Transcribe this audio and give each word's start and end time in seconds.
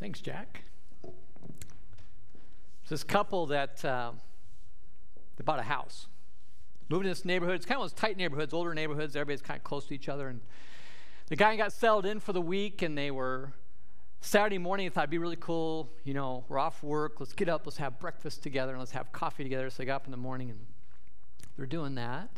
Thanks, 0.00 0.22
Jack. 0.22 0.62
This 2.88 3.04
couple 3.04 3.46
that 3.46 3.84
uh, 3.84 4.12
they 5.36 5.44
bought 5.44 5.58
a 5.58 5.64
house, 5.64 6.08
moved 6.88 7.04
in 7.04 7.10
this 7.10 7.26
neighborhood. 7.26 7.56
It's 7.56 7.66
kind 7.66 7.78
of 7.78 7.84
those 7.84 7.92
tight 7.92 8.16
neighborhoods, 8.16 8.54
older 8.54 8.74
neighborhoods. 8.74 9.14
Everybody's 9.14 9.42
kind 9.42 9.58
of 9.58 9.62
close 9.62 9.84
to 9.88 9.94
each 9.94 10.08
other. 10.08 10.28
And 10.28 10.40
the 11.28 11.36
guy 11.36 11.54
got 11.56 11.74
settled 11.74 12.06
in 12.06 12.18
for 12.18 12.32
the 12.32 12.40
week, 12.40 12.80
and 12.80 12.96
they 12.96 13.10
were 13.10 13.52
Saturday 14.22 14.56
morning. 14.56 14.86
I 14.86 14.88
thought 14.88 15.02
it'd 15.02 15.10
be 15.10 15.18
really 15.18 15.36
cool. 15.36 15.90
You 16.02 16.14
know, 16.14 16.44
we're 16.48 16.58
off 16.58 16.82
work. 16.82 17.20
Let's 17.20 17.34
get 17.34 17.50
up. 17.50 17.66
Let's 17.66 17.76
have 17.76 18.00
breakfast 18.00 18.42
together, 18.42 18.72
and 18.72 18.80
let's 18.80 18.92
have 18.92 19.12
coffee 19.12 19.44
together. 19.44 19.68
So 19.68 19.82
they 19.82 19.84
got 19.84 19.96
up 19.96 20.06
in 20.06 20.12
the 20.12 20.16
morning, 20.16 20.48
and 20.48 20.60
they're 21.58 21.66
doing 21.66 21.94
that. 21.96 22.30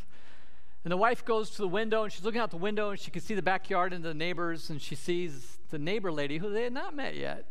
And 0.85 0.91
the 0.91 0.97
wife 0.97 1.25
goes 1.25 1.51
to 1.51 1.59
the 1.59 1.69
window, 1.69 2.03
and 2.03 2.13
she's 2.13 2.25
looking 2.25 2.41
out 2.41 2.51
the 2.51 2.57
window, 2.57 2.91
and 2.91 2.99
she 2.99 3.11
can 3.11 3.23
see 3.23 3.35
the 3.35 3.43
backyard 3.43 3.93
and 3.93 4.05
the 4.05 4.15
neighbors, 4.15 4.69
and 4.69 4.83
she 4.83 4.95
sees 4.95 5.59
the 5.71 5.79
neighbor 5.79 6.11
lady 6.11 6.39
who 6.39 6.51
they 6.51 6.65
had 6.65 6.73
not 6.73 6.95
met 6.95 7.17
yet 7.17 7.47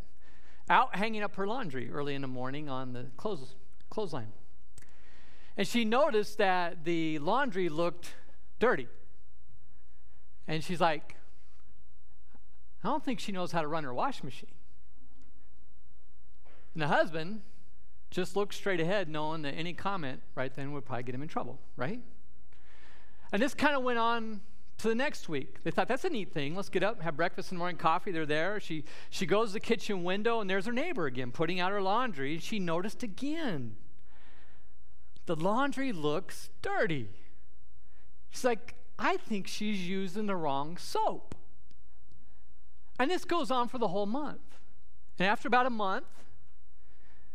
out 0.70 0.95
hanging 0.95 1.22
up 1.22 1.36
her 1.36 1.45
laundry 1.45 1.91
early 1.91 2.16
in 2.16 2.22
the 2.22 2.27
morning 2.27 2.70
on 2.70 2.94
the 2.94 3.05
clothes, 3.17 3.55
clothesline. 3.89 4.31
And 5.58 5.67
she 5.67 5.84
noticed 5.84 6.38
that 6.38 6.86
the 6.86 7.20
laundry 7.20 7.67
looked 7.67 8.13
dirty. 8.59 8.88
And 10.48 10.63
she's 10.63 10.80
like, 10.80 11.17
I 12.84 12.88
don't 12.88 13.03
think 13.03 13.20
she 13.20 13.31
knows 13.31 13.52
how 13.52 13.61
to 13.61 13.67
run 13.67 13.84
her 13.84 13.94
wash 13.94 14.23
machine. 14.23 14.50
And 16.73 16.81
the 16.81 16.88
husband 16.88 17.41
just 18.09 18.36
looked 18.36 18.53
straight 18.53 18.80
ahead, 18.80 19.09
knowing 19.09 19.41
that 19.41 19.53
any 19.53 19.73
comment 19.73 20.22
right 20.36 20.53
then 20.55 20.72
would 20.72 20.86
probably 20.86 21.03
get 21.03 21.16
him 21.16 21.22
in 21.22 21.27
trouble, 21.27 21.59
right? 21.75 22.00
And 23.31 23.41
this 23.41 23.53
kind 23.53 23.76
of 23.76 23.84
went 23.84 23.99
on 23.99 24.41
to 24.80 24.88
the 24.88 24.95
next 24.95 25.30
week. 25.30 25.63
They 25.63 25.72
thought, 25.72 25.88
that's 25.88 26.03
a 26.05 26.09
neat 26.09 26.34
thing. 26.34 26.55
Let's 26.55 26.70
get 26.70 26.84
up, 26.84 27.02
have 27.02 27.16
breakfast 27.16 27.52
in 27.52 27.58
morning, 27.58 27.77
coffee. 27.77 28.12
They're 28.12 28.26
there. 28.26 28.59
She, 28.59 28.84
she 29.09 29.26
goes 29.26 29.50
to 29.50 29.53
the 29.53 29.59
kitchen 29.59 30.03
window, 30.03 30.42
and 30.42 30.50
there's 30.50 30.66
her 30.66 30.73
neighbor 30.73 31.06
again 31.06 31.31
putting 31.31 31.59
out 31.59 31.72
her 31.72 31.81
laundry. 31.81 32.33
And 32.33 32.44
she 32.44 32.59
noticed 32.59 33.03
again 33.03 33.75
the 35.25 35.36
laundry 35.36 35.91
looks 35.91 36.50
dirty. 36.61 37.08
She's 38.31 38.44
like, 38.44 38.75
I 38.97 39.17
think 39.17 39.47
she's 39.47 39.88
using 39.88 40.25
the 40.25 40.36
wrong 40.36 40.78
soap. 40.78 41.36
And 43.00 43.09
this 43.09 43.23
goes 43.25 43.52
on 43.52 43.67
for 43.67 43.78
the 43.78 43.88
whole 43.88 44.06
month. 44.06 44.59
And 45.17 45.28
after 45.28 45.47
about 45.47 45.66
a 45.66 45.72
month, 45.72 46.06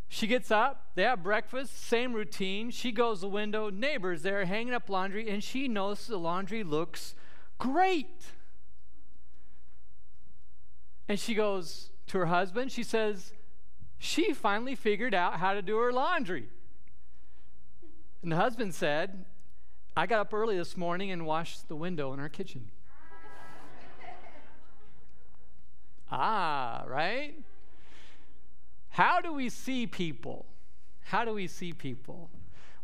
she 0.08 0.26
gets 0.26 0.50
up, 0.50 0.90
they 0.94 1.02
have 1.02 1.22
breakfast, 1.22 1.86
same 1.86 2.12
routine. 2.12 2.70
She 2.70 2.92
goes 2.92 3.18
to 3.18 3.22
the 3.22 3.28
window, 3.28 3.70
neighbors 3.70 4.22
there 4.22 4.44
hanging 4.44 4.74
up 4.74 4.88
laundry, 4.88 5.28
and 5.28 5.42
she 5.42 5.68
knows 5.68 6.06
the 6.06 6.18
laundry 6.18 6.62
looks 6.62 7.14
Great. 7.58 8.26
And 11.08 11.18
she 11.18 11.34
goes 11.34 11.90
to 12.08 12.18
her 12.18 12.26
husband, 12.26 12.72
she 12.72 12.82
says, 12.82 13.32
she 13.98 14.32
finally 14.32 14.74
figured 14.74 15.14
out 15.14 15.38
how 15.38 15.54
to 15.54 15.62
do 15.62 15.78
her 15.78 15.92
laundry. 15.92 16.48
And 18.22 18.32
the 18.32 18.36
husband 18.36 18.74
said, 18.74 19.24
I 19.96 20.06
got 20.06 20.20
up 20.20 20.34
early 20.34 20.58
this 20.58 20.76
morning 20.76 21.10
and 21.10 21.24
washed 21.24 21.68
the 21.68 21.76
window 21.76 22.12
in 22.12 22.20
our 22.20 22.28
kitchen. 22.28 22.70
ah, 26.10 26.84
right? 26.86 27.34
How 28.88 29.20
do 29.20 29.32
we 29.32 29.48
see 29.48 29.86
people? 29.86 30.46
How 31.00 31.24
do 31.24 31.32
we 31.32 31.46
see 31.46 31.72
people? 31.72 32.30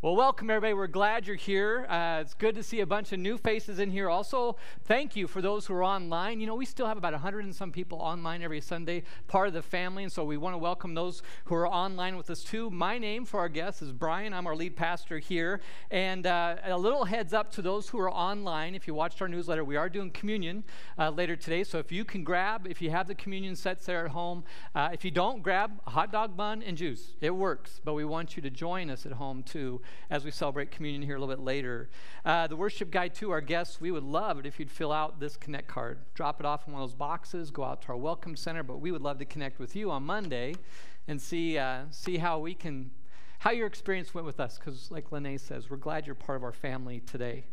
Well, 0.02 0.16
welcome 0.16 0.50
everybody. 0.50 0.74
We're 0.74 0.88
glad 0.88 1.28
you're 1.28 1.36
here. 1.36 1.86
Uh, 1.88 2.22
it's 2.22 2.34
good 2.34 2.56
to 2.56 2.64
see 2.64 2.80
a 2.80 2.86
bunch 2.86 3.12
of 3.12 3.20
new 3.20 3.38
faces 3.38 3.78
in 3.78 3.88
here. 3.92 4.10
Also, 4.10 4.56
thank 4.82 5.14
you 5.14 5.28
for 5.28 5.40
those 5.40 5.64
who 5.64 5.74
are 5.74 5.84
online. 5.84 6.40
You 6.40 6.48
know, 6.48 6.56
we 6.56 6.64
still 6.64 6.88
have 6.88 6.96
about 6.96 7.12
100 7.12 7.44
and 7.44 7.54
some 7.54 7.70
people 7.70 7.98
online 7.98 8.42
every 8.42 8.60
Sunday, 8.60 9.04
part 9.28 9.46
of 9.46 9.54
the 9.54 9.62
family, 9.62 10.02
and 10.02 10.10
so 10.10 10.24
we 10.24 10.36
want 10.36 10.54
to 10.54 10.58
welcome 10.58 10.94
those 10.94 11.22
who 11.44 11.54
are 11.54 11.68
online 11.68 12.16
with 12.16 12.30
us 12.30 12.42
too. 12.42 12.68
My 12.68 12.98
name 12.98 13.24
for 13.24 13.38
our 13.38 13.48
guests 13.48 13.80
is 13.80 13.92
Brian. 13.92 14.34
I'm 14.34 14.48
our 14.48 14.56
lead 14.56 14.74
pastor 14.74 15.20
here. 15.20 15.60
And 15.92 16.26
uh, 16.26 16.56
a 16.64 16.76
little 16.76 17.04
heads 17.04 17.32
up 17.32 17.52
to 17.52 17.62
those 17.62 17.88
who 17.88 18.00
are 18.00 18.10
online. 18.10 18.74
If 18.74 18.88
you 18.88 18.94
watched 18.94 19.22
our 19.22 19.28
newsletter, 19.28 19.62
we 19.62 19.76
are 19.76 19.88
doing 19.88 20.10
communion 20.10 20.64
uh, 20.98 21.10
later 21.10 21.36
today. 21.36 21.62
So 21.62 21.78
if 21.78 21.92
you 21.92 22.04
can 22.04 22.24
grab, 22.24 22.66
if 22.68 22.82
you 22.82 22.90
have 22.90 23.06
the 23.06 23.14
communion 23.14 23.54
sets 23.54 23.86
there 23.86 24.04
at 24.04 24.10
home, 24.10 24.42
uh, 24.74 24.88
if 24.92 25.04
you 25.04 25.12
don't, 25.12 25.44
grab 25.44 25.80
a 25.86 25.90
hot 25.90 26.10
dog 26.10 26.36
bun 26.36 26.60
and 26.60 26.76
juice. 26.76 27.12
It 27.20 27.36
works, 27.36 27.80
but 27.84 27.92
we 27.94 28.04
want 28.04 28.34
you 28.34 28.42
to 28.42 28.50
join 28.50 28.90
us 28.90 29.06
at 29.06 29.12
home 29.12 29.44
too 29.44 29.80
as 30.10 30.24
we 30.24 30.30
celebrate 30.30 30.70
communion 30.70 31.02
here 31.02 31.16
a 31.16 31.20
little 31.20 31.34
bit 31.34 31.42
later. 31.42 31.88
Uh, 32.24 32.46
the 32.46 32.56
worship 32.56 32.90
guide, 32.90 33.14
to 33.14 33.30
our 33.30 33.40
guests, 33.40 33.80
we 33.80 33.90
would 33.90 34.02
love 34.02 34.38
it 34.38 34.46
if 34.46 34.58
you'd 34.58 34.70
fill 34.70 34.92
out 34.92 35.20
this 35.20 35.36
Connect 35.36 35.68
card. 35.68 35.98
Drop 36.14 36.40
it 36.40 36.46
off 36.46 36.66
in 36.66 36.72
one 36.72 36.82
of 36.82 36.88
those 36.88 36.96
boxes, 36.96 37.50
go 37.50 37.64
out 37.64 37.82
to 37.82 37.88
our 37.88 37.96
Welcome 37.96 38.36
Center, 38.36 38.62
but 38.62 38.80
we 38.80 38.90
would 38.90 39.02
love 39.02 39.18
to 39.18 39.24
connect 39.24 39.58
with 39.58 39.74
you 39.74 39.90
on 39.90 40.04
Monday 40.04 40.54
and 41.08 41.20
see, 41.20 41.58
uh, 41.58 41.82
see 41.90 42.18
how 42.18 42.38
we 42.38 42.54
can, 42.54 42.90
how 43.40 43.50
your 43.50 43.66
experience 43.66 44.14
went 44.14 44.26
with 44.26 44.40
us, 44.40 44.58
because 44.58 44.90
like 44.90 45.10
Lene 45.12 45.38
says, 45.38 45.68
we're 45.70 45.76
glad 45.76 46.06
you're 46.06 46.14
part 46.14 46.36
of 46.36 46.44
our 46.44 46.52
family 46.52 47.00
today. 47.00 47.44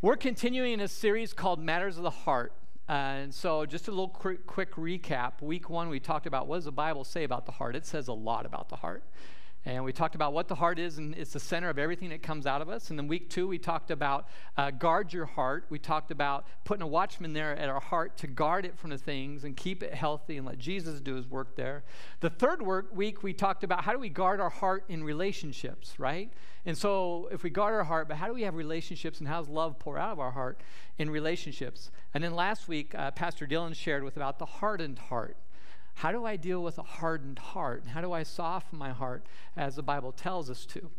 We're 0.00 0.16
continuing 0.16 0.80
a 0.80 0.88
series 0.88 1.32
called 1.32 1.60
Matters 1.60 1.96
of 1.96 2.02
the 2.02 2.10
Heart. 2.10 2.52
Uh, 2.88 2.92
and 2.92 3.34
so, 3.34 3.64
just 3.64 3.88
a 3.88 3.90
little 3.90 4.08
quick, 4.08 4.46
quick 4.46 4.74
recap. 4.74 5.40
Week 5.40 5.70
one, 5.70 5.88
we 5.88 6.00
talked 6.00 6.26
about 6.26 6.46
what 6.46 6.56
does 6.56 6.64
the 6.64 6.72
Bible 6.72 7.04
say 7.04 7.24
about 7.24 7.46
the 7.46 7.52
heart? 7.52 7.76
It 7.76 7.86
says 7.86 8.08
a 8.08 8.12
lot 8.12 8.44
about 8.44 8.68
the 8.68 8.76
heart. 8.76 9.04
And 9.64 9.84
we 9.84 9.92
talked 9.92 10.16
about 10.16 10.32
what 10.32 10.48
the 10.48 10.56
heart 10.56 10.80
is, 10.80 10.98
and 10.98 11.14
it's 11.14 11.34
the 11.34 11.40
center 11.40 11.68
of 11.68 11.78
everything 11.78 12.08
that 12.08 12.20
comes 12.20 12.46
out 12.46 12.60
of 12.60 12.68
us. 12.68 12.90
And 12.90 12.98
then 12.98 13.06
week 13.06 13.30
two, 13.30 13.46
we 13.46 13.58
talked 13.58 13.92
about 13.92 14.26
uh, 14.56 14.72
guard 14.72 15.12
your 15.12 15.24
heart. 15.24 15.66
We 15.70 15.78
talked 15.78 16.10
about 16.10 16.46
putting 16.64 16.82
a 16.82 16.86
watchman 16.86 17.32
there 17.32 17.56
at 17.56 17.68
our 17.68 17.78
heart 17.78 18.16
to 18.18 18.26
guard 18.26 18.64
it 18.64 18.76
from 18.76 18.90
the 18.90 18.98
things 18.98 19.44
and 19.44 19.56
keep 19.56 19.84
it 19.84 19.94
healthy 19.94 20.36
and 20.36 20.44
let 20.44 20.58
Jesus 20.58 21.00
do 21.00 21.14
his 21.14 21.28
work 21.28 21.54
there. 21.54 21.84
The 22.18 22.30
third 22.30 22.60
work, 22.60 22.88
week, 22.92 23.22
we 23.22 23.32
talked 23.32 23.62
about 23.62 23.84
how 23.84 23.92
do 23.92 24.00
we 24.00 24.08
guard 24.08 24.40
our 24.40 24.50
heart 24.50 24.84
in 24.88 25.04
relationships, 25.04 25.94
right? 25.96 26.32
And 26.66 26.76
so 26.76 27.28
if 27.30 27.44
we 27.44 27.50
guard 27.50 27.74
our 27.74 27.84
heart, 27.84 28.08
but 28.08 28.16
how 28.16 28.26
do 28.26 28.34
we 28.34 28.42
have 28.42 28.56
relationships 28.56 29.20
and 29.20 29.28
how 29.28 29.38
does 29.38 29.48
love 29.48 29.78
pour 29.78 29.96
out 29.96 30.10
of 30.10 30.18
our 30.18 30.32
heart 30.32 30.60
in 30.98 31.08
relationships? 31.08 31.92
And 32.14 32.24
then 32.24 32.34
last 32.34 32.66
week, 32.66 32.96
uh, 32.96 33.12
Pastor 33.12 33.46
Dylan 33.46 33.76
shared 33.76 34.02
with 34.02 34.16
about 34.16 34.40
the 34.40 34.46
hardened 34.46 34.98
heart. 34.98 35.36
How 35.94 36.12
do 36.12 36.24
I 36.24 36.36
deal 36.36 36.62
with 36.62 36.78
a 36.78 36.82
hardened 36.82 37.38
heart? 37.38 37.84
How 37.86 38.00
do 38.00 38.12
I 38.12 38.22
soften 38.22 38.78
my 38.78 38.90
heart 38.90 39.24
as 39.56 39.76
the 39.76 39.82
Bible 39.82 40.12
tells 40.12 40.50
us 40.50 40.64
to? 40.66 40.90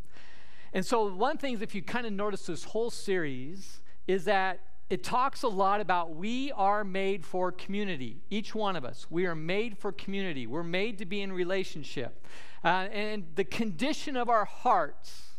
And 0.74 0.86
so, 0.86 1.14
one 1.14 1.38
thing, 1.38 1.54
is, 1.54 1.62
if 1.62 1.76
you 1.76 1.82
kind 1.82 2.06
of 2.06 2.14
notice 2.14 2.46
this 2.46 2.64
whole 2.64 2.90
series, 2.90 3.82
is 4.08 4.26
that 4.26 4.60
it 4.90 5.04
talks 5.04 5.44
a 5.44 5.48
lot 5.48 5.82
about 5.82 6.16
we 6.16 6.52
are 6.52 6.84
made 6.84 7.26
for 7.26 7.52
community. 7.52 8.18
Each 8.30 8.54
one 8.54 8.76
of 8.76 8.86
us. 8.86 9.08
We 9.10 9.26
are 9.26 9.36
made 9.36 9.78
for 9.78 9.92
community. 9.92 10.46
We're 10.46 10.64
made 10.64 10.98
to 11.00 11.06
be 11.06 11.22
in 11.22 11.32
relationship. 11.32 12.26
Uh, 12.64 12.88
and 12.92 13.26
the 13.36 13.44
condition 13.44 14.16
of 14.16 14.30
our 14.30 14.46
hearts, 14.46 15.30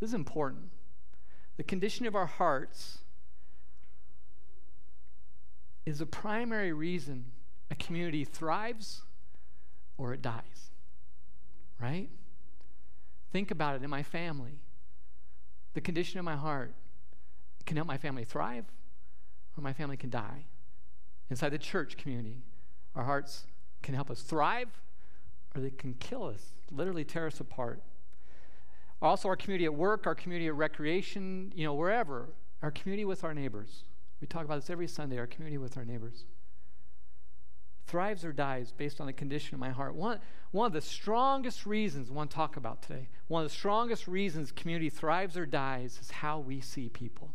this 0.00 0.10
is 0.10 0.14
important. 0.14 0.70
The 1.56 1.64
condition 1.64 2.06
of 2.06 2.14
our 2.14 2.26
hearts 2.26 2.98
is 5.84 5.98
the 6.00 6.06
primary 6.06 6.72
reason 6.72 7.26
a 7.70 7.74
community 7.74 8.24
thrives 8.24 9.02
or 9.98 10.12
it 10.12 10.22
dies. 10.22 10.70
Right? 11.80 12.08
Think 13.32 13.50
about 13.50 13.76
it 13.76 13.82
in 13.82 13.90
my 13.90 14.02
family. 14.02 14.60
The 15.74 15.80
condition 15.80 16.18
of 16.18 16.24
my 16.24 16.36
heart 16.36 16.72
can 17.66 17.76
help 17.76 17.88
my 17.88 17.98
family 17.98 18.24
thrive 18.24 18.64
or 19.56 19.62
my 19.62 19.72
family 19.72 19.96
can 19.96 20.10
die. 20.10 20.46
Inside 21.28 21.50
the 21.50 21.58
church 21.58 21.96
community, 21.96 22.42
our 22.94 23.04
hearts 23.04 23.46
can 23.82 23.94
help 23.94 24.10
us 24.10 24.22
thrive 24.22 24.68
or 25.54 25.60
they 25.60 25.70
can 25.70 25.94
kill 25.94 26.24
us, 26.24 26.54
literally 26.70 27.04
tear 27.04 27.26
us 27.26 27.40
apart. 27.40 27.82
Also, 29.02 29.28
our 29.28 29.36
community 29.36 29.66
at 29.66 29.74
work, 29.74 30.06
our 30.06 30.14
community 30.14 30.46
at 30.46 30.54
recreation, 30.54 31.52
you 31.54 31.64
know, 31.64 31.74
wherever, 31.74 32.30
our 32.62 32.70
community 32.70 33.04
with 33.04 33.24
our 33.24 33.34
neighbors. 33.34 33.84
We 34.20 34.26
talk 34.26 34.44
about 34.44 34.56
this 34.56 34.70
every 34.70 34.88
Sunday, 34.88 35.18
our 35.18 35.26
community 35.26 35.58
with 35.58 35.76
our 35.76 35.84
neighbors 35.84 36.24
thrives 37.86 38.24
or 38.24 38.32
dies 38.32 38.72
based 38.72 39.00
on 39.00 39.06
the 39.06 39.12
condition 39.12 39.54
of 39.54 39.60
my 39.60 39.70
heart. 39.70 39.94
One, 39.94 40.18
one 40.50 40.66
of 40.66 40.72
the 40.72 40.80
strongest 40.80 41.66
reasons 41.66 42.08
to 42.08 42.26
talk 42.26 42.56
about 42.56 42.82
today, 42.82 43.08
one 43.28 43.44
of 43.44 43.48
the 43.48 43.54
strongest 43.54 44.08
reasons 44.08 44.52
community 44.52 44.90
thrives 44.90 45.36
or 45.36 45.46
dies 45.46 45.98
is 46.00 46.10
how 46.10 46.40
we 46.40 46.60
see 46.60 46.88
people. 46.88 47.30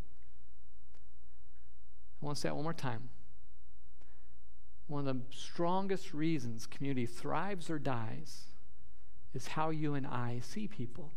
I 2.21 2.25
want 2.25 2.38
to 2.38 2.42
say 2.42 2.50
that 2.50 2.56
one 2.56 2.63
more 2.63 2.74
time. 2.74 3.09
One 4.88 5.07
of 5.07 5.15
the 5.15 5.21
strongest 5.36 6.13
reasons 6.13 6.68
community 6.68 7.06
thrives 7.06 7.69
or 7.69 7.80
dies 7.80 8.44
is 9.33 9.48
how 9.48 9.69
you 9.69 9.94
and 9.94 10.06
I 10.06 10.42
see 10.44 10.68
people. 10.68 11.12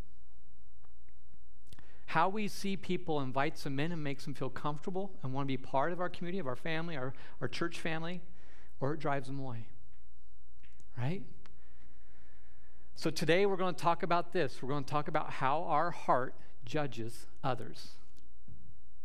How 2.07 2.29
we 2.29 2.47
see 2.47 2.77
people 2.77 3.19
invites 3.19 3.63
them 3.63 3.79
in 3.79 3.91
and 3.91 4.01
makes 4.01 4.23
them 4.23 4.33
feel 4.33 4.49
comfortable 4.49 5.11
and 5.21 5.33
want 5.33 5.45
to 5.45 5.47
be 5.47 5.57
part 5.57 5.91
of 5.91 5.99
our 5.99 6.07
community, 6.07 6.39
of 6.39 6.47
our 6.47 6.55
family, 6.55 6.95
our, 6.95 7.13
our 7.41 7.49
church 7.49 7.79
family 7.79 8.21
or 8.79 8.93
it 8.93 8.99
drives 8.99 9.27
them 9.27 9.39
away. 9.39 9.67
Right? 10.97 11.23
So 12.95 13.09
today 13.09 13.45
we're 13.45 13.57
going 13.57 13.75
to 13.75 13.81
talk 13.81 14.03
about 14.03 14.31
this. 14.31 14.61
We're 14.61 14.69
going 14.69 14.83
to 14.83 14.89
talk 14.89 15.07
about 15.07 15.29
how 15.29 15.63
our 15.63 15.91
heart 15.91 16.33
judges 16.65 17.27
others. 17.43 17.89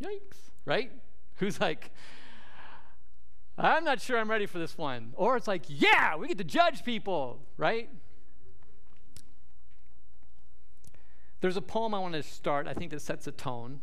Yikes, 0.02 0.50
right? 0.64 0.92
Who's 1.36 1.60
like, 1.60 1.90
I'm 3.58 3.84
not 3.84 4.00
sure 4.00 4.18
I'm 4.18 4.30
ready 4.30 4.46
for 4.46 4.58
this 4.58 4.78
one. 4.78 5.12
Or 5.16 5.36
it's 5.36 5.48
like, 5.48 5.64
yeah, 5.68 6.16
we 6.16 6.28
get 6.28 6.38
to 6.38 6.44
judge 6.44 6.84
people, 6.84 7.40
right? 7.56 7.90
There's 11.40 11.56
a 11.56 11.62
poem 11.62 11.94
I 11.94 11.98
want 11.98 12.14
to 12.14 12.22
start, 12.22 12.66
I 12.66 12.74
think 12.74 12.90
that 12.90 13.00
sets 13.02 13.26
a 13.26 13.32
tone. 13.32 13.80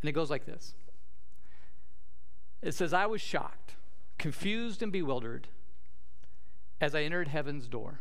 And 0.00 0.08
it 0.08 0.12
goes 0.12 0.30
like 0.30 0.46
this 0.46 0.74
It 2.62 2.72
says, 2.72 2.92
I 2.92 3.06
was 3.06 3.20
shocked, 3.20 3.75
confused, 4.18 4.82
and 4.82 4.92
bewildered 4.92 5.48
as 6.80 6.94
I 6.94 7.02
entered 7.02 7.28
heaven's 7.28 7.68
door. 7.68 8.00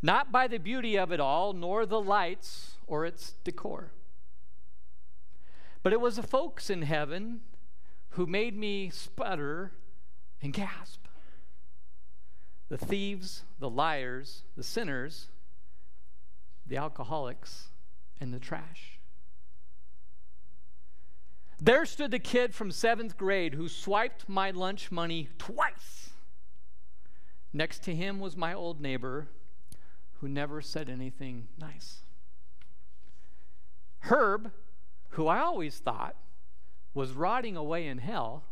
Not 0.00 0.30
by 0.30 0.46
the 0.46 0.58
beauty 0.58 0.96
of 0.96 1.12
it 1.12 1.20
all, 1.20 1.52
nor 1.52 1.84
the 1.84 2.00
lights 2.00 2.76
or 2.86 3.04
its 3.04 3.34
decor. 3.44 3.90
But 5.82 5.92
it 5.92 6.00
was 6.00 6.16
the 6.16 6.22
folks 6.22 6.70
in 6.70 6.82
heaven 6.82 7.40
who 8.10 8.26
made 8.26 8.56
me 8.56 8.90
sputter 8.90 9.72
and 10.40 10.52
gasp. 10.52 11.06
The 12.68 12.78
thieves, 12.78 13.44
the 13.58 13.70
liars, 13.70 14.42
the 14.56 14.62
sinners, 14.62 15.28
the 16.66 16.76
alcoholics, 16.76 17.68
and 18.20 18.32
the 18.32 18.38
trash. 18.38 18.97
There 21.60 21.84
stood 21.86 22.12
the 22.12 22.18
kid 22.18 22.54
from 22.54 22.70
seventh 22.70 23.16
grade 23.16 23.54
who 23.54 23.68
swiped 23.68 24.28
my 24.28 24.50
lunch 24.50 24.92
money 24.92 25.28
twice. 25.38 26.10
Next 27.52 27.82
to 27.84 27.94
him 27.94 28.20
was 28.20 28.36
my 28.36 28.54
old 28.54 28.80
neighbor 28.80 29.28
who 30.20 30.28
never 30.28 30.60
said 30.60 30.88
anything 30.88 31.48
nice. 31.58 32.00
Herb, 34.00 34.52
who 35.10 35.26
I 35.26 35.40
always 35.40 35.78
thought 35.78 36.16
was 36.94 37.12
rotting 37.12 37.56
away 37.56 37.86
in 37.86 37.98
hell, 37.98 38.44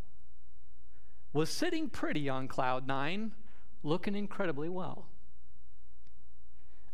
was 1.32 1.50
sitting 1.50 1.88
pretty 1.88 2.29
on 2.29 2.49
cloud 2.49 2.87
nine, 2.87 3.32
looking 3.82 4.17
incredibly 4.17 4.69
well. 4.69 5.06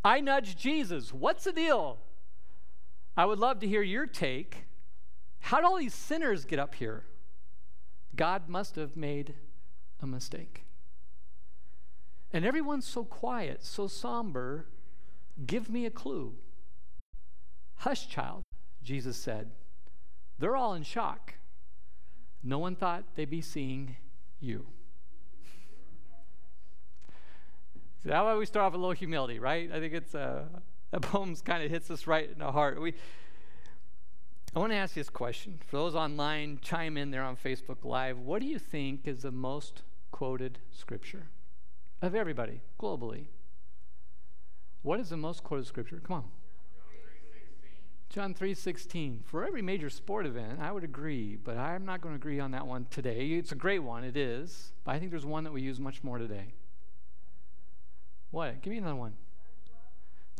I 0.04 0.20
nudged 0.20 0.58
Jesus. 0.58 1.12
What's 1.12 1.44
the 1.44 1.52
deal? 1.52 1.98
I 3.16 3.24
would 3.24 3.38
love 3.38 3.60
to 3.60 3.68
hear 3.68 3.82
your 3.82 4.06
take. 4.06 4.64
How 5.42 5.58
did 5.58 5.66
all 5.66 5.76
these 5.76 5.94
sinners 5.94 6.44
get 6.44 6.58
up 6.58 6.76
here? 6.76 7.04
God 8.16 8.48
must 8.48 8.76
have 8.76 8.96
made 8.96 9.34
a 10.00 10.06
mistake. 10.06 10.64
And 12.32 12.44
everyone's 12.44 12.86
so 12.86 13.04
quiet, 13.04 13.64
so 13.64 13.86
somber. 13.86 14.66
Give 15.46 15.68
me 15.68 15.84
a 15.84 15.90
clue. 15.90 16.34
Hush, 17.76 18.08
child, 18.08 18.42
Jesus 18.82 19.16
said. 19.16 19.50
They're 20.38 20.56
all 20.56 20.74
in 20.74 20.82
shock. 20.82 21.34
No 22.42 22.58
one 22.58 22.74
thought 22.74 23.04
they'd 23.14 23.28
be 23.28 23.40
seeing 23.40 23.96
you. 24.40 24.66
So 28.02 28.08
that's 28.08 28.24
why 28.24 28.34
we 28.34 28.46
start 28.46 28.66
off 28.66 28.72
with 28.72 28.78
a 28.78 28.82
little 28.82 28.92
humility, 28.94 29.38
right? 29.38 29.70
I 29.72 29.78
think 29.78 29.94
it's 29.94 30.14
uh, 30.14 30.44
that 30.90 31.02
poem 31.02 31.34
kind 31.36 31.62
of 31.62 31.70
hits 31.70 31.90
us 31.90 32.06
right 32.06 32.30
in 32.30 32.38
the 32.38 32.50
heart. 32.50 32.80
We, 32.80 32.94
I 34.54 34.58
want 34.58 34.70
to 34.72 34.76
ask 34.76 34.94
this 34.94 35.08
question. 35.08 35.58
For 35.66 35.78
those 35.78 35.94
online, 35.94 36.58
chime 36.60 36.98
in 36.98 37.10
there 37.10 37.22
on 37.22 37.36
Facebook 37.36 37.84
Live. 37.84 38.18
What 38.18 38.42
do 38.42 38.46
you 38.46 38.58
think 38.58 39.08
is 39.08 39.22
the 39.22 39.30
most 39.30 39.82
quoted 40.10 40.58
scripture 40.70 41.28
of 42.02 42.14
everybody 42.14 42.60
globally? 42.78 43.28
What 44.82 45.00
is 45.00 45.08
the 45.08 45.16
most 45.16 45.42
quoted 45.42 45.66
scripture? 45.66 46.02
Come 46.04 46.16
on. 46.16 46.24
John 48.10 48.34
3:16. 48.34 49.24
For 49.24 49.46
every 49.46 49.62
major 49.62 49.88
sport 49.88 50.26
event, 50.26 50.60
I 50.60 50.70
would 50.70 50.84
agree, 50.84 51.36
but 51.36 51.56
I'm 51.56 51.86
not 51.86 52.02
going 52.02 52.12
to 52.12 52.16
agree 52.16 52.38
on 52.38 52.50
that 52.50 52.66
one 52.66 52.86
today. 52.90 53.28
It's 53.28 53.52
a 53.52 53.54
great 53.54 53.78
one, 53.78 54.04
it 54.04 54.18
is, 54.18 54.74
but 54.84 54.94
I 54.94 54.98
think 54.98 55.12
there's 55.12 55.24
one 55.24 55.44
that 55.44 55.52
we 55.54 55.62
use 55.62 55.80
much 55.80 56.04
more 56.04 56.18
today. 56.18 56.52
What? 58.30 58.60
Give 58.60 58.70
me 58.70 58.76
another 58.76 58.96
one. 58.96 59.14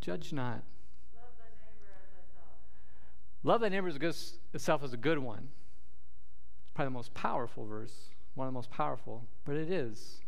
Judge 0.02 0.34
not. 0.34 0.64
Love 3.44 3.60
thy 3.60 3.68
neighbor 3.68 3.88
as 3.88 4.38
itself 4.54 4.84
is 4.84 4.92
a 4.92 4.96
good 4.96 5.18
one. 5.18 5.48
It's 6.62 6.72
probably 6.74 6.90
the 6.90 6.94
most 6.94 7.14
powerful 7.14 7.64
verse, 7.64 8.10
one 8.34 8.46
of 8.46 8.52
the 8.52 8.56
most 8.56 8.70
powerful, 8.70 9.26
but 9.44 9.56
it 9.56 9.70
is. 9.70 10.20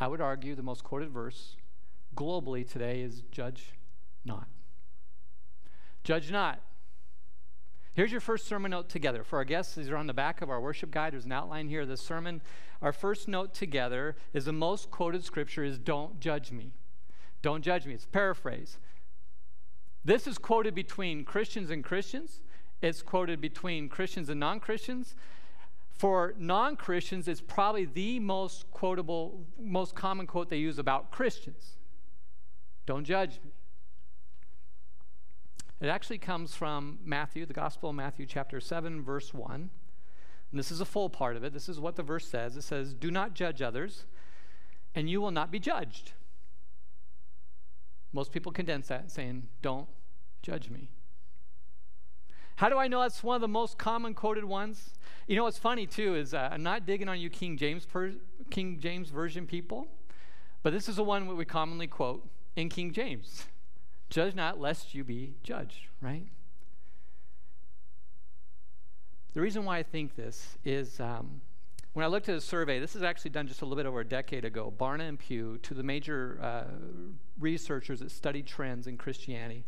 I 0.00 0.08
would 0.08 0.20
argue 0.20 0.54
the 0.54 0.62
most 0.62 0.84
quoted 0.84 1.10
verse 1.10 1.56
globally 2.16 2.68
today 2.68 3.02
is 3.02 3.22
judge 3.30 3.72
not. 4.24 4.48
Judge 6.04 6.30
not. 6.30 6.60
Here's 7.92 8.12
your 8.12 8.20
first 8.20 8.46
sermon 8.46 8.70
note 8.70 8.88
together. 8.88 9.24
For 9.24 9.38
our 9.38 9.44
guests, 9.44 9.74
these 9.74 9.90
are 9.90 9.96
on 9.96 10.06
the 10.06 10.14
back 10.14 10.40
of 10.40 10.48
our 10.48 10.60
worship 10.60 10.90
guide. 10.90 11.12
There's 11.12 11.24
an 11.24 11.32
outline 11.32 11.68
here 11.68 11.80
of 11.82 11.88
the 11.88 11.96
sermon. 11.96 12.40
Our 12.80 12.92
first 12.92 13.26
note 13.26 13.54
together 13.54 14.16
is 14.32 14.44
the 14.44 14.52
most 14.52 14.90
quoted 14.90 15.24
scripture 15.24 15.64
is 15.64 15.78
don't 15.78 16.20
judge 16.20 16.52
me. 16.52 16.72
Don't 17.42 17.62
judge 17.62 17.86
me. 17.86 17.94
It's 17.94 18.06
paraphrase. 18.06 18.78
This 20.04 20.26
is 20.26 20.38
quoted 20.38 20.74
between 20.74 21.24
Christians 21.24 21.70
and 21.70 21.84
Christians. 21.84 22.40
It's 22.80 23.02
quoted 23.02 23.40
between 23.40 23.88
Christians 23.88 24.28
and 24.28 24.38
non-Christians. 24.38 25.14
For 25.90 26.34
non-Christians, 26.38 27.26
it's 27.26 27.40
probably 27.40 27.84
the 27.84 28.20
most 28.20 28.70
quotable, 28.70 29.44
most 29.60 29.94
common 29.94 30.26
quote 30.26 30.48
they 30.48 30.58
use 30.58 30.78
about 30.78 31.10
Christians. 31.10 31.76
Don't 32.86 33.04
judge 33.04 33.40
me. 33.44 33.50
It 35.80 35.88
actually 35.88 36.18
comes 36.18 36.54
from 36.54 36.98
Matthew, 37.04 37.46
the 37.46 37.52
Gospel 37.52 37.90
of 37.90 37.96
Matthew, 37.96 38.26
chapter 38.26 38.60
7, 38.60 39.02
verse 39.02 39.34
1. 39.34 39.70
And 40.50 40.58
this 40.58 40.70
is 40.70 40.80
a 40.80 40.84
full 40.84 41.10
part 41.10 41.36
of 41.36 41.44
it. 41.44 41.52
This 41.52 41.68
is 41.68 41.78
what 41.78 41.96
the 41.96 42.02
verse 42.02 42.26
says 42.26 42.56
it 42.56 42.62
says, 42.62 42.94
Do 42.94 43.10
not 43.10 43.34
judge 43.34 43.60
others, 43.60 44.06
and 44.94 45.10
you 45.10 45.20
will 45.20 45.30
not 45.30 45.50
be 45.50 45.58
judged. 45.58 46.12
Most 48.12 48.32
people 48.32 48.52
condense 48.52 48.88
that 48.88 49.10
saying, 49.10 49.48
Don't 49.62 49.88
judge 50.42 50.70
me. 50.70 50.90
How 52.56 52.68
do 52.68 52.76
I 52.76 52.88
know 52.88 53.02
that's 53.02 53.22
one 53.22 53.36
of 53.36 53.40
the 53.40 53.48
most 53.48 53.78
common 53.78 54.14
quoted 54.14 54.44
ones? 54.44 54.90
You 55.28 55.36
know 55.36 55.44
what's 55.44 55.58
funny 55.58 55.86
too 55.86 56.16
is 56.16 56.34
uh, 56.34 56.48
I'm 56.50 56.62
not 56.62 56.86
digging 56.86 57.08
on 57.08 57.20
you 57.20 57.30
King 57.30 57.56
James 57.56 57.86
per, 57.86 58.12
King 58.50 58.80
James 58.80 59.10
version 59.10 59.46
people, 59.46 59.86
but 60.62 60.72
this 60.72 60.88
is 60.88 60.96
the 60.96 61.04
one 61.04 61.36
we 61.36 61.44
commonly 61.44 61.86
quote 61.86 62.26
in 62.56 62.68
King 62.68 62.92
James. 62.92 63.44
Judge 64.10 64.34
not, 64.34 64.58
lest 64.58 64.94
you 64.94 65.04
be 65.04 65.34
judged, 65.42 65.86
right? 66.00 66.26
The 69.34 69.40
reason 69.40 69.64
why 69.64 69.78
I 69.78 69.82
think 69.84 70.16
this 70.16 70.58
is 70.64 70.98
um, 70.98 71.42
when 71.92 72.04
I 72.04 72.08
looked 72.08 72.28
at 72.28 72.36
a 72.36 72.40
survey, 72.40 72.78
this 72.78 72.94
is 72.94 73.02
actually 73.02 73.30
done 73.30 73.46
just 73.46 73.62
a 73.62 73.64
little 73.64 73.76
bit 73.76 73.86
over 73.86 74.00
a 74.00 74.04
decade 74.04 74.44
ago, 74.44 74.72
Barna 74.76 75.08
and 75.08 75.18
Pew, 75.18 75.58
to 75.62 75.74
the 75.74 75.82
major 75.82 76.38
uh, 76.42 76.64
researchers 77.38 78.00
that 78.00 78.10
study 78.10 78.42
trends 78.42 78.86
in 78.86 78.96
Christianity. 78.96 79.64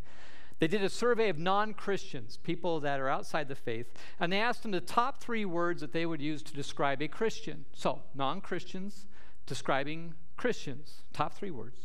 They 0.59 0.67
did 0.67 0.83
a 0.83 0.89
survey 0.89 1.29
of 1.29 1.39
non 1.39 1.73
Christians, 1.73 2.37
people 2.37 2.79
that 2.81 2.99
are 2.99 3.09
outside 3.09 3.47
the 3.47 3.55
faith, 3.55 3.87
and 4.19 4.31
they 4.31 4.39
asked 4.39 4.61
them 4.61 4.71
the 4.71 4.79
top 4.79 5.19
three 5.19 5.43
words 5.43 5.81
that 5.81 5.91
they 5.91 6.05
would 6.05 6.21
use 6.21 6.43
to 6.43 6.53
describe 6.53 7.01
a 7.01 7.07
Christian. 7.07 7.65
So, 7.73 8.03
non 8.13 8.41
Christians 8.41 9.07
describing 9.47 10.13
Christians, 10.37 11.01
top 11.13 11.33
three 11.33 11.51
words. 11.51 11.79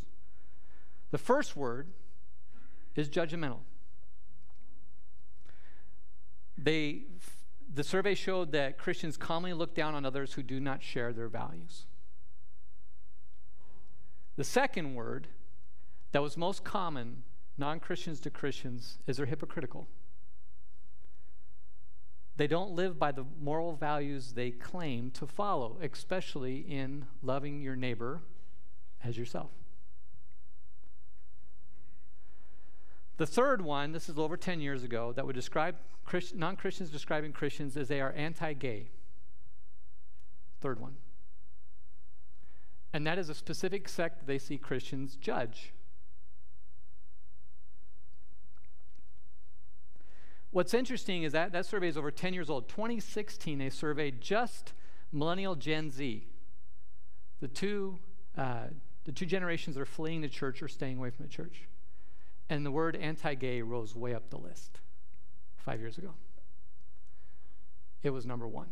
The 1.11 1.17
first 1.17 1.55
word 1.55 1.87
is 2.95 3.09
judgmental. 3.09 3.59
They, 6.57 7.03
the 7.73 7.83
survey 7.83 8.15
showed 8.15 8.51
that 8.53 8.77
Christians 8.77 9.17
commonly 9.17 9.53
look 9.53 9.75
down 9.75 9.93
on 9.95 10.05
others 10.05 10.33
who 10.33 10.43
do 10.43 10.59
not 10.59 10.81
share 10.81 11.13
their 11.13 11.27
values. 11.27 11.85
The 14.35 14.43
second 14.43 14.95
word 14.95 15.27
that 16.11 16.21
was 16.21 16.37
most 16.37 16.63
common, 16.63 17.23
non 17.57 17.79
Christians 17.79 18.19
to 18.21 18.29
Christians, 18.29 18.99
is 19.07 19.17
they're 19.17 19.25
hypocritical. 19.25 19.87
They 22.37 22.47
don't 22.47 22.71
live 22.71 22.99
by 22.99 23.11
the 23.11 23.25
moral 23.41 23.75
values 23.75 24.33
they 24.33 24.51
claim 24.51 25.09
to 25.11 25.25
follow, 25.25 25.77
especially 25.81 26.59
in 26.59 27.07
loving 27.23 27.61
your 27.61 27.75
neighbor 27.75 28.21
as 29.03 29.17
yourself. 29.17 29.49
The 33.17 33.25
third 33.25 33.61
one, 33.61 33.91
this 33.91 34.09
is 34.09 34.17
over 34.17 34.37
10 34.37 34.61
years 34.61 34.83
ago, 34.83 35.11
that 35.13 35.25
would 35.25 35.35
describe 35.35 35.75
Christ, 36.05 36.35
non 36.35 36.55
Christians 36.55 36.89
describing 36.89 37.33
Christians 37.33 37.75
as 37.75 37.87
they 37.87 37.99
are 37.99 38.13
anti 38.13 38.53
gay. 38.53 38.89
Third 40.61 40.79
one. 40.79 40.95
And 42.93 43.05
that 43.05 43.17
is 43.17 43.29
a 43.29 43.35
specific 43.35 43.89
sect 43.89 44.25
they 44.25 44.37
see 44.37 44.57
Christians 44.57 45.17
judge. 45.17 45.73
What's 50.51 50.73
interesting 50.73 51.23
is 51.23 51.33
that 51.33 51.51
that 51.51 51.65
survey 51.65 51.89
is 51.89 51.97
over 51.97 52.09
10 52.09 52.33
years 52.33 52.49
old. 52.49 52.69
2016, 52.69 53.59
they 53.59 53.69
surveyed 53.69 54.21
just 54.21 54.73
millennial 55.11 55.55
Gen 55.55 55.91
Z, 55.91 56.25
the 57.41 57.47
two, 57.47 57.99
uh, 58.37 58.67
the 59.05 59.11
two 59.11 59.25
generations 59.25 59.75
that 59.75 59.81
are 59.81 59.85
fleeing 59.85 60.21
the 60.21 60.29
church 60.29 60.63
or 60.63 60.67
staying 60.67 60.97
away 60.97 61.09
from 61.09 61.25
the 61.25 61.31
church. 61.31 61.67
And 62.49 62.65
the 62.65 62.71
word 62.71 62.95
anti 62.95 63.33
gay 63.35 63.61
rose 63.61 63.95
way 63.95 64.13
up 64.13 64.29
the 64.29 64.37
list 64.37 64.79
five 65.57 65.79
years 65.79 65.97
ago. 65.97 66.13
It 68.03 68.11
was 68.11 68.25
number 68.25 68.47
one. 68.47 68.67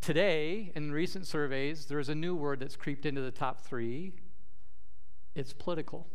Today, 0.00 0.72
in 0.74 0.90
recent 0.90 1.26
surveys, 1.26 1.86
there's 1.86 2.08
a 2.08 2.14
new 2.14 2.34
word 2.34 2.60
that's 2.60 2.76
creeped 2.76 3.04
into 3.04 3.20
the 3.20 3.30
top 3.30 3.60
three 3.60 4.14
it's 5.34 5.52
political. 5.52 6.08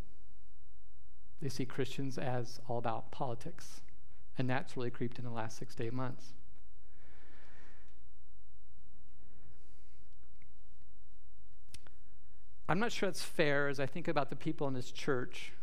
They 1.42 1.48
see 1.48 1.66
Christians 1.66 2.18
as 2.18 2.60
all 2.68 2.78
about 2.78 3.12
politics, 3.12 3.82
and 4.38 4.50
that's 4.50 4.76
really 4.76 4.90
creeped 4.90 5.18
in 5.18 5.24
the 5.24 5.32
last 5.32 5.58
six 5.58 5.76
to 5.76 5.86
eight 5.86 5.94
months. 5.94 6.34
I'm 12.74 12.80
not 12.80 12.92
sure 12.92 13.08
that's 13.08 13.22
fair 13.22 13.68
as 13.68 13.80
I 13.80 13.86
think 13.86 14.08
about 14.08 14.32
the 14.32 14.36
people 14.36 14.68
in 14.68 14.74
this 14.74 14.90
church 14.90 15.54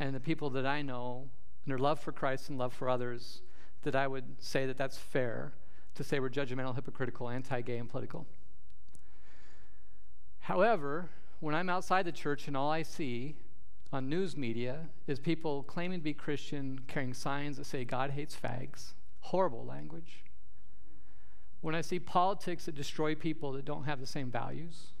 and 0.00 0.12
the 0.12 0.18
people 0.18 0.50
that 0.50 0.66
I 0.66 0.82
know 0.82 1.30
and 1.64 1.70
their 1.70 1.78
love 1.78 2.00
for 2.00 2.10
Christ 2.10 2.48
and 2.48 2.58
love 2.58 2.74
for 2.74 2.88
others 2.88 3.42
that 3.82 3.94
I 3.94 4.08
would 4.08 4.24
say 4.40 4.66
that 4.66 4.76
that's 4.76 4.98
fair 4.98 5.52
to 5.94 6.02
say 6.02 6.18
we're 6.18 6.28
judgmental, 6.28 6.74
hypocritical, 6.74 7.28
anti 7.28 7.60
gay, 7.60 7.78
and 7.78 7.88
political. 7.88 8.26
However, 10.40 11.08
when 11.38 11.54
I'm 11.54 11.70
outside 11.70 12.04
the 12.04 12.10
church 12.10 12.48
and 12.48 12.56
all 12.56 12.72
I 12.72 12.82
see 12.82 13.36
on 13.92 14.08
news 14.08 14.36
media 14.36 14.88
is 15.06 15.20
people 15.20 15.62
claiming 15.62 16.00
to 16.00 16.04
be 16.04 16.14
Christian, 16.14 16.80
carrying 16.88 17.14
signs 17.14 17.58
that 17.58 17.66
say 17.66 17.84
God 17.84 18.10
hates 18.10 18.34
fags, 18.34 18.94
horrible 19.20 19.64
language. 19.64 20.24
When 21.60 21.76
I 21.76 21.80
see 21.80 22.00
politics 22.00 22.64
that 22.64 22.74
destroy 22.74 23.14
people 23.14 23.52
that 23.52 23.64
don't 23.64 23.84
have 23.84 24.00
the 24.00 24.06
same 24.06 24.32
values, 24.32 24.94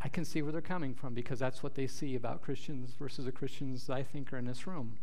I 0.00 0.08
can 0.08 0.24
see 0.24 0.40
where 0.42 0.50
they're 0.52 0.60
coming 0.60 0.94
from 0.94 1.12
because 1.12 1.38
that's 1.38 1.62
what 1.62 1.74
they 1.74 1.86
see 1.86 2.14
about 2.14 2.40
Christians 2.42 2.94
versus 2.98 3.26
the 3.26 3.32
Christians 3.32 3.90
I 3.90 4.02
think 4.02 4.32
are 4.32 4.38
in 4.38 4.46
this 4.46 4.66
room. 4.66 4.98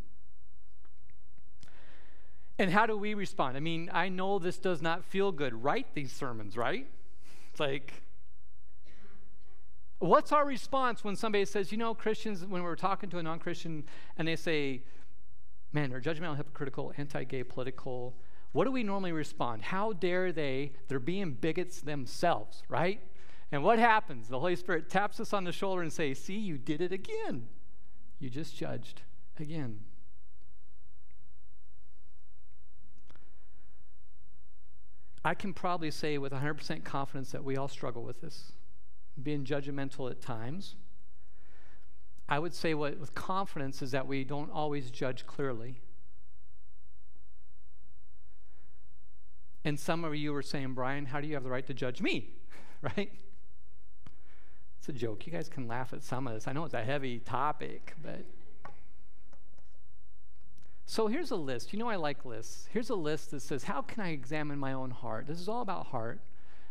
And 2.58 2.72
how 2.72 2.86
do 2.86 2.96
we 2.96 3.14
respond? 3.14 3.56
I 3.56 3.60
mean, 3.60 3.88
I 3.92 4.08
know 4.08 4.40
this 4.40 4.58
does 4.58 4.82
not 4.82 5.04
feel 5.04 5.30
good. 5.30 5.62
Write 5.62 5.94
these 5.94 6.10
sermons, 6.10 6.56
right? 6.56 6.86
It's 7.52 7.60
like, 7.60 8.02
what's 10.00 10.32
our 10.32 10.44
response 10.44 11.04
when 11.04 11.14
somebody 11.14 11.44
says, 11.44 11.70
you 11.70 11.78
know, 11.78 11.94
Christians, 11.94 12.44
when 12.44 12.64
we're 12.64 12.74
talking 12.74 13.08
to 13.10 13.18
a 13.18 13.22
non 13.22 13.38
Christian 13.38 13.84
and 14.16 14.26
they 14.26 14.34
say, 14.34 14.82
man, 15.72 15.90
they're 15.90 16.00
judgmental, 16.00 16.36
hypocritical, 16.36 16.92
anti 16.96 17.22
gay, 17.22 17.44
political. 17.44 18.16
What 18.52 18.64
do 18.64 18.72
we 18.72 18.82
normally 18.82 19.12
respond? 19.12 19.62
How 19.62 19.92
dare 19.92 20.32
they? 20.32 20.72
They're 20.88 20.98
being 20.98 21.32
bigots 21.34 21.80
themselves, 21.80 22.64
right? 22.68 23.00
And 23.50 23.62
what 23.62 23.78
happens? 23.78 24.28
The 24.28 24.38
Holy 24.38 24.56
Spirit 24.56 24.90
taps 24.90 25.20
us 25.20 25.32
on 25.32 25.44
the 25.44 25.52
shoulder 25.52 25.82
and 25.82 25.92
says, 25.92 26.18
see, 26.18 26.38
you 26.38 26.58
did 26.58 26.80
it 26.80 26.92
again. 26.92 27.48
You 28.18 28.28
just 28.28 28.56
judged 28.56 29.02
again. 29.38 29.80
I 35.24 35.34
can 35.34 35.52
probably 35.52 35.90
say 35.90 36.18
with 36.18 36.32
100% 36.32 36.84
confidence 36.84 37.32
that 37.32 37.44
we 37.44 37.56
all 37.56 37.68
struggle 37.68 38.02
with 38.02 38.20
this, 38.20 38.52
being 39.22 39.44
judgmental 39.44 40.10
at 40.10 40.20
times. 40.20 40.76
I 42.28 42.38
would 42.38 42.54
say 42.54 42.74
what, 42.74 42.98
with 42.98 43.14
confidence 43.14 43.80
is 43.82 43.90
that 43.92 44.06
we 44.06 44.24
don't 44.24 44.50
always 44.50 44.90
judge 44.90 45.26
clearly. 45.26 45.80
And 49.64 49.78
some 49.78 50.04
of 50.04 50.14
you 50.14 50.32
were 50.32 50.42
saying, 50.42 50.74
Brian, 50.74 51.06
how 51.06 51.20
do 51.20 51.26
you 51.26 51.34
have 51.34 51.42
the 51.42 51.50
right 51.50 51.66
to 51.66 51.74
judge 51.74 52.00
me? 52.00 52.30
right? 52.82 53.10
It's 54.78 54.88
a 54.88 54.92
joke. 54.92 55.26
You 55.26 55.32
guys 55.32 55.48
can 55.48 55.66
laugh 55.66 55.92
at 55.92 56.02
some 56.02 56.26
of 56.26 56.34
this. 56.34 56.46
I 56.46 56.52
know 56.52 56.64
it's 56.64 56.74
a 56.74 56.82
heavy 56.82 57.18
topic, 57.18 57.94
but. 58.02 58.24
So 60.86 61.06
here's 61.06 61.30
a 61.30 61.36
list. 61.36 61.72
You 61.72 61.78
know, 61.78 61.88
I 61.88 61.96
like 61.96 62.24
lists. 62.24 62.68
Here's 62.72 62.88
a 62.88 62.94
list 62.94 63.30
that 63.32 63.40
says, 63.40 63.64
How 63.64 63.82
can 63.82 64.02
I 64.02 64.10
examine 64.10 64.58
my 64.58 64.72
own 64.72 64.90
heart? 64.90 65.26
This 65.26 65.40
is 65.40 65.48
all 65.48 65.60
about 65.60 65.88
heart. 65.88 66.20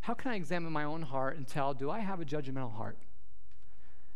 How 0.02 0.14
can 0.14 0.32
I 0.32 0.36
examine 0.36 0.72
my 0.72 0.86
own 0.86 1.02
heart 1.04 1.38
and 1.38 1.48
tell, 1.48 1.74
Do 1.74 1.92
I 1.92 2.00
have 2.00 2.20
a 2.20 2.26
judgmental 2.26 2.74
heart? 2.74 2.98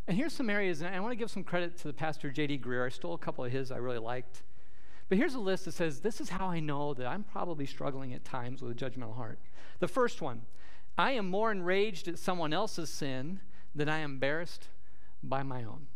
And 0.08 0.18
here's 0.18 0.34
some 0.34 0.50
areas, 0.50 0.82
and 0.82 0.96
I 0.96 1.00
want 1.00 1.12
to 1.12 1.16
give 1.16 1.30
some 1.30 1.44
credit 1.44 1.78
to 1.80 1.88
the 1.88 1.94
pastor 1.94 2.32
J.D. 2.32 2.60
Greear. 2.60 2.86
I 2.86 2.90
stole 2.90 3.14
a 3.14 3.20
couple 3.20 3.46
of 3.46 3.52
his 3.52 3.72
I 3.72 3.78
really 3.78 4.00
liked. 4.00 4.42
But 5.08 5.18
here's 5.18 5.36
a 5.36 5.40
list 5.40 5.66
that 5.66 5.74
says, 5.74 6.00
This 6.00 6.20
is 6.20 6.30
how 6.30 6.48
I 6.48 6.60
know 6.60 6.94
that 6.94 7.06
I'm 7.06 7.24
probably 7.24 7.66
struggling 7.66 8.14
at 8.14 8.24
times 8.24 8.62
with 8.62 8.72
a 8.72 8.76
judgmental 8.76 9.16
heart. 9.16 9.40
The 9.80 9.88
first 9.88 10.22
one 10.22 10.42
I 10.98 11.12
am 11.12 11.30
more 11.30 11.52
enraged 11.52 12.08
at 12.08 12.18
someone 12.18 12.54
else's 12.54 12.90
sin 12.90 13.40
than 13.74 13.90
I 13.90 14.00
am 14.00 14.12
embarrassed 14.12 14.68
by 15.24 15.44
my 15.44 15.64
own. 15.64 15.88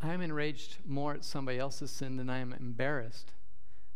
I 0.00 0.12
am 0.12 0.20
enraged 0.20 0.78
more 0.84 1.14
at 1.14 1.24
somebody 1.24 1.58
else's 1.58 1.90
sin 1.90 2.16
than 2.16 2.28
I 2.28 2.38
am 2.38 2.52
embarrassed 2.52 3.32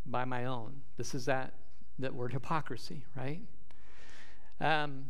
by 0.05 0.25
my 0.25 0.45
own. 0.45 0.83
This 0.97 1.15
is 1.15 1.25
that, 1.25 1.55
that 1.99 2.15
word 2.15 2.33
hypocrisy, 2.33 3.05
right? 3.17 3.41
Um, 4.61 5.07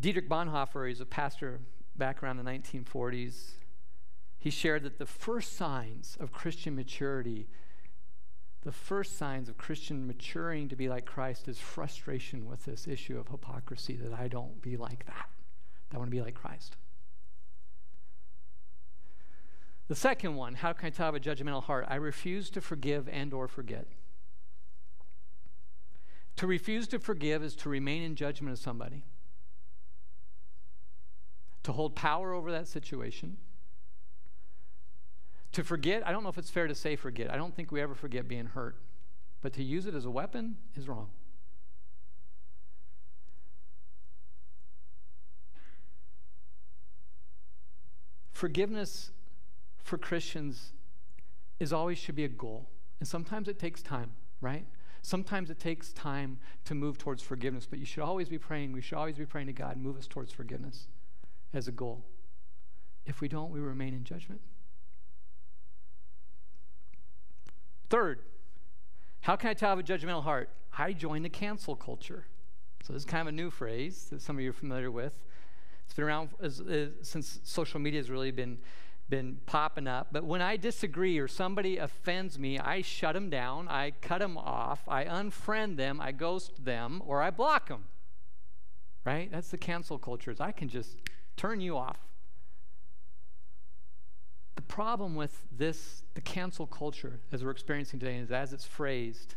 Dietrich 0.00 0.28
Bonhoeffer 0.28 0.90
is 0.90 1.00
a 1.00 1.06
pastor 1.06 1.60
back 1.96 2.22
around 2.22 2.36
the 2.36 2.42
1940s. 2.42 3.52
He 4.38 4.50
shared 4.50 4.82
that 4.82 4.98
the 4.98 5.06
first 5.06 5.56
signs 5.56 6.16
of 6.18 6.32
Christian 6.32 6.74
maturity, 6.74 7.46
the 8.64 8.72
first 8.72 9.18
signs 9.18 9.50
of 9.50 9.58
Christian 9.58 10.06
maturing 10.06 10.68
to 10.70 10.76
be 10.76 10.88
like 10.88 11.04
Christ 11.04 11.48
is 11.48 11.58
frustration 11.58 12.46
with 12.46 12.64
this 12.64 12.88
issue 12.88 13.18
of 13.18 13.28
hypocrisy 13.28 13.96
that 13.96 14.14
I 14.14 14.26
don't 14.26 14.60
be 14.62 14.78
like 14.78 15.04
that. 15.06 15.28
I 15.92 15.98
want 15.98 16.08
to 16.08 16.16
be 16.16 16.22
like 16.22 16.34
Christ. 16.34 16.76
The 19.86 19.94
second 19.94 20.34
one, 20.34 20.54
how 20.54 20.72
can 20.72 20.86
I 20.86 20.90
tell 20.90 21.04
I 21.04 21.08
have 21.08 21.14
a 21.14 21.20
judgmental 21.20 21.62
heart? 21.62 21.84
I 21.88 21.96
refuse 21.96 22.48
to 22.50 22.62
forgive 22.62 23.06
and 23.08 23.34
or 23.34 23.46
forget. 23.46 23.86
To 26.36 26.46
refuse 26.46 26.88
to 26.88 26.98
forgive 26.98 27.44
is 27.44 27.54
to 27.56 27.68
remain 27.68 28.02
in 28.02 28.16
judgment 28.16 28.54
of 28.54 28.58
somebody. 28.58 29.04
To 31.64 31.72
hold 31.72 31.94
power 31.94 32.32
over 32.32 32.50
that 32.50 32.66
situation. 32.66 33.36
To 35.54 35.62
forget, 35.62 36.04
I 36.04 36.10
don't 36.10 36.24
know 36.24 36.28
if 36.28 36.36
it's 36.36 36.50
fair 36.50 36.66
to 36.66 36.74
say 36.74 36.96
forget. 36.96 37.32
I 37.32 37.36
don't 37.36 37.54
think 37.54 37.70
we 37.70 37.80
ever 37.80 37.94
forget 37.94 38.26
being 38.26 38.46
hurt. 38.46 38.76
But 39.40 39.52
to 39.52 39.62
use 39.62 39.86
it 39.86 39.94
as 39.94 40.04
a 40.04 40.10
weapon 40.10 40.56
is 40.74 40.88
wrong. 40.88 41.10
Forgiveness 48.32 49.12
for 49.84 49.96
Christians 49.96 50.72
is 51.60 51.72
always 51.72 51.98
should 51.98 52.16
be 52.16 52.24
a 52.24 52.28
goal. 52.28 52.68
And 52.98 53.08
sometimes 53.08 53.46
it 53.46 53.58
takes 53.58 53.80
time, 53.80 54.10
right? 54.40 54.66
Sometimes 55.02 55.50
it 55.50 55.60
takes 55.60 55.92
time 55.92 56.38
to 56.64 56.74
move 56.74 56.98
towards 56.98 57.22
forgiveness, 57.22 57.64
but 57.68 57.78
you 57.78 57.84
should 57.86 58.02
always 58.02 58.28
be 58.28 58.38
praying. 58.38 58.72
We 58.72 58.80
should 58.80 58.98
always 58.98 59.18
be 59.18 59.26
praying 59.26 59.46
to 59.46 59.52
God, 59.52 59.76
move 59.76 59.96
us 59.96 60.08
towards 60.08 60.32
forgiveness 60.32 60.88
as 61.52 61.68
a 61.68 61.72
goal. 61.72 62.04
If 63.06 63.20
we 63.20 63.28
don't, 63.28 63.52
we 63.52 63.60
remain 63.60 63.94
in 63.94 64.02
judgment. 64.02 64.40
Third, 67.94 68.22
how 69.20 69.36
can 69.36 69.50
I 69.50 69.54
tell 69.54 69.68
I 69.68 69.70
have 69.70 69.78
a 69.78 69.82
judgmental 69.84 70.24
heart? 70.24 70.50
I 70.76 70.92
join 70.92 71.22
the 71.22 71.28
cancel 71.28 71.76
culture. 71.76 72.26
So 72.82 72.92
this 72.92 73.02
is 73.02 73.06
kind 73.06 73.20
of 73.20 73.28
a 73.28 73.36
new 73.36 73.50
phrase 73.50 74.08
that 74.10 74.20
some 74.20 74.34
of 74.34 74.42
you 74.42 74.50
are 74.50 74.52
familiar 74.52 74.90
with. 74.90 75.12
It's 75.84 75.94
been 75.94 76.04
around 76.04 76.30
as, 76.42 76.58
as, 76.58 76.88
since 77.02 77.38
social 77.44 77.78
media 77.78 78.00
has 78.00 78.10
really 78.10 78.32
been 78.32 78.58
been 79.08 79.38
popping 79.46 79.86
up. 79.86 80.08
But 80.10 80.24
when 80.24 80.42
I 80.42 80.56
disagree 80.56 81.18
or 81.18 81.28
somebody 81.28 81.78
offends 81.78 82.36
me, 82.36 82.58
I 82.58 82.82
shut 82.82 83.14
them 83.14 83.30
down, 83.30 83.68
I 83.68 83.92
cut 83.92 84.18
them 84.18 84.36
off, 84.38 84.80
I 84.88 85.04
unfriend 85.04 85.76
them, 85.76 86.00
I 86.00 86.10
ghost 86.10 86.64
them, 86.64 87.00
or 87.06 87.22
I 87.22 87.30
block 87.30 87.68
them. 87.68 87.84
Right? 89.04 89.30
That's 89.30 89.50
the 89.52 89.58
cancel 89.58 90.00
culture. 90.00 90.32
Is 90.32 90.40
I 90.40 90.50
can 90.50 90.68
just 90.68 90.96
turn 91.36 91.60
you 91.60 91.78
off. 91.78 92.00
The 94.56 94.62
problem 94.62 95.14
with 95.14 95.44
this, 95.56 96.04
the 96.14 96.20
cancel 96.20 96.66
culture, 96.66 97.20
as 97.32 97.44
we're 97.44 97.50
experiencing 97.50 97.98
today, 97.98 98.16
is 98.16 98.30
as 98.30 98.52
it's 98.52 98.64
phrased, 98.64 99.34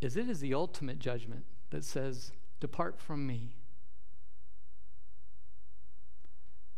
is 0.00 0.16
it 0.16 0.28
is 0.28 0.40
the 0.40 0.54
ultimate 0.54 0.98
judgment 0.98 1.44
that 1.70 1.84
says, 1.84 2.32
Depart 2.60 2.98
from 2.98 3.26
me. 3.26 3.56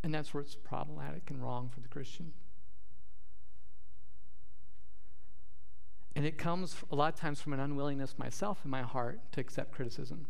And 0.02 0.14
that's 0.14 0.32
where 0.32 0.42
it's 0.42 0.54
problematic 0.54 1.30
and 1.30 1.42
wrong 1.42 1.68
for 1.68 1.80
the 1.80 1.88
Christian. 1.88 2.32
And 6.16 6.24
it 6.24 6.38
comes 6.38 6.76
a 6.90 6.96
lot 6.96 7.12
of 7.12 7.20
times 7.20 7.40
from 7.40 7.52
an 7.52 7.60
unwillingness 7.60 8.18
myself 8.18 8.60
in 8.64 8.70
my 8.70 8.82
heart 8.82 9.20
to 9.32 9.40
accept 9.40 9.72
criticism. 9.72 10.26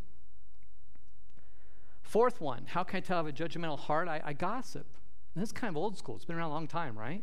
Fourth 2.03 2.41
one, 2.41 2.65
how 2.67 2.83
can 2.83 2.99
I 2.99 3.01
tell 3.01 3.19
I 3.19 3.19
have 3.19 3.27
a 3.27 3.33
judgmental 3.33 3.79
heart? 3.79 4.09
I, 4.09 4.21
I 4.25 4.33
gossip. 4.33 4.87
This 5.37 5.53
kind 5.53 5.71
of 5.71 5.77
old 5.77 5.99
school. 5.99 6.17
It's 6.17 6.25
been 6.25 6.37
around 6.37 6.51
a 6.51 6.55
long 6.55 6.67
time, 6.67 6.99
right? 6.99 7.23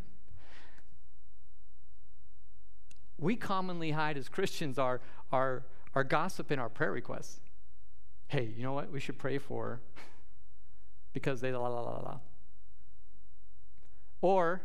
We 3.17 3.36
commonly 3.36 3.91
hide 3.91 4.17
as 4.17 4.29
Christians 4.29 4.77
our, 4.77 5.01
our, 5.32 5.63
our 5.96 6.03
gossip 6.03 6.51
in 6.51 6.60
our 6.60 6.70
prayer 6.70 6.91
requests. 6.91 7.41
Hey, 8.27 8.53
you 8.55 8.63
know 8.63 8.74
what? 8.74 8.91
We 8.91 9.00
should 9.00 9.17
pray 9.17 9.38
for 9.39 9.82
because 11.13 11.41
they 11.41 11.51
la 11.51 11.67
la 11.67 11.82
la 11.82 12.00
la. 12.00 12.20
Or 14.22 14.62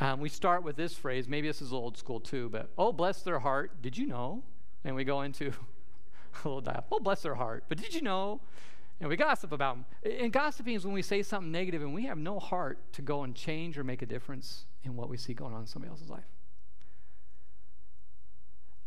um, 0.00 0.20
we 0.20 0.28
start 0.28 0.62
with 0.62 0.76
this 0.76 0.94
phrase, 0.94 1.28
maybe 1.28 1.48
this 1.48 1.60
is 1.60 1.72
old 1.72 1.98
school 1.98 2.20
too, 2.20 2.48
but 2.48 2.70
oh, 2.78 2.92
bless 2.92 3.22
their 3.22 3.40
heart. 3.40 3.82
Did 3.82 3.98
you 3.98 4.06
know? 4.06 4.44
and 4.84 4.94
we 4.94 5.04
go 5.04 5.22
into 5.22 5.48
a 6.44 6.48
little 6.48 6.60
dialogue. 6.60 6.84
Oh, 6.90 7.00
bless 7.00 7.22
their 7.22 7.34
heart. 7.34 7.64
But 7.68 7.78
did 7.78 7.94
you 7.94 8.02
know? 8.02 8.40
And 9.00 9.08
we 9.08 9.16
gossip 9.16 9.52
about 9.52 9.76
them. 9.76 10.12
And 10.20 10.32
gossiping 10.32 10.74
is 10.74 10.84
when 10.84 10.94
we 10.94 11.02
say 11.02 11.22
something 11.22 11.52
negative 11.52 11.82
and 11.82 11.94
we 11.94 12.06
have 12.06 12.18
no 12.18 12.40
heart 12.40 12.92
to 12.94 13.02
go 13.02 13.22
and 13.22 13.34
change 13.34 13.78
or 13.78 13.84
make 13.84 14.02
a 14.02 14.06
difference 14.06 14.64
in 14.82 14.96
what 14.96 15.08
we 15.08 15.16
see 15.16 15.34
going 15.34 15.54
on 15.54 15.60
in 15.60 15.66
somebody 15.66 15.90
else's 15.90 16.10
life. 16.10 16.26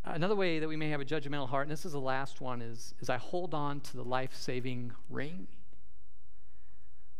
Another 0.03 0.36
way 0.36 0.60
that 0.60 0.68
we 0.68 0.75
may 0.75 0.89
have 0.89 1.00
a 1.00 1.06
judgmental 1.06 1.48
heart, 1.48 1.68
and 1.68 1.72
this 1.72 1.86
is 1.86 1.91
the 1.91 2.00
last 2.00 2.41
one, 2.41 2.62
is, 2.62 2.96
is 3.00 3.10
I 3.10 3.18
hold 3.18 3.53
on 3.53 3.80
to 3.82 3.98
the 3.98 4.03
life 4.03 4.34
saving 4.34 4.91
ring. 5.10 5.48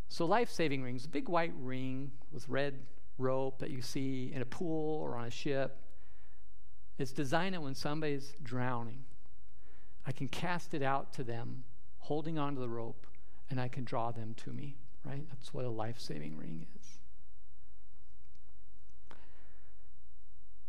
So, 0.10 0.26
life 0.26 0.50
saving 0.50 0.82
rings, 0.82 1.06
a 1.06 1.10
big 1.10 1.30
white 1.30 1.54
ring 1.60 2.12
with 2.32 2.50
red 2.50 2.80
rope 3.18 3.60
that 3.60 3.70
you 3.70 3.82
see 3.82 4.32
in 4.34 4.42
a 4.42 4.46
pool 4.46 5.00
or 5.00 5.16
on 5.16 5.28
a 5.28 5.32
ship. 5.32 5.78
It's 6.98 7.12
designed 7.12 7.56
that 7.56 7.62
when 7.62 7.76
somebody's 7.76 8.34
drowning, 8.44 9.04
I 10.06 10.12
can 10.12 10.28
cast 10.28 10.74
it 10.74 10.82
out 10.82 11.14
to 11.14 11.24
them, 11.24 11.64
holding 12.02 12.38
onto 12.38 12.60
the 12.60 12.70
rope, 12.70 13.08
and 13.50 13.60
I 13.60 13.68
can 13.68 13.84
draw 13.84 14.12
them 14.12 14.34
to 14.44 14.52
me, 14.52 14.76
right? 15.06 15.24
That's 15.30 15.54
what 15.54 15.66
a 15.66 15.70
life 15.70 16.00
saving 16.00 16.38
ring 16.38 16.68
is. 16.78 17.00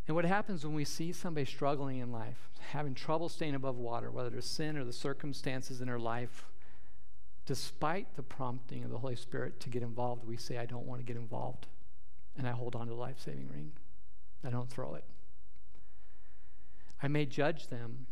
And 0.07 0.15
what 0.15 0.25
happens 0.25 0.65
when 0.65 0.75
we 0.75 0.83
see 0.83 1.13
somebody 1.13 1.45
struggling 1.45 1.99
in 1.99 2.11
life, 2.11 2.49
having 2.71 2.93
trouble 2.93 3.29
staying 3.29 3.55
above 3.55 3.77
water, 3.77 4.11
whether 4.11 4.35
it's 4.35 4.47
sin 4.47 4.77
or 4.77 4.83
the 4.83 4.93
circumstances 4.93 5.79
in 5.79 5.87
their 5.87 5.99
life, 5.99 6.45
despite 7.45 8.15
the 8.15 8.23
prompting 8.23 8.83
of 8.83 8.89
the 8.89 8.97
Holy 8.97 9.15
Spirit 9.15 9.59
to 9.61 9.69
get 9.69 9.81
involved, 9.81 10.25
we 10.25 10.37
say, 10.37 10.57
I 10.57 10.65
don't 10.65 10.85
want 10.85 10.99
to 10.99 11.05
get 11.05 11.15
involved. 11.15 11.67
And 12.37 12.47
I 12.47 12.51
hold 12.51 12.75
on 12.75 12.87
to 12.87 12.93
the 12.93 12.99
life 12.99 13.19
saving 13.19 13.47
ring. 13.47 13.71
I 14.43 14.49
don't 14.49 14.69
throw 14.69 14.95
it. 14.95 15.05
I 17.01 17.07
may 17.07 17.25
judge 17.25 17.67
them 17.67 18.07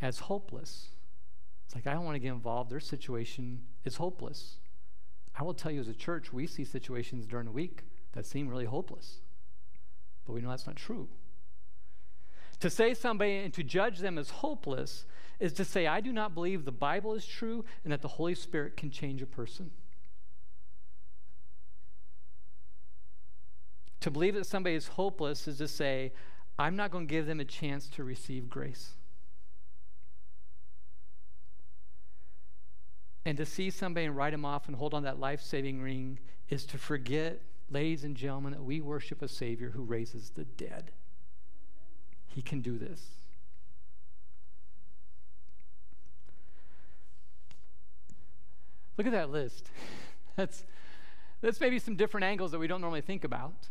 as 0.00 0.20
hopeless. 0.20 0.88
It's 1.72 1.74
like, 1.74 1.86
I 1.86 1.94
don't 1.94 2.04
want 2.04 2.16
to 2.16 2.18
get 2.20 2.32
involved. 2.32 2.70
Their 2.70 2.80
situation 2.80 3.62
is 3.86 3.96
hopeless. 3.96 4.56
I 5.34 5.42
will 5.42 5.54
tell 5.54 5.72
you, 5.72 5.80
as 5.80 5.88
a 5.88 5.94
church, 5.94 6.30
we 6.30 6.46
see 6.46 6.64
situations 6.64 7.24
during 7.26 7.46
the 7.46 7.50
week 7.50 7.84
that 8.12 8.26
seem 8.26 8.46
really 8.46 8.66
hopeless. 8.66 9.20
But 10.26 10.34
we 10.34 10.42
know 10.42 10.50
that's 10.50 10.66
not 10.66 10.76
true. 10.76 11.08
To 12.60 12.68
say 12.68 12.92
somebody 12.92 13.38
and 13.38 13.54
to 13.54 13.62
judge 13.62 14.00
them 14.00 14.18
as 14.18 14.28
hopeless 14.28 15.06
is 15.40 15.54
to 15.54 15.64
say, 15.64 15.86
I 15.86 16.02
do 16.02 16.12
not 16.12 16.34
believe 16.34 16.66
the 16.66 16.72
Bible 16.72 17.14
is 17.14 17.24
true 17.24 17.64
and 17.84 17.92
that 17.94 18.02
the 18.02 18.08
Holy 18.08 18.34
Spirit 18.34 18.76
can 18.76 18.90
change 18.90 19.22
a 19.22 19.26
person. 19.26 19.70
To 24.00 24.10
believe 24.10 24.34
that 24.34 24.44
somebody 24.44 24.74
is 24.74 24.88
hopeless 24.88 25.48
is 25.48 25.56
to 25.56 25.68
say, 25.68 26.12
I'm 26.58 26.76
not 26.76 26.90
going 26.90 27.08
to 27.08 27.10
give 27.10 27.24
them 27.24 27.40
a 27.40 27.46
chance 27.46 27.88
to 27.94 28.04
receive 28.04 28.50
grace. 28.50 28.92
And 33.24 33.36
to 33.36 33.46
see 33.46 33.70
somebody 33.70 34.06
and 34.06 34.16
write 34.16 34.32
them 34.32 34.44
off 34.44 34.66
and 34.66 34.76
hold 34.76 34.94
on 34.94 35.04
that 35.04 35.20
life 35.20 35.40
saving 35.40 35.80
ring 35.80 36.18
is 36.48 36.64
to 36.66 36.78
forget, 36.78 37.40
ladies 37.70 38.04
and 38.04 38.16
gentlemen, 38.16 38.52
that 38.52 38.64
we 38.64 38.80
worship 38.80 39.22
a 39.22 39.28
Savior 39.28 39.70
who 39.70 39.82
raises 39.82 40.30
the 40.30 40.44
dead. 40.44 40.90
He 42.26 42.42
can 42.42 42.60
do 42.60 42.78
this. 42.78 43.00
Look 48.98 49.06
at 49.06 49.12
that 49.12 49.30
list. 49.30 49.70
That's, 50.36 50.64
that's 51.42 51.60
maybe 51.60 51.78
some 51.78 51.94
different 51.94 52.24
angles 52.24 52.52
that 52.52 52.58
we 52.58 52.66
don't 52.66 52.80
normally 52.80 53.02
think 53.02 53.22
about. 53.22 53.68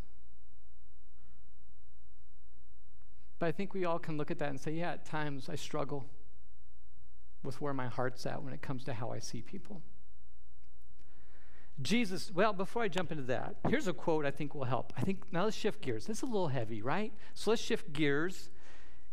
But 3.39 3.47
I 3.47 3.51
think 3.51 3.73
we 3.73 3.83
all 3.83 3.97
can 3.97 4.15
look 4.15 4.29
at 4.29 4.37
that 4.37 4.49
and 4.51 4.59
say, 4.59 4.73
yeah, 4.73 4.91
at 4.91 5.05
times 5.05 5.49
I 5.49 5.55
struggle 5.55 6.05
with 7.43 7.59
where 7.61 7.73
my 7.73 7.87
heart's 7.87 8.25
at 8.25 8.43
when 8.43 8.53
it 8.53 8.61
comes 8.61 8.83
to 8.85 8.93
how 8.93 9.11
I 9.11 9.19
see 9.19 9.41
people. 9.41 9.81
Jesus, 11.81 12.31
well, 12.33 12.53
before 12.53 12.83
I 12.83 12.87
jump 12.87 13.11
into 13.11 13.23
that, 13.23 13.55
here's 13.67 13.87
a 13.87 13.93
quote 13.93 14.25
I 14.25 14.31
think 14.31 14.53
will 14.53 14.65
help. 14.65 14.93
I 14.97 15.01
think, 15.01 15.23
now 15.31 15.45
let's 15.45 15.55
shift 15.55 15.81
gears. 15.81 16.05
This 16.05 16.17
is 16.17 16.23
a 16.23 16.27
little 16.27 16.49
heavy, 16.49 16.81
right? 16.81 17.11
So 17.33 17.49
let's 17.49 17.61
shift 17.61 17.91
gears. 17.93 18.49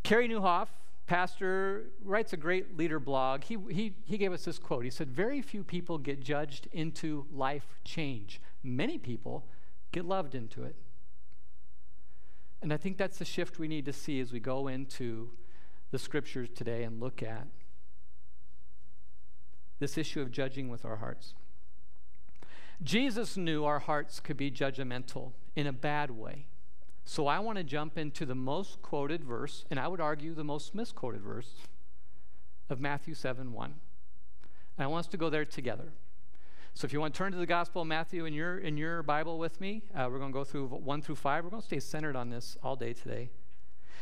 Carey 0.03 0.29
Nieuwhof, 0.29 0.69
pastor, 1.07 1.87
writes 2.05 2.33
a 2.33 2.37
great 2.37 2.77
leader 2.77 3.01
blog. 3.01 3.45
He, 3.45 3.57
he, 3.71 3.95
he 4.05 4.19
gave 4.19 4.33
us 4.33 4.45
this 4.45 4.59
quote. 4.59 4.85
He 4.85 4.91
said, 4.91 5.11
Very 5.11 5.41
few 5.41 5.65
people 5.65 5.97
get 5.97 6.21
judged 6.21 6.69
into 6.73 7.27
life 7.33 7.79
change, 7.85 8.41
many 8.63 8.99
people 8.99 9.47
get 9.93 10.05
loved 10.05 10.35
into 10.35 10.65
it. 10.65 10.77
And 12.61 12.73
I 12.73 12.77
think 12.77 12.99
that's 12.99 13.19
the 13.19 13.25
shift 13.25 13.59
we 13.59 13.69
need 13.69 13.85
to 13.87 13.93
see 13.93 14.21
as 14.21 14.33
we 14.33 14.41
go 14.41 14.67
into 14.67 15.31
the 15.91 15.99
scriptures 15.99 16.49
today 16.55 16.83
and 16.83 17.01
look 17.01 17.23
at 17.23 17.47
this 19.79 19.99
issue 19.99 20.21
of 20.21 20.31
judging 20.31 20.69
with 20.69 20.85
our 20.85 20.97
hearts. 20.97 21.35
Jesus 22.83 23.37
knew 23.37 23.65
our 23.65 23.81
hearts 23.81 24.21
could 24.21 24.37
be 24.37 24.51
judgmental 24.51 25.33
in 25.57 25.67
a 25.67 25.73
bad 25.73 26.11
way. 26.11 26.47
So 27.05 27.27
I 27.27 27.39
want 27.39 27.59
to 27.59 27.65
jump 27.65 27.97
into 27.97 28.27
the 28.27 28.35
most 28.35 28.83
quoted 28.83 29.25
verse, 29.25 29.65
and 29.71 29.81
I 29.81 29.89
would 29.89 30.01
argue 30.01 30.35
the 30.35 30.45
most 30.45 30.75
misquoted 30.75 31.23
verse 31.23 31.55
of 32.69 32.81
Matthew 32.81 33.15
7 33.15 33.53
1. 33.53 33.75
And 34.77 34.85
I 34.85 34.87
want 34.87 35.07
us 35.07 35.11
to 35.13 35.17
go 35.17 35.31
there 35.31 35.45
together. 35.45 35.93
So 36.75 36.85
if 36.85 36.93
you 36.93 37.01
want 37.01 37.15
to 37.15 37.19
turn 37.19 37.33
to 37.33 37.39
the 37.39 37.47
Gospel 37.47 37.83
of 37.83 37.89
Matthew 37.89 38.25
in 38.25 38.33
your, 38.33 38.59
in 38.59 38.77
your 38.77 39.03
Bible 39.03 39.39
with 39.39 39.61
me, 39.61 39.83
uh, 39.95 40.07
we're 40.11 40.19
going 40.19 40.31
to 40.31 40.39
go 40.39 40.45
through 40.45 40.69
1 40.69 41.03
through 41.03 41.17
5. 41.17 41.45
We're 41.45 41.51
going 41.51 41.63
to 41.63 41.67
stay 41.67 41.81
centered 41.81 42.15
on 42.15 42.31
this 42.31 42.57
all 42.63 42.77
day 42.77 42.93
today. 42.93 43.31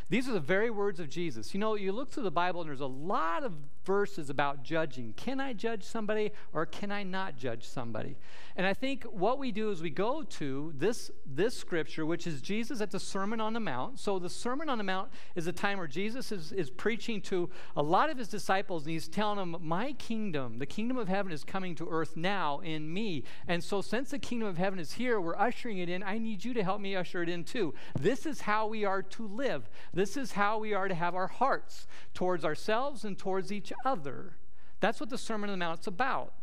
These 0.09 0.29
are 0.29 0.33
the 0.33 0.41
very 0.41 0.71
words 0.71 1.01
of 1.01 1.09
Jesus. 1.09 1.53
You 1.53 1.59
know, 1.59 1.75
you 1.75 1.91
look 1.91 2.11
through 2.11 2.23
the 2.23 2.31
Bible 2.31 2.61
and 2.61 2.69
there's 2.69 2.81
a 2.81 2.87
lot 2.87 3.43
of 3.43 3.53
verses 3.85 4.31
about 4.31 4.63
judging. 4.63 5.15
Can 5.17 5.41
I 5.41 5.53
judge 5.53 5.83
somebody 5.83 6.33
or 6.53 6.65
can 6.65 6.93
I 6.93 7.03
not 7.03 7.37
judge 7.37 7.65
somebody? 7.65 8.17
And 8.57 8.67
I 8.67 8.73
think 8.73 9.05
what 9.05 9.39
we 9.39 9.53
do 9.53 9.71
is 9.71 9.83
we 9.83 9.91
go 9.91 10.23
to 10.23 10.73
this, 10.77 11.11
this 11.27 11.57
scripture, 11.57 12.07
which 12.07 12.27
is 12.27 12.41
Jesus 12.41 12.81
at 12.81 12.91
the 12.91 13.01
Sermon 13.01 13.41
on 13.41 13.53
the 13.53 13.61
Mount. 13.61 13.99
So 13.99 14.19
the 14.19 14.31
Sermon 14.31 14.69
on 14.69 14.79
the 14.79 14.85
Mount 14.85 15.11
is 15.35 15.47
a 15.47 15.53
time 15.53 15.79
where 15.79 15.87
Jesus 15.87 16.33
is, 16.33 16.53
is 16.53 16.71
preaching 16.71 17.21
to 17.23 17.51
a 17.77 17.83
lot 17.83 18.09
of 18.09 18.17
his 18.17 18.29
disciples 18.29 18.85
and 18.85 18.93
he's 18.93 19.09
telling 19.09 19.39
them, 19.39 19.57
My 19.61 19.93
kingdom, 19.95 20.59
the 20.59 20.67
kingdom 20.67 20.97
of 20.97 21.09
heaven 21.09 21.33
is 21.33 21.45
coming 21.45 21.75
to 21.77 21.89
earth 21.91 22.17
now 22.17 22.61
in 22.61 22.93
me. 22.93 23.25
And 23.47 23.63
so 23.63 23.83
since 23.83 24.11
the 24.11 24.19
kingdom 24.19 24.49
of 24.49 24.57
heaven 24.57 24.79
is 24.79 24.93
here, 24.93 25.21
we're 25.21 25.37
ushering 25.37 25.79
it 25.79 25.89
in. 25.89 26.03
I 26.03 26.19
need 26.19 26.45
you 26.45 26.55
to 26.55 26.63
help 26.63 26.81
me 26.81 26.97
usher 26.97 27.23
it 27.23 27.29
in 27.29 27.45
too. 27.45 27.75
This 27.99 28.25
is 28.25 28.41
how 28.41 28.69
we 28.69 28.85
are 28.85 29.03
to 29.03 29.27
live. 29.27 29.69
This 29.97 30.19
is 30.19 30.33
how 30.33 30.59
we 30.59 30.75
are 30.75 30.89
to 30.89 30.95
have 30.95 31.15
our 31.15 31.27
hearts 31.27 31.87
towards 32.13 32.45
ourselves 32.45 33.03
and 33.03 33.17
towards 33.17 33.51
each 33.51 33.73
other. 33.83 34.37
That's 34.79 35.01
what 35.01 35.09
the 35.09 35.17
Sermon 35.17 35.49
on 35.49 35.59
the 35.59 35.65
Mount 35.65 35.81
is 35.81 35.87
about. 35.87 36.35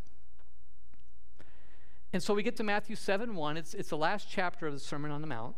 And 2.12 2.24
so 2.24 2.34
we 2.34 2.42
get 2.42 2.56
to 2.56 2.64
Matthew 2.64 2.96
7 2.96 3.36
1. 3.36 3.58
It's, 3.58 3.76
it's 3.76 3.90
the 3.90 3.98
last 3.98 4.28
chapter 4.28 4.66
of 4.66 4.74
the 4.74 4.80
Sermon 4.80 5.12
on 5.12 5.22
the 5.22 5.28
Mount. 5.28 5.56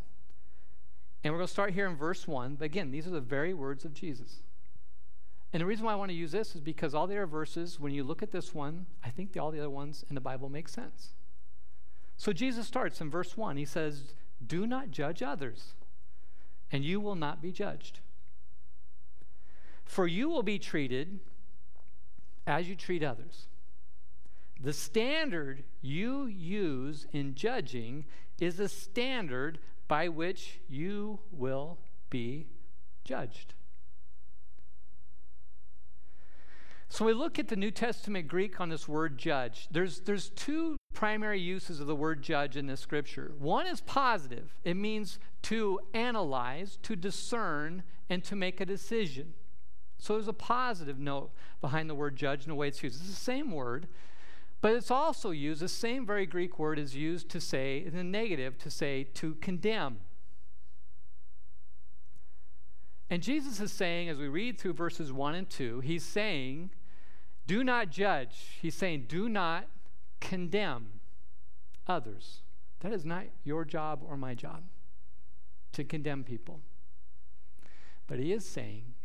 And 1.23 1.34
we're 1.34 1.38
going 1.39 1.47
to 1.47 1.53
start 1.53 1.73
here 1.73 1.88
in 1.88 1.95
verse 1.95 2.27
1. 2.27 2.55
But 2.55 2.65
again, 2.65 2.91
these 2.91 3.08
are 3.08 3.12
the 3.12 3.21
very 3.21 3.53
words 3.53 3.86
of 3.86 3.93
Jesus. 3.93 4.41
And 5.53 5.62
the 5.62 5.65
reason 5.65 5.86
why 5.86 5.93
I 5.93 5.95
want 5.95 6.12
to 6.12 6.17
use 6.17 6.34
this 6.34 6.53
is 6.53 6.60
because 6.60 6.93
all 6.93 7.08
the 7.08 7.15
other 7.15 7.25
verses, 7.25 7.79
when 7.79 7.93
you 7.93 8.03
look 8.03 8.21
at 8.21 8.31
this 8.31 8.53
one, 8.53 8.88
I 9.05 9.10
think 9.10 9.31
the, 9.31 9.39
all 9.39 9.51
the 9.51 9.60
other 9.60 9.69
ones 9.69 10.03
in 10.10 10.15
the 10.15 10.21
Bible 10.21 10.49
make 10.49 10.67
sense. 10.67 11.13
So 12.17 12.34
Jesus 12.34 12.67
starts 12.67 12.99
in 12.99 13.10
verse 13.10 13.38
1. 13.38 13.55
He 13.55 13.63
says, 13.63 14.15
Do 14.45 14.67
not 14.67 14.91
judge 14.91 15.23
others 15.23 15.75
and 16.75 16.83
you 16.83 16.99
will 16.99 17.15
not 17.15 17.41
be 17.41 17.53
judged. 17.53 18.01
For 19.85 20.07
you 20.07 20.27
will 20.27 20.43
be 20.43 20.59
treated 20.59 21.21
as 22.45 22.67
you 22.67 22.75
treat 22.75 23.01
others. 23.01 23.47
The 24.59 24.73
standard 24.73 25.63
you 25.81 26.25
use 26.25 27.07
in 27.13 27.33
judging 27.33 28.03
is 28.41 28.59
a 28.59 28.67
standard 28.67 29.59
by 29.88 30.09
which 30.09 30.59
you 30.67 31.19
will 31.31 31.77
be 32.09 32.47
judged. 33.05 33.53
So 36.87 37.03
we 37.03 37.13
look 37.13 37.39
at 37.39 37.47
the 37.47 37.55
New 37.55 37.71
Testament 37.71 38.27
Greek 38.27 38.61
on 38.61 38.69
this 38.69 38.87
word 38.87 39.17
judge. 39.17 39.67
There's, 39.71 40.01
there's 40.01 40.29
two 40.29 40.77
primary 40.93 41.39
uses 41.39 41.79
of 41.79 41.87
the 41.87 41.95
word 41.95 42.21
judge 42.21 42.55
in 42.55 42.67
this 42.67 42.79
scripture. 42.79 43.33
One 43.37 43.67
is 43.67 43.81
positive, 43.81 44.53
it 44.63 44.75
means 44.75 45.19
to 45.43 45.79
analyze, 45.93 46.77
to 46.83 46.95
discern, 46.95 47.83
and 48.09 48.23
to 48.23 48.35
make 48.35 48.61
a 48.61 48.65
decision. 48.65 49.33
So 49.97 50.13
there's 50.13 50.27
a 50.27 50.33
positive 50.33 50.99
note 50.99 51.31
behind 51.59 51.89
the 51.89 51.95
word 51.95 52.15
judge 52.15 52.43
in 52.43 52.49
the 52.49 52.55
way 52.55 52.67
it's 52.67 52.81
used. 52.83 52.99
It's 53.01 53.09
the 53.09 53.15
same 53.15 53.51
word, 53.51 53.87
but 54.61 54.73
it's 54.73 54.91
also 54.91 55.31
used, 55.31 55.61
the 55.61 55.67
same 55.67 56.05
very 56.05 56.25
Greek 56.25 56.57
word 56.59 56.79
is 56.79 56.95
used 56.95 57.29
to 57.29 57.41
say, 57.41 57.83
in 57.85 57.95
the 57.95 58.03
negative, 58.03 58.57
to 58.59 58.69
say 58.69 59.03
to 59.15 59.35
condemn. 59.35 59.97
And 63.09 63.21
Jesus 63.21 63.59
is 63.59 63.71
saying, 63.71 64.09
as 64.09 64.17
we 64.17 64.27
read 64.27 64.57
through 64.57 64.73
verses 64.73 65.13
1 65.13 65.35
and 65.35 65.49
2, 65.49 65.81
he's 65.81 66.03
saying, 66.03 66.71
do 67.47 67.63
not 67.63 67.91
judge. 67.91 68.57
He's 68.61 68.75
saying, 68.75 69.05
do 69.07 69.29
not 69.29 69.67
condemn 70.19 70.87
others. 71.87 72.41
That 72.79 72.91
is 72.91 73.05
not 73.05 73.25
your 73.43 73.63
job 73.63 74.01
or 74.03 74.17
my 74.17 74.33
job 74.33 74.63
to 75.73 75.83
condemn 75.83 76.23
people. 76.23 76.61
But 78.07 78.19
he 78.19 78.31
is 78.31 78.45
saying, 78.45 78.95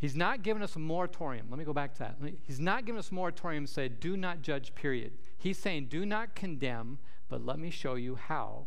He's 0.00 0.16
not 0.16 0.42
giving 0.42 0.62
us 0.62 0.76
a 0.76 0.78
moratorium. 0.78 1.48
Let 1.50 1.58
me 1.58 1.64
go 1.66 1.74
back 1.74 1.92
to 1.94 1.98
that. 1.98 2.16
He's 2.42 2.58
not 2.58 2.86
giving 2.86 2.98
us 2.98 3.10
a 3.10 3.14
moratorium 3.14 3.66
to 3.66 3.70
say, 3.70 3.88
do 3.88 4.16
not 4.16 4.40
judge, 4.40 4.74
period. 4.74 5.12
He's 5.36 5.58
saying, 5.58 5.88
do 5.90 6.06
not 6.06 6.34
condemn, 6.34 6.98
but 7.28 7.44
let 7.44 7.58
me 7.58 7.68
show 7.68 7.96
you 7.96 8.14
how 8.14 8.66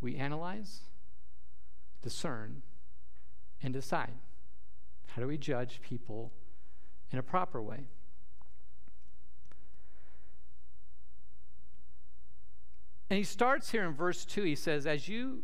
we 0.00 0.16
analyze, 0.16 0.80
discern, 2.00 2.62
and 3.62 3.72
decide. 3.72 4.12
How 5.08 5.22
do 5.22 5.28
we 5.28 5.38
judge 5.38 5.80
people 5.82 6.32
in 7.10 7.18
a 7.18 7.22
proper 7.22 7.60
way? 7.62 7.86
And 13.10 13.18
he 13.18 13.24
starts 13.24 13.70
here 13.70 13.84
in 13.84 13.92
verse 13.92 14.24
2. 14.24 14.42
He 14.42 14.54
says, 14.54 14.86
As 14.86 15.06
you, 15.06 15.42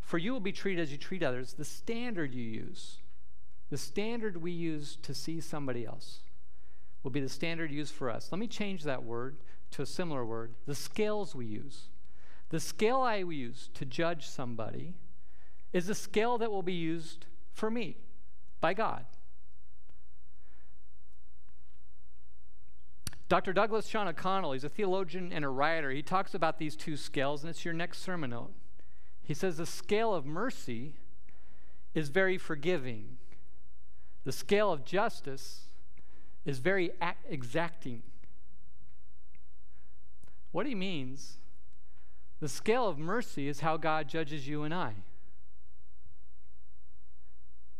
for 0.00 0.18
you 0.18 0.32
will 0.32 0.40
be 0.40 0.52
treated 0.52 0.80
as 0.80 0.92
you 0.92 0.98
treat 0.98 1.22
others, 1.22 1.54
the 1.54 1.64
standard 1.64 2.32
you 2.32 2.44
use 2.44 2.98
the 3.70 3.76
standard 3.76 4.36
we 4.36 4.52
use 4.52 4.96
to 5.02 5.12
see 5.12 5.40
somebody 5.40 5.84
else 5.84 6.20
will 7.02 7.10
be 7.10 7.20
the 7.20 7.28
standard 7.28 7.70
used 7.70 7.94
for 7.94 8.10
us. 8.10 8.28
Let 8.30 8.38
me 8.38 8.46
change 8.46 8.84
that 8.84 9.02
word 9.02 9.36
to 9.72 9.82
a 9.82 9.86
similar 9.86 10.24
word 10.24 10.54
the 10.66 10.74
scales 10.74 11.34
we 11.34 11.46
use. 11.46 11.88
The 12.50 12.60
scale 12.60 13.00
I 13.00 13.16
use 13.16 13.70
to 13.74 13.84
judge 13.84 14.28
somebody 14.28 14.94
is 15.76 15.88
the 15.88 15.94
scale 15.94 16.38
that 16.38 16.50
will 16.50 16.62
be 16.62 16.72
used 16.72 17.26
for 17.52 17.70
me 17.70 17.98
by 18.62 18.72
God. 18.72 19.04
Dr. 23.28 23.52
Douglas 23.52 23.86
Sean 23.86 24.08
O'Donnell, 24.08 24.52
he's 24.52 24.64
a 24.64 24.70
theologian 24.70 25.34
and 25.34 25.44
a 25.44 25.50
writer. 25.50 25.90
He 25.90 26.00
talks 26.00 26.32
about 26.32 26.58
these 26.58 26.76
two 26.76 26.96
scales, 26.96 27.42
and 27.42 27.50
it's 27.50 27.62
your 27.62 27.74
next 27.74 27.98
sermon 27.98 28.30
note. 28.30 28.54
He 29.22 29.34
says 29.34 29.58
the 29.58 29.66
scale 29.66 30.14
of 30.14 30.24
mercy 30.24 30.94
is 31.92 32.08
very 32.08 32.38
forgiving, 32.38 33.18
the 34.24 34.32
scale 34.32 34.72
of 34.72 34.82
justice 34.82 35.66
is 36.46 36.58
very 36.58 36.90
exacting. 37.28 38.02
What 40.52 40.64
he 40.64 40.74
means, 40.74 41.36
the 42.40 42.48
scale 42.48 42.88
of 42.88 42.98
mercy 42.98 43.46
is 43.46 43.60
how 43.60 43.76
God 43.76 44.08
judges 44.08 44.48
you 44.48 44.62
and 44.62 44.72
I. 44.72 44.94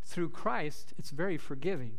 Through 0.07 0.29
Christ, 0.29 0.93
it's 0.97 1.09
very 1.09 1.37
forgiving. 1.37 1.91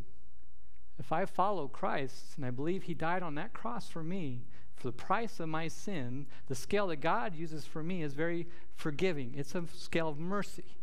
If 0.99 1.13
I 1.13 1.27
follow 1.27 1.69
Christ 1.69 2.37
and 2.37 2.47
I 2.47 2.51
believe 2.51 2.85
he 2.85 2.95
died 2.95 3.23
on 3.23 3.35
that 3.35 3.53
cross 3.53 3.91
for 3.91 4.03
me, 4.03 4.47
for 4.77 4.87
the 4.87 4.93
price 4.93 5.39
of 5.41 5.51
my 5.51 5.69
sin, 5.69 6.27
the 6.47 6.55
scale 6.55 6.87
that 6.87 6.97
God 6.97 7.35
uses 7.35 7.67
for 7.67 7.83
me 7.83 8.03
is 8.03 8.15
very 8.15 8.47
forgiving. 8.75 9.35
It's 9.37 9.55
a 9.55 9.65
scale 9.75 10.09
of 10.09 10.19
mercy. 10.19 10.79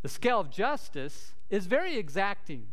The 0.00 0.08
scale 0.08 0.40
of 0.40 0.50
justice 0.50 1.34
is 1.50 1.66
very 1.66 1.98
exacting. 1.98 2.66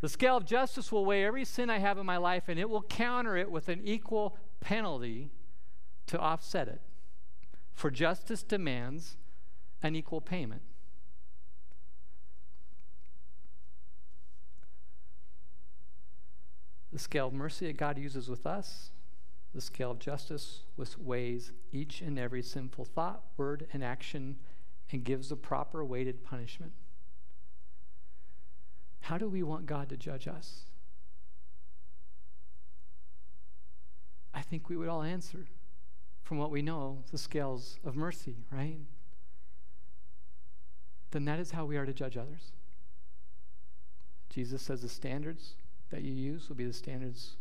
The 0.00 0.08
scale 0.08 0.36
of 0.36 0.44
justice 0.44 0.90
will 0.90 1.04
weigh 1.04 1.24
every 1.24 1.44
sin 1.44 1.70
I 1.70 1.78
have 1.78 1.98
in 1.98 2.06
my 2.06 2.16
life 2.16 2.48
and 2.48 2.58
it 2.58 2.68
will 2.68 2.82
counter 2.82 3.36
it 3.36 3.50
with 3.50 3.68
an 3.68 3.80
equal 3.84 4.36
penalty 4.60 5.30
to 6.08 6.18
offset 6.18 6.66
it. 6.66 6.80
For 7.74 7.92
justice 7.92 8.42
demands 8.42 9.18
an 9.84 9.94
equal 9.94 10.20
payment. 10.20 10.62
The 16.92 16.98
scale 16.98 17.28
of 17.28 17.32
mercy 17.32 17.66
that 17.66 17.78
God 17.78 17.98
uses 17.98 18.28
with 18.28 18.46
us, 18.46 18.90
the 19.54 19.60
scale 19.60 19.90
of 19.90 19.98
justice 19.98 20.62
which 20.76 20.98
weighs 20.98 21.52
each 21.72 22.00
and 22.00 22.18
every 22.18 22.42
sinful 22.42 22.84
thought, 22.84 23.22
word, 23.36 23.66
and 23.72 23.82
action 23.82 24.36
and 24.90 25.04
gives 25.04 25.30
the 25.30 25.36
proper 25.36 25.84
weighted 25.84 26.22
punishment. 26.22 26.72
How 29.00 29.18
do 29.18 29.28
we 29.28 29.42
want 29.42 29.66
God 29.66 29.88
to 29.88 29.96
judge 29.96 30.28
us? 30.28 30.66
I 34.34 34.42
think 34.42 34.68
we 34.68 34.76
would 34.76 34.88
all 34.88 35.02
answer 35.02 35.46
from 36.22 36.38
what 36.38 36.50
we 36.50 36.62
know 36.62 37.02
the 37.10 37.18
scales 37.18 37.78
of 37.84 37.96
mercy, 37.96 38.36
right? 38.50 38.78
Then 41.10 41.24
that 41.26 41.38
is 41.38 41.50
how 41.50 41.64
we 41.64 41.76
are 41.76 41.84
to 41.84 41.92
judge 41.92 42.16
others. 42.16 42.52
Jesus 44.30 44.62
says 44.62 44.80
the 44.82 44.88
standards 44.88 45.54
that 45.92 46.02
you 46.02 46.12
use 46.12 46.48
will 46.48 46.56
be 46.56 46.66
the 46.66 46.72
standards 46.72 47.36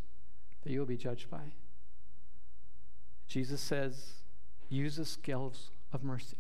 that 0.64 0.72
you 0.72 0.78
will 0.78 0.86
be 0.86 0.98
judged 0.98 1.32
by. 1.32 1.54
Jesus 3.28 3.62
says, 3.62 4.18
use 4.70 4.98
the 4.98 5.06
scales 5.06 5.72
of 5.92 6.04
mercy 6.04 6.38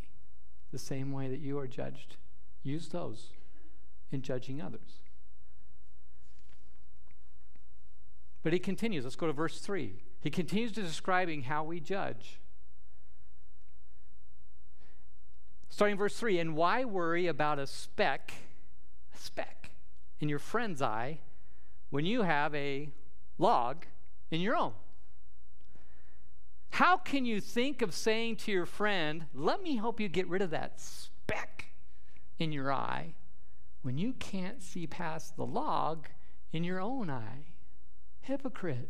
the 0.71 0.78
same 0.78 1.12
way 1.12 1.28
that 1.30 1.39
you 1.39 1.58
are 1.58 1.67
judged. 1.67 2.17
Use 2.63 2.89
those 2.89 3.30
in 4.12 4.21
judging 4.21 4.62
others. 4.62 5.00
But 8.43 8.54
he 8.54 8.60
continues. 8.60 9.04
Let's 9.04 9.15
go 9.15 9.28
to 9.28 9.34
verse 9.34 9.60
3. 9.60 10.04
He 10.19 10.30
continues 10.30 10.71
to 10.74 10.82
describing 10.82 11.43
how 11.43 11.63
we 11.63 11.80
judge. 11.80 12.39
Starting 15.69 15.97
verse 15.97 16.17
3 16.17 16.39
And 16.39 16.56
why 16.56 16.84
worry 16.84 17.28
about 17.28 17.58
a 17.58 17.67
speck, 17.67 18.34
a 19.15 19.17
speck 19.17 19.71
in 20.19 20.28
your 20.28 20.39
friend's 20.39 20.82
eye 20.82 21.19
when 21.91 22.06
you 22.06 22.23
have 22.23 22.56
a 22.56 22.89
log 23.38 23.86
in 24.32 24.41
your 24.41 24.56
own? 24.56 24.73
How 26.71 26.97
can 26.97 27.25
you 27.25 27.39
think 27.39 27.82
of 27.82 27.93
saying 27.93 28.38
to 28.38 28.51
your 28.51 28.65
friend, 28.65 29.25
Let 29.36 29.62
me 29.62 29.75
help 29.75 29.99
you 29.99 30.08
get 30.08 30.27
rid 30.27 30.41
of 30.41 30.49
that 30.49 30.80
speck 30.80 31.67
in 32.39 32.51
your 32.51 32.73
eye, 32.73 33.13
when 33.84 33.97
you 33.97 34.13
can't 34.13 34.63
see 34.63 34.88
past 34.88 35.36
the 35.36 35.45
log 35.45 36.08
in 36.51 36.63
your 36.63 36.80
own 36.80 37.10
eye? 37.10 37.45
Hypocrite. 38.21 38.89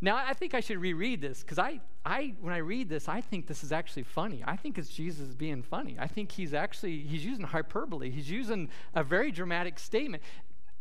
Now, 0.00 0.16
I 0.16 0.34
think 0.34 0.54
I 0.54 0.60
should 0.60 0.78
reread 0.78 1.20
this 1.20 1.42
because 1.42 1.58
I, 1.58 1.80
I, 2.04 2.34
when 2.40 2.52
I 2.52 2.58
read 2.58 2.88
this, 2.88 3.08
I 3.08 3.20
think 3.20 3.46
this 3.46 3.64
is 3.64 3.72
actually 3.72 4.02
funny. 4.02 4.42
I 4.46 4.56
think 4.56 4.76
it's 4.76 4.90
Jesus 4.90 5.28
being 5.34 5.62
funny. 5.62 5.96
I 5.98 6.06
think 6.06 6.32
he's 6.32 6.52
actually, 6.52 6.98
he's 7.00 7.24
using 7.24 7.46
hyperbole. 7.46 8.10
He's 8.10 8.30
using 8.30 8.68
a 8.94 9.02
very 9.02 9.30
dramatic 9.30 9.78
statement. 9.78 10.22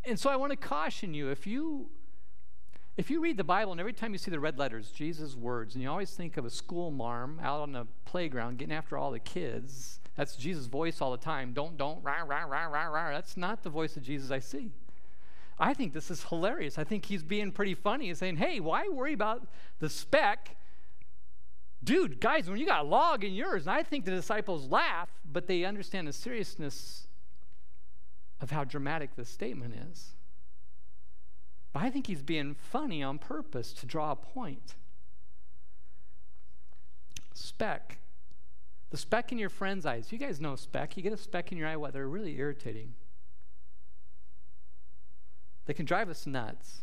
And 0.04 0.20
so 0.20 0.30
I 0.30 0.36
want 0.36 0.52
to 0.52 0.58
caution 0.58 1.14
you, 1.14 1.30
if 1.30 1.48
you, 1.48 1.88
if 2.98 3.10
you 3.10 3.22
read 3.22 3.38
the 3.38 3.44
Bible 3.44 3.72
and 3.72 3.80
every 3.80 3.94
time 3.94 4.12
you 4.12 4.18
see 4.18 4.32
the 4.32 4.40
red 4.40 4.60
letters, 4.60 4.92
Jesus' 4.92 5.36
words, 5.36 5.76
and 5.76 5.82
you 5.82 5.90
always 5.90 6.12
think 6.12 6.36
of 6.36 6.46
a 6.46 6.50
school 6.50 6.92
marm 6.92 7.40
out 7.42 7.62
on 7.62 7.72
the 7.72 7.88
playground 8.04 8.58
getting 8.58 8.76
after 8.76 8.98
all 8.98 9.12
the 9.12 9.20
kids, 9.20 10.02
that's 10.16 10.36
Jesus' 10.36 10.66
voice 10.66 11.02
all 11.02 11.12
the 11.12 11.18
time. 11.18 11.54
Don't, 11.54 11.78
don't, 11.78 12.04
rah, 12.04 12.24
rah, 12.26 12.44
rah, 12.44 12.66
rah, 12.66 12.86
rah. 12.86 13.12
That's 13.12 13.38
not 13.38 13.64
the 13.64 13.70
voice 13.70 13.96
of 13.98 14.04
Jesus 14.04 14.30
I 14.30 14.40
see. 14.40 14.72
I 15.58 15.74
think 15.74 15.94
this 15.94 16.12
is 16.12 16.24
hilarious. 16.24 16.78
I 16.78 16.84
think 16.84 17.06
he's 17.06 17.24
being 17.24 17.52
pretty 17.52 17.76
funny 17.76 18.10
and 18.10 18.18
saying, 18.18 18.38
hey, 18.38 18.60
why 18.60 18.88
worry 18.90 19.14
about 19.14 19.48
the 19.80 19.90
speck? 19.90 20.56
Dude, 21.84 22.20
guys, 22.20 22.50
when 22.50 22.60
you 22.60 22.66
got 22.66 22.86
a 22.86 22.88
log 22.88 23.24
in 23.24 23.34
yours, 23.34 23.64
and 23.64 23.72
I 23.72 23.84
think 23.84 24.06
the 24.06 24.12
disciples 24.12 24.70
laugh, 24.70 25.10
but 25.32 25.48
they 25.48 25.64
understand 25.64 26.08
the 26.08 26.14
seriousness 26.14 27.08
of 28.42 28.52
how 28.52 28.64
dramatic 28.64 29.16
this 29.16 29.30
statement 29.30 29.76
is. 29.92 30.16
But 31.72 31.84
I 31.84 31.90
think 31.90 32.08
he's 32.08 32.22
being 32.22 32.56
funny 32.56 33.02
on 33.02 33.18
purpose 33.18 33.72
to 33.74 33.86
draw 33.86 34.12
a 34.12 34.16
point. 34.16 34.76
Speck 37.34 38.00
the 38.96 38.98
speck 38.98 39.34
in 39.34 39.38
your 39.38 39.50
friend's 39.50 39.86
eyes. 39.86 40.10
You 40.12 40.18
guys 40.18 40.40
know 40.40 40.56
speck. 40.56 40.96
You 40.96 41.04
get 41.04 41.12
a 41.12 41.18
speck 41.18 41.52
in 41.52 41.58
your 41.58 41.68
eye, 41.68 41.76
what? 41.76 41.92
They're 41.92 42.08
really 42.08 42.38
irritating. 42.38 42.94
They 45.66 45.74
can 45.74 45.86
drive 45.86 46.10
us 46.10 46.28
nuts. 46.28 46.82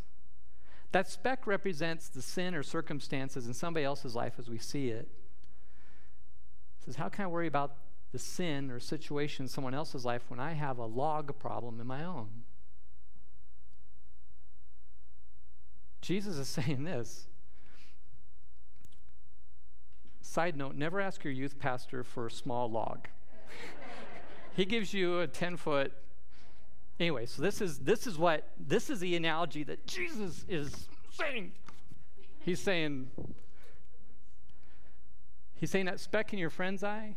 That 0.93 1.09
speck 1.09 1.47
represents 1.47 2.09
the 2.09 2.21
sin 2.21 2.55
or 2.55 2.63
circumstances 2.63 3.47
in 3.47 3.55
somebody 3.55 3.85
else's 3.85 4.15
life 4.15 4.35
as 4.39 4.51
we 4.51 4.59
see 4.59 4.89
it. 4.89 5.09
it 6.79 6.85
says, 6.85 6.97
How 6.97 7.09
can 7.09 7.25
I 7.25 7.29
worry 7.29 7.47
about 7.47 7.77
the 8.13 8.19
sin 8.19 8.71
or 8.71 8.79
situation 8.79 9.45
in 9.45 9.49
someone 9.49 9.73
else's 9.73 10.05
life 10.05 10.23
when 10.29 10.39
I 10.39 10.53
have 10.53 10.79
a 10.79 10.85
log 10.85 11.39
problem 11.39 11.81
in 11.81 11.87
my 11.87 12.05
own? 12.05 12.29
Jesus 16.03 16.37
is 16.37 16.49
saying 16.49 16.85
this 16.85 17.27
Side 20.21 20.57
note 20.57 20.77
never 20.77 21.01
ask 21.01 21.25
your 21.25 21.33
youth 21.33 21.59
pastor 21.59 22.05
for 22.05 22.27
a 22.27 22.31
small 22.31 22.71
log. 22.71 23.09
he 24.57 24.65
gives 24.65 24.93
you 24.93 25.21
a 25.21 25.27
10 25.27 25.57
foot. 25.57 25.93
Anyway, 27.01 27.27
so 27.27 27.43
this 27.43 27.61
is 27.61 27.79
this 27.79 28.07
is 28.07 28.19
what 28.19 28.49
this 28.59 28.91
is 28.91 29.01
the 29.01 29.17
analogy 29.17 29.65
that 29.65 29.87
Jesus 29.87 30.45
is 30.49 30.89
saying. 31.11 31.53
He's 32.41 32.61
saying 32.61 33.11
He's 35.63 35.71
saying 35.71 35.87
that 35.87 36.01
speck 36.01 36.33
in 36.33 36.41
your 36.41 36.51
friend's 36.51 36.83
eye. 36.83 37.15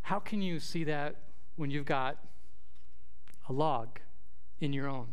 How 0.00 0.18
can 0.18 0.40
you 0.40 0.58
see 0.58 0.84
that 0.84 1.16
when 1.56 1.70
you've 1.70 1.84
got 1.84 2.16
a 3.50 3.52
log 3.52 4.00
in 4.60 4.72
your 4.72 4.88
own? 4.88 5.08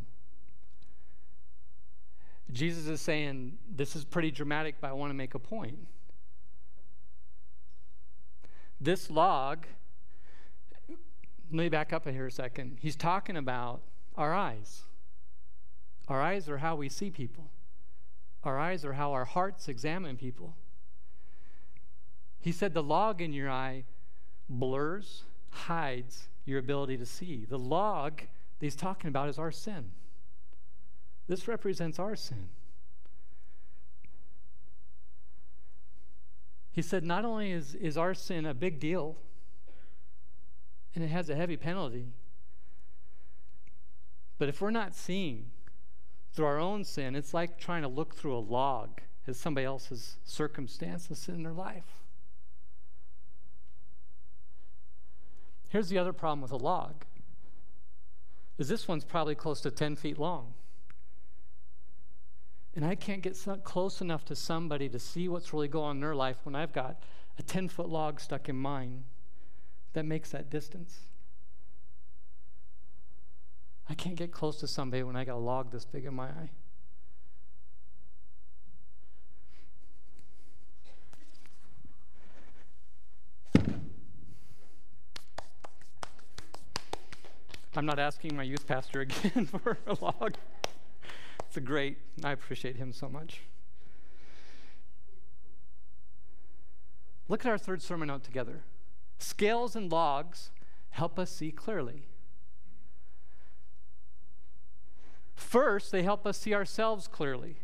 Jesus 2.53 2.87
is 2.87 3.01
saying, 3.01 3.57
This 3.69 3.97
is 3.97 4.05
pretty 4.05 4.31
dramatic, 4.31 4.75
but 4.79 4.87
I 4.89 4.93
want 4.93 5.09
to 5.09 5.13
make 5.13 5.35
a 5.35 5.39
point. 5.39 5.77
This 8.79 9.11
log, 9.11 9.67
let 11.51 11.63
me 11.63 11.69
back 11.69 11.93
up 11.93 12.07
here 12.07 12.27
a 12.27 12.31
second. 12.31 12.77
He's 12.79 12.95
talking 12.95 13.35
about 13.35 13.81
our 14.15 14.33
eyes. 14.33 14.83
Our 16.07 16.21
eyes 16.21 16.49
are 16.49 16.57
how 16.59 16.75
we 16.75 16.89
see 16.89 17.09
people, 17.09 17.51
our 18.43 18.57
eyes 18.57 18.83
are 18.83 18.93
how 18.93 19.12
our 19.13 19.25
hearts 19.25 19.67
examine 19.67 20.17
people. 20.17 20.55
He 22.39 22.51
said 22.51 22.73
the 22.73 22.83
log 22.83 23.21
in 23.21 23.33
your 23.33 23.49
eye 23.49 23.83
blurs, 24.47 25.23
hides 25.49 26.29
your 26.45 26.59
ability 26.59 26.97
to 26.97 27.05
see. 27.05 27.45
The 27.47 27.59
log 27.59 28.17
that 28.17 28.65
he's 28.65 28.75
talking 28.75 29.09
about 29.09 29.29
is 29.29 29.38
our 29.38 29.51
sin. 29.51 29.91
This 31.27 31.47
represents 31.47 31.99
our 31.99 32.15
sin. 32.15 32.49
He 36.71 36.81
said, 36.81 37.03
not 37.03 37.25
only 37.25 37.51
is, 37.51 37.75
is 37.75 37.97
our 37.97 38.13
sin 38.13 38.45
a 38.45 38.53
big 38.53 38.79
deal, 38.79 39.17
and 40.95 41.04
it 41.04 41.08
has 41.08 41.30
a 41.30 41.36
heavy 41.36 41.58
penalty, 41.58 42.08
but 44.38 44.49
if 44.49 44.62
we're 44.62 44.71
not 44.71 44.95
seeing 44.95 45.52
through 46.34 46.45
our 46.45 46.60
own 46.60 46.84
sin, 46.84 47.15
it's 47.15 47.34
like 47.34 47.60
trying 47.60 47.82
to 47.82 47.88
look 47.88 48.15
through 48.15 48.36
a 48.36 48.39
log 48.39 49.02
at 49.28 49.36
somebody 49.36 49.65
else's 49.65 50.17
circumstances 50.23 51.28
in 51.28 51.43
their 51.43 51.54
life. 51.54 52.04
Here's 55.67 55.89
the 55.89 55.97
other 55.99 56.13
problem 56.13 56.41
with 56.41 56.52
a 56.52 56.58
log 56.58 57.06
is 58.58 58.67
this 58.67 58.88
one's 58.88 59.06
probably 59.06 59.36
close 59.36 59.62
to 59.62 59.71
10 59.71 59.95
feet 59.95 60.17
long. 60.17 60.54
And 62.75 62.84
I 62.84 62.95
can't 62.95 63.21
get 63.21 63.36
so 63.36 63.56
close 63.56 64.02
enough 64.02 64.25
to 64.25 64.36
somebody 64.36 64.89
to 64.89 64.99
see 64.99 65.30
what's 65.30 65.54
really 65.54 65.69
going 65.69 65.86
on 65.86 65.95
in 65.97 66.02
their 66.02 66.15
life 66.15 66.38
when 66.43 66.56
I've 66.56 66.73
got 66.73 67.02
a 67.38 67.43
10 67.43 67.69
foot 67.69 67.88
log 67.88 68.19
stuck 68.19 68.49
in 68.49 68.58
mine 68.58 69.06
that 69.93 70.06
makes 70.06 70.32
that 70.32 70.49
distance. 70.49 71.02
I 73.89 73.95
can't 73.95 74.15
get 74.15 74.32
close 74.32 74.60
to 74.60 74.67
somebody 74.67 75.02
when 75.04 75.15
I 75.15 75.23
got 75.25 75.36
a 75.36 75.39
log 75.39 75.71
this 75.71 75.86
big 75.86 76.06
in 76.06 76.13
my 76.13 76.28
eye. 76.28 76.49
I'm 87.75 87.86
not 87.86 87.97
asking 87.97 88.36
my 88.36 88.43
youth 88.43 88.67
pastor 88.67 89.02
again 89.02 89.45
for 89.45 89.78
a 89.88 89.95
log. 90.02 90.36
It's 91.47 91.58
a 91.58 91.62
great, 91.62 91.97
I 92.23 92.32
appreciate 92.32 92.75
him 92.75 92.91
so 92.91 93.08
much. 93.10 93.41
Look 97.28 97.45
at 97.45 97.49
our 97.49 97.58
third 97.58 97.82
sermon 97.82 98.10
out 98.10 98.23
together. 98.23 98.63
Scales 99.19 99.75
and 99.75 99.91
logs 99.91 100.51
help 100.89 101.19
us 101.19 101.29
see 101.32 101.51
clearly. 101.51 102.08
First, 105.36 105.91
they 105.91 106.03
help 106.03 106.25
us 106.25 106.38
see 106.38 106.53
ourselves 106.53 107.08
clearly. 107.08 107.58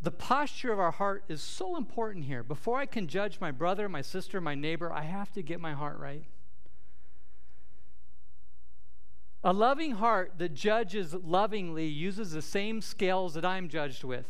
The 0.00 0.10
posture 0.10 0.72
of 0.72 0.80
our 0.80 0.90
heart 0.90 1.24
is 1.28 1.40
so 1.40 1.76
important 1.76 2.24
here. 2.24 2.42
Before 2.42 2.78
I 2.78 2.86
can 2.86 3.06
judge 3.06 3.40
my 3.40 3.52
brother, 3.52 3.88
my 3.88 4.02
sister, 4.02 4.40
my 4.40 4.56
neighbor, 4.56 4.92
I 4.92 5.02
have 5.02 5.30
to 5.32 5.42
get 5.42 5.60
my 5.60 5.72
heart 5.72 5.98
right. 5.98 6.24
A 9.44 9.52
loving 9.52 9.92
heart 9.92 10.34
that 10.38 10.54
judges 10.54 11.14
lovingly 11.14 11.86
uses 11.86 12.32
the 12.32 12.42
same 12.42 12.80
scales 12.80 13.34
that 13.34 13.44
I'm 13.44 13.68
judged 13.68 14.02
with. 14.02 14.26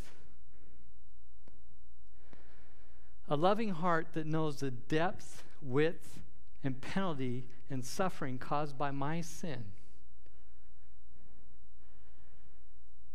A 3.28 3.37
loving 3.37 3.70
heart 3.70 4.09
that 4.12 4.26
knows 4.26 4.61
the 4.61 4.70
depth, 4.70 5.44
width, 5.62 6.20
and 6.64 6.81
penalty 6.81 7.46
and 7.70 7.85
suffering 7.85 8.38
caused 8.38 8.77
by 8.79 8.90
my 8.90 9.20
sin. 9.20 9.64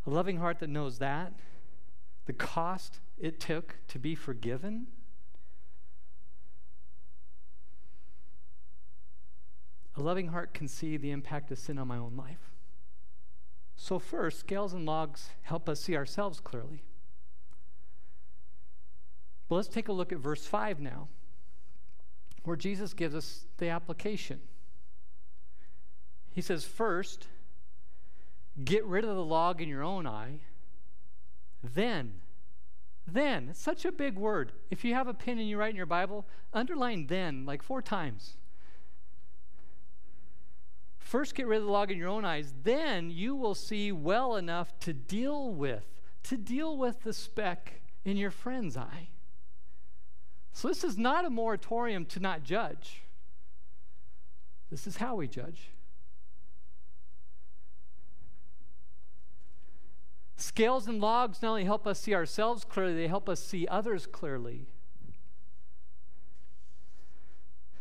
A 0.05 0.09
loving 0.09 0.37
heart 0.37 0.59
that 0.59 0.69
knows 0.69 0.99
that, 0.99 1.33
the 2.25 2.33
cost 2.33 2.99
it 3.17 3.39
took 3.39 3.75
to 3.87 3.99
be 3.99 4.15
forgiven 4.15 4.87
A 9.97 10.01
loving 10.01 10.27
heart 10.27 10.53
can 10.53 10.67
see 10.67 10.95
the 10.95 11.09
impact 11.09 11.51
of 11.51 11.57
sin 11.57 11.79
on 11.79 11.87
my 11.87 11.97
own 11.97 12.15
life. 12.15 12.51
So, 13.75 13.97
first, 13.97 14.39
scales 14.39 14.73
and 14.73 14.85
logs 14.85 15.31
help 15.41 15.67
us 15.67 15.81
see 15.81 15.95
ourselves 15.95 16.39
clearly. 16.39 16.83
But 19.49 19.55
let's 19.55 19.67
take 19.67 19.87
a 19.87 19.93
look 19.93 20.11
at 20.11 20.19
verse 20.19 20.45
5 20.45 20.79
now, 20.79 21.07
where 22.47 22.55
Jesus 22.55 22.93
gives 22.93 23.13
us 23.13 23.45
the 23.57 23.67
application. 23.67 24.39
He 26.31 26.39
says, 26.39 26.63
First, 26.63 27.27
get 28.63 28.85
rid 28.85 29.03
of 29.03 29.17
the 29.17 29.25
log 29.25 29.61
in 29.61 29.67
your 29.67 29.83
own 29.83 30.07
eye, 30.07 30.39
then, 31.61 32.21
then, 33.05 33.49
it's 33.49 33.59
such 33.59 33.83
a 33.83 33.91
big 33.91 34.15
word. 34.15 34.53
If 34.71 34.85
you 34.85 34.93
have 34.93 35.09
a 35.09 35.13
pen 35.13 35.39
and 35.39 35.49
you 35.49 35.57
write 35.57 35.71
in 35.71 35.75
your 35.75 35.85
Bible, 35.85 36.25
underline 36.53 37.07
then 37.07 37.45
like 37.45 37.61
four 37.61 37.81
times. 37.81 38.37
First, 40.97 41.35
get 41.35 41.47
rid 41.47 41.57
of 41.57 41.65
the 41.65 41.71
log 41.71 41.91
in 41.91 41.97
your 41.97 42.07
own 42.07 42.23
eyes. 42.23 42.53
Then 42.63 43.09
you 43.09 43.35
will 43.35 43.55
see 43.55 43.91
well 43.91 44.37
enough 44.37 44.79
to 44.81 44.93
deal 44.93 45.49
with, 45.49 45.85
to 46.23 46.37
deal 46.37 46.77
with 46.77 47.03
the 47.03 47.13
speck 47.13 47.81
in 48.05 48.15
your 48.15 48.31
friend's 48.31 48.77
eye. 48.77 49.09
So, 50.57 50.67
this 50.67 50.83
is 50.83 50.97
not 50.97 51.23
a 51.23 51.29
moratorium 51.29 52.03
to 52.05 52.19
not 52.19 52.41
judge. 52.41 53.03
This 54.71 54.87
is 54.87 54.97
how 54.97 55.17
we 55.17 55.27
judge. 55.27 55.69
Scales 60.35 60.87
and 60.87 60.99
logs 60.99 61.43
not 61.43 61.49
only 61.49 61.65
help 61.65 61.85
us 61.85 61.99
see 61.99 62.15
ourselves 62.15 62.65
clearly, 62.65 62.95
they 62.95 63.07
help 63.07 63.29
us 63.29 63.39
see 63.39 63.67
others 63.67 64.07
clearly. 64.07 64.65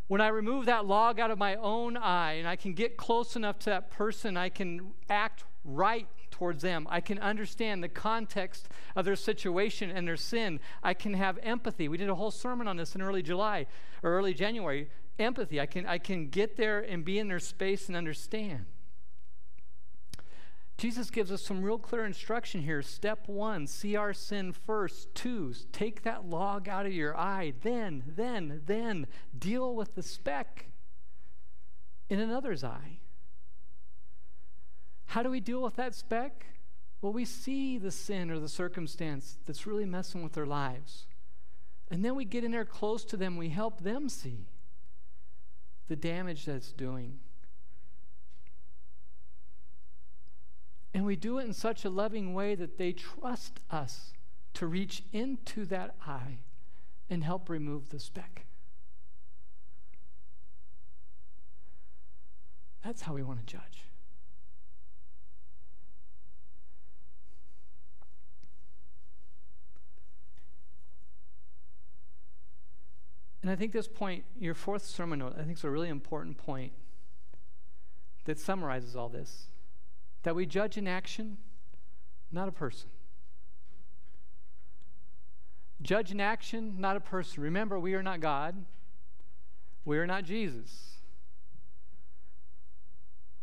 when 0.08 0.20
I 0.20 0.28
remove 0.28 0.66
that 0.66 0.84
log 0.84 1.18
out 1.18 1.30
of 1.30 1.38
my 1.38 1.56
own 1.56 1.96
eye 1.96 2.34
and 2.34 2.46
I 2.46 2.56
can 2.56 2.74
get 2.74 2.98
close 2.98 3.36
enough 3.36 3.58
to 3.60 3.70
that 3.70 3.90
person, 3.90 4.36
I 4.36 4.50
can 4.50 4.92
act 5.08 5.44
right 5.64 6.06
towards 6.36 6.62
them. 6.62 6.86
I 6.90 7.00
can 7.00 7.18
understand 7.18 7.82
the 7.82 7.88
context 7.88 8.68
of 8.94 9.06
their 9.06 9.16
situation 9.16 9.90
and 9.90 10.06
their 10.06 10.18
sin. 10.18 10.60
I 10.82 10.92
can 10.92 11.14
have 11.14 11.38
empathy. 11.42 11.88
We 11.88 11.96
did 11.96 12.10
a 12.10 12.14
whole 12.14 12.30
sermon 12.30 12.68
on 12.68 12.76
this 12.76 12.94
in 12.94 13.00
early 13.00 13.22
July 13.22 13.66
or 14.02 14.10
early 14.10 14.34
January. 14.34 14.90
Empathy. 15.18 15.60
I 15.60 15.66
can, 15.66 15.86
I 15.86 15.96
can 15.96 16.28
get 16.28 16.58
there 16.58 16.80
and 16.80 17.06
be 17.06 17.18
in 17.18 17.28
their 17.28 17.40
space 17.40 17.88
and 17.88 17.96
understand. 17.96 18.66
Jesus 20.76 21.08
gives 21.08 21.32
us 21.32 21.40
some 21.40 21.62
real 21.62 21.78
clear 21.78 22.04
instruction 22.04 22.60
here. 22.60 22.82
Step 22.82 23.28
one, 23.28 23.66
see 23.66 23.96
our 23.96 24.12
sin 24.12 24.52
first. 24.52 25.14
Two, 25.14 25.54
take 25.72 26.02
that 26.02 26.26
log 26.26 26.68
out 26.68 26.84
of 26.84 26.92
your 26.92 27.16
eye. 27.16 27.54
Then, 27.62 28.04
then, 28.14 28.60
then, 28.66 29.06
deal 29.38 29.74
with 29.74 29.94
the 29.94 30.02
speck 30.02 30.66
in 32.10 32.20
another's 32.20 32.62
eye. 32.62 32.98
How 35.06 35.22
do 35.22 35.30
we 35.30 35.40
deal 35.40 35.62
with 35.62 35.76
that 35.76 35.94
speck? 35.94 36.46
Well, 37.00 37.12
we 37.12 37.24
see 37.24 37.78
the 37.78 37.90
sin 37.90 38.30
or 38.30 38.38
the 38.38 38.48
circumstance 38.48 39.38
that's 39.46 39.66
really 39.66 39.84
messing 39.84 40.22
with 40.22 40.32
their 40.32 40.46
lives. 40.46 41.06
And 41.90 42.04
then 42.04 42.16
we 42.16 42.24
get 42.24 42.44
in 42.44 42.50
there 42.50 42.64
close 42.64 43.04
to 43.06 43.16
them, 43.16 43.36
we 43.36 43.50
help 43.50 43.82
them 43.82 44.08
see 44.08 44.46
the 45.88 45.96
damage 45.96 46.44
that's 46.44 46.72
doing. 46.72 47.18
And 50.92 51.04
we 51.04 51.14
do 51.14 51.38
it 51.38 51.44
in 51.44 51.52
such 51.52 51.84
a 51.84 51.90
loving 51.90 52.34
way 52.34 52.54
that 52.54 52.78
they 52.78 52.92
trust 52.92 53.60
us 53.70 54.12
to 54.54 54.66
reach 54.66 55.02
into 55.12 55.64
that 55.66 55.94
eye 56.06 56.38
and 57.08 57.22
help 57.22 57.48
remove 57.48 57.90
the 57.90 58.00
speck. 58.00 58.46
That's 62.82 63.02
how 63.02 63.12
we 63.12 63.22
want 63.22 63.46
to 63.46 63.52
judge. 63.52 63.85
And 73.46 73.52
I 73.52 73.54
think 73.54 73.70
this 73.70 73.86
point, 73.86 74.24
your 74.40 74.54
fourth 74.54 74.84
sermon 74.84 75.20
note, 75.20 75.34
I 75.38 75.44
think 75.44 75.56
is 75.56 75.62
a 75.62 75.70
really 75.70 75.88
important 75.88 76.36
point 76.36 76.72
that 78.24 78.40
summarizes 78.40 78.96
all 78.96 79.08
this 79.08 79.46
that 80.24 80.34
we 80.34 80.46
judge 80.46 80.76
an 80.76 80.88
action, 80.88 81.36
not 82.32 82.48
a 82.48 82.50
person. 82.50 82.88
Judge 85.80 86.10
an 86.10 86.20
action, 86.20 86.74
not 86.78 86.96
a 86.96 87.00
person. 87.00 87.40
Remember, 87.40 87.78
we 87.78 87.94
are 87.94 88.02
not 88.02 88.18
God. 88.18 88.64
We 89.84 89.96
are 89.98 90.08
not 90.08 90.24
Jesus. 90.24 90.96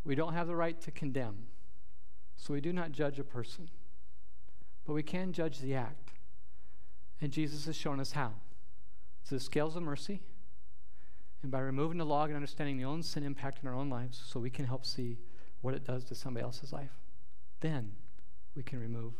We 0.03 0.15
don't 0.15 0.33
have 0.33 0.47
the 0.47 0.55
right 0.57 0.81
to 0.81 0.91
condemn. 0.91 1.47
So 2.35 2.53
we 2.53 2.59
do 2.59 2.73
not 2.73 2.91
judge 2.91 3.19
a 3.19 3.23
person. 3.23 3.69
But 4.85 4.95
we 4.95 5.03
can 5.03 5.31
judge 5.31 5.59
the 5.59 5.75
act. 5.75 6.11
And 7.21 7.31
Jesus 7.31 7.67
has 7.67 7.77
shown 7.77 8.01
us 8.01 8.11
how. 8.11 8.33
It's 9.23 9.29
the 9.29 9.39
scales 9.39 9.77
of 9.77 9.83
mercy 9.83 10.21
and 11.43 11.51
by 11.51 11.59
removing 11.59 11.97
the 11.97 12.05
log 12.05 12.29
and 12.29 12.35
understanding 12.35 12.77
the 12.77 12.83
own 12.83 13.01
sin 13.01 13.23
impact 13.23 13.59
in 13.63 13.69
our 13.69 13.73
own 13.73 13.89
lives 13.89 14.21
so 14.25 14.37
we 14.37 14.49
can 14.49 14.65
help 14.65 14.85
see 14.85 15.17
what 15.61 15.73
it 15.73 15.85
does 15.85 16.03
to 16.05 16.15
somebody 16.15 16.43
else's 16.43 16.73
life, 16.73 16.99
then 17.61 17.93
we 18.53 18.63
can 18.63 18.81
remove 18.81 19.13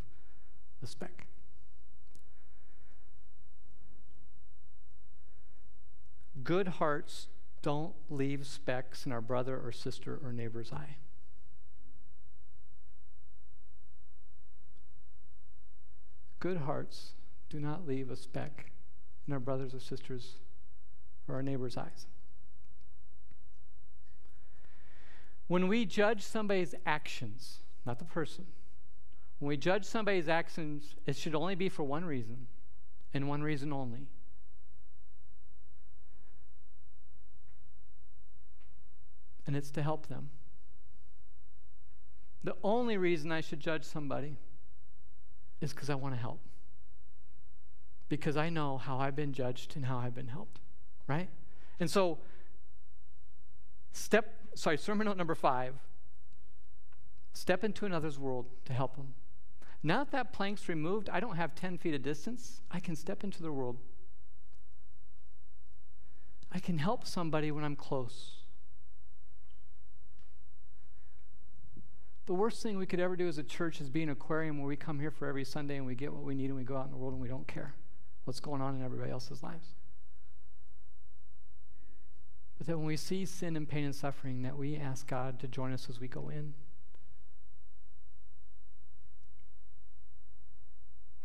the 0.81 0.87
speck. 0.87 1.27
Good 6.43 6.67
hearts 6.67 7.27
don't 7.61 7.93
leave 8.09 8.45
specks 8.45 9.05
in 9.05 9.13
our 9.13 9.21
brother 9.21 9.57
or 9.57 9.71
sister 9.71 10.19
or 10.21 10.33
neighbor's 10.33 10.73
eye. 10.73 10.97
Good 16.41 16.57
hearts 16.57 17.13
do 17.49 17.61
not 17.61 17.87
leave 17.87 18.11
a 18.11 18.17
speck 18.17 18.72
in 19.27 19.33
our 19.33 19.39
brothers 19.39 19.73
or 19.73 19.79
sisters 19.79 20.35
or 21.27 21.35
our 21.35 21.43
neighbor's 21.43 21.77
eyes. 21.77 22.07
When 25.47 25.67
we 25.67 25.85
judge 25.85 26.21
somebody's 26.21 26.73
actions, 26.85 27.59
not 27.85 27.99
the 27.99 28.05
person, 28.05 28.45
when 29.39 29.49
we 29.49 29.57
judge 29.57 29.85
somebody's 29.85 30.29
actions, 30.29 30.95
it 31.05 31.15
should 31.15 31.35
only 31.35 31.55
be 31.55 31.69
for 31.69 31.83
one 31.83 32.05
reason 32.05 32.47
and 33.13 33.27
one 33.27 33.43
reason 33.43 33.73
only. 33.73 34.07
And 39.45 39.55
it's 39.55 39.69
to 39.71 39.83
help 39.83 40.07
them. 40.07 40.29
The 42.43 42.55
only 42.63 42.97
reason 42.97 43.31
I 43.31 43.41
should 43.41 43.59
judge 43.59 43.83
somebody 43.83 44.37
is 45.61 45.73
because 45.73 45.89
I 45.89 45.95
want 45.95 46.13
to 46.13 46.19
help. 46.19 46.39
Because 48.09 48.37
I 48.37 48.49
know 48.49 48.77
how 48.77 48.97
I've 48.97 49.15
been 49.15 49.33
judged 49.33 49.75
and 49.75 49.85
how 49.85 49.97
I've 49.97 50.13
been 50.13 50.27
helped, 50.27 50.59
right? 51.07 51.29
And 51.79 51.89
so, 51.89 52.19
step, 53.91 54.33
sorry, 54.55 54.77
sermon 54.77 55.05
note 55.05 55.17
number 55.17 55.35
five 55.35 55.75
step 57.33 57.63
into 57.63 57.85
another's 57.85 58.19
world 58.19 58.45
to 58.65 58.73
help 58.73 58.95
them. 58.95 59.13
Now 59.81 60.03
that 60.03 60.11
that 60.11 60.33
plank's 60.33 60.69
removed, 60.69 61.09
I 61.09 61.19
don't 61.19 61.35
have 61.35 61.55
10 61.55 61.77
feet 61.77 61.93
of 61.93 62.01
distance. 62.01 62.61
I 62.71 62.79
can 62.79 62.95
step 62.95 63.23
into 63.23 63.41
their 63.41 63.51
world. 63.51 63.77
I 66.51 66.59
can 66.59 66.77
help 66.77 67.05
somebody 67.05 67.51
when 67.51 67.63
I'm 67.63 67.75
close. 67.75 68.43
The 72.25 72.33
worst 72.33 72.63
thing 72.63 72.77
we 72.77 72.85
could 72.85 73.01
ever 73.01 73.17
do 73.17 73.27
as 73.27 73.37
a 73.37 73.43
church 73.43 73.81
is 73.81 73.89
be 73.89 74.03
an 74.03 74.09
aquarium 74.09 74.59
where 74.59 74.67
we 74.67 74.77
come 74.77 74.99
here 74.99 75.11
for 75.11 75.27
every 75.27 75.43
Sunday 75.43 75.75
and 75.75 75.85
we 75.85 75.95
get 75.95 76.13
what 76.13 76.23
we 76.23 76.35
need 76.35 76.45
and 76.45 76.55
we 76.55 76.63
go 76.63 76.77
out 76.77 76.85
in 76.85 76.91
the 76.91 76.97
world 76.97 77.13
and 77.13 77.21
we 77.21 77.27
don't 77.27 77.47
care 77.47 77.73
what's 78.25 78.39
going 78.39 78.61
on 78.61 78.75
in 78.75 78.83
everybody 78.83 79.11
else's 79.11 79.43
lives. 79.43 79.75
But 82.57 82.67
that 82.67 82.77
when 82.77 82.87
we 82.87 82.97
see 82.97 83.25
sin 83.25 83.55
and 83.55 83.67
pain 83.67 83.83
and 83.83 83.95
suffering, 83.95 84.41
that 84.43 84.57
we 84.57 84.77
ask 84.77 85.07
God 85.07 85.39
to 85.39 85.47
join 85.47 85.73
us 85.73 85.87
as 85.89 85.99
we 85.99 86.07
go 86.07 86.29
in. 86.29 86.53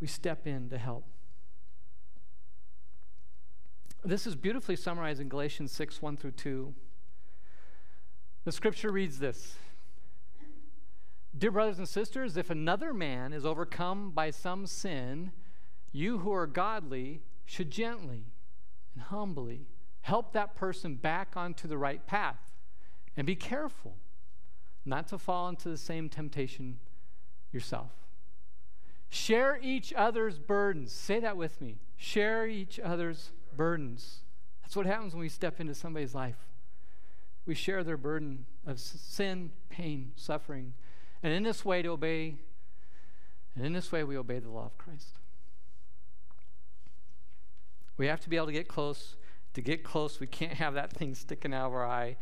We 0.00 0.06
step 0.06 0.46
in 0.46 0.68
to 0.70 0.78
help. 0.78 1.04
This 4.04 4.26
is 4.26 4.36
beautifully 4.36 4.76
summarized 4.76 5.20
in 5.20 5.28
Galatians 5.28 5.72
6 5.72 6.00
1 6.00 6.16
through 6.16 6.32
2. 6.32 6.74
The 8.44 8.52
scripture 8.52 8.90
reads 8.90 9.18
this 9.18 9.56
Dear 11.36 11.50
brothers 11.50 11.78
and 11.78 11.88
sisters, 11.88 12.36
if 12.36 12.48
another 12.48 12.94
man 12.94 13.32
is 13.32 13.44
overcome 13.44 14.10
by 14.10 14.30
some 14.30 14.66
sin, 14.66 15.32
you 15.92 16.18
who 16.18 16.32
are 16.32 16.46
godly 16.46 17.20
should 17.44 17.70
gently 17.70 18.24
and 18.94 19.04
humbly 19.04 19.66
help 20.02 20.32
that 20.32 20.54
person 20.54 20.94
back 20.94 21.36
onto 21.36 21.68
the 21.68 21.78
right 21.78 22.06
path. 22.06 22.52
And 23.16 23.26
be 23.26 23.36
careful 23.36 23.96
not 24.84 25.08
to 25.08 25.18
fall 25.18 25.48
into 25.48 25.68
the 25.68 25.76
same 25.76 26.08
temptation 26.08 26.78
yourself. 27.52 27.90
Share 29.08 29.58
each 29.62 29.92
other's 29.92 30.38
burdens. 30.38 30.92
Say 30.92 31.18
that 31.20 31.36
with 31.36 31.60
me. 31.60 31.78
Share 31.96 32.46
each 32.46 32.78
other's 32.78 33.30
burdens. 33.56 34.20
That's 34.62 34.76
what 34.76 34.86
happens 34.86 35.14
when 35.14 35.20
we 35.20 35.28
step 35.28 35.60
into 35.60 35.74
somebody's 35.74 36.14
life. 36.14 36.46
We 37.46 37.54
share 37.54 37.82
their 37.82 37.96
burden 37.96 38.44
of 38.66 38.78
sin, 38.78 39.50
pain, 39.70 40.12
suffering 40.14 40.74
and 41.22 41.32
in 41.32 41.42
this 41.42 41.64
way 41.64 41.82
to 41.82 41.88
obey, 41.88 42.36
and 43.54 43.66
in 43.66 43.72
this 43.72 43.90
way 43.90 44.04
we 44.04 44.16
obey 44.16 44.38
the 44.38 44.50
law 44.50 44.66
of 44.66 44.78
Christ. 44.78 45.18
We 47.98 48.06
have 48.06 48.20
to 48.20 48.30
be 48.30 48.36
able 48.36 48.46
to 48.46 48.52
get 48.52 48.68
close. 48.68 49.16
To 49.54 49.60
get 49.60 49.82
close, 49.82 50.20
we 50.20 50.26
can't 50.26 50.54
have 50.54 50.74
that 50.74 50.92
thing 50.92 51.14
sticking 51.14 51.52
out 51.52 51.66
of 51.66 51.72
our 51.72 51.86
eye. 51.86 52.16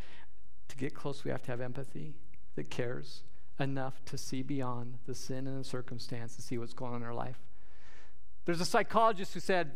To 0.69 0.75
get 0.75 0.93
close, 0.93 1.23
we 1.23 1.31
have 1.31 1.43
to 1.43 1.51
have 1.51 1.61
empathy 1.61 2.15
that 2.55 2.69
cares 2.69 3.23
enough 3.59 4.03
to 4.05 4.17
see 4.17 4.41
beyond 4.41 4.95
the 5.05 5.15
sin 5.15 5.47
and 5.47 5.59
the 5.59 5.63
circumstance 5.63 6.35
and 6.35 6.43
see 6.43 6.57
what's 6.57 6.73
going 6.73 6.93
on 6.93 7.01
in 7.01 7.07
our 7.07 7.13
life. 7.13 7.39
There's 8.45 8.61
a 8.61 8.65
psychologist 8.65 9.33
who 9.33 9.39
said, 9.39 9.71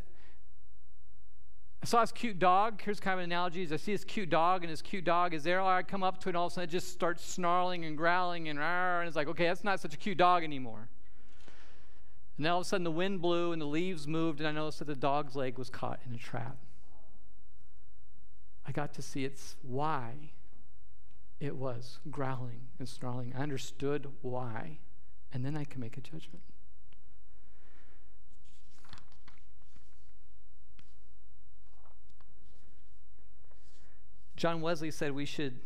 I 1.83 1.87
saw 1.87 2.01
this 2.01 2.11
cute 2.11 2.37
dog. 2.37 2.81
Here's 2.83 2.99
kind 2.99 3.13
of 3.13 3.19
an 3.19 3.25
analogy. 3.25 3.67
I 3.71 3.77
see 3.77 3.91
this 3.91 4.03
cute 4.03 4.29
dog, 4.29 4.63
and 4.63 4.71
this 4.71 4.81
cute 4.81 5.03
dog 5.03 5.33
is 5.33 5.43
there. 5.43 5.61
I 5.61 5.81
come 5.81 6.03
up 6.03 6.19
to 6.21 6.29
it, 6.29 6.31
and 6.31 6.37
all 6.37 6.45
of 6.45 6.51
a 6.51 6.55
sudden 6.55 6.69
it 6.69 6.71
just 6.71 6.91
starts 6.91 7.25
snarling 7.25 7.85
and 7.85 7.97
growling, 7.97 8.49
and, 8.49 8.59
and 8.59 9.07
it's 9.07 9.15
like, 9.15 9.27
okay, 9.27 9.47
that's 9.47 9.63
not 9.63 9.79
such 9.79 9.93
a 9.93 9.97
cute 9.97 10.17
dog 10.17 10.43
anymore. 10.43 10.89
And 12.41 12.45
then 12.47 12.53
all 12.53 12.61
of 12.61 12.65
a 12.65 12.69
sudden 12.69 12.83
the 12.83 12.89
wind 12.89 13.21
blew, 13.21 13.51
and 13.51 13.61
the 13.61 13.67
leaves 13.67 14.07
moved, 14.07 14.39
and 14.39 14.47
I 14.47 14.51
noticed 14.51 14.79
that 14.79 14.85
the 14.85 14.95
dog's 14.95 15.35
leg 15.35 15.59
was 15.59 15.69
caught 15.69 15.99
in 16.07 16.15
a 16.15 16.17
trap. 16.17 16.57
I 18.65 18.71
got 18.71 18.95
to 18.95 19.03
see 19.03 19.23
its 19.23 19.57
why 19.61 20.31
it 21.39 21.55
was 21.55 21.99
growling 22.09 22.61
and 22.79 22.89
snarling. 22.89 23.35
I 23.37 23.43
understood 23.43 24.07
why, 24.23 24.79
and 25.31 25.45
then 25.45 25.55
I 25.55 25.65
can 25.65 25.81
make 25.81 25.97
a 25.97 26.01
judgment. 26.01 26.41
John 34.35 34.61
Wesley 34.61 34.89
said 34.89 35.11
we 35.11 35.25
should. 35.25 35.59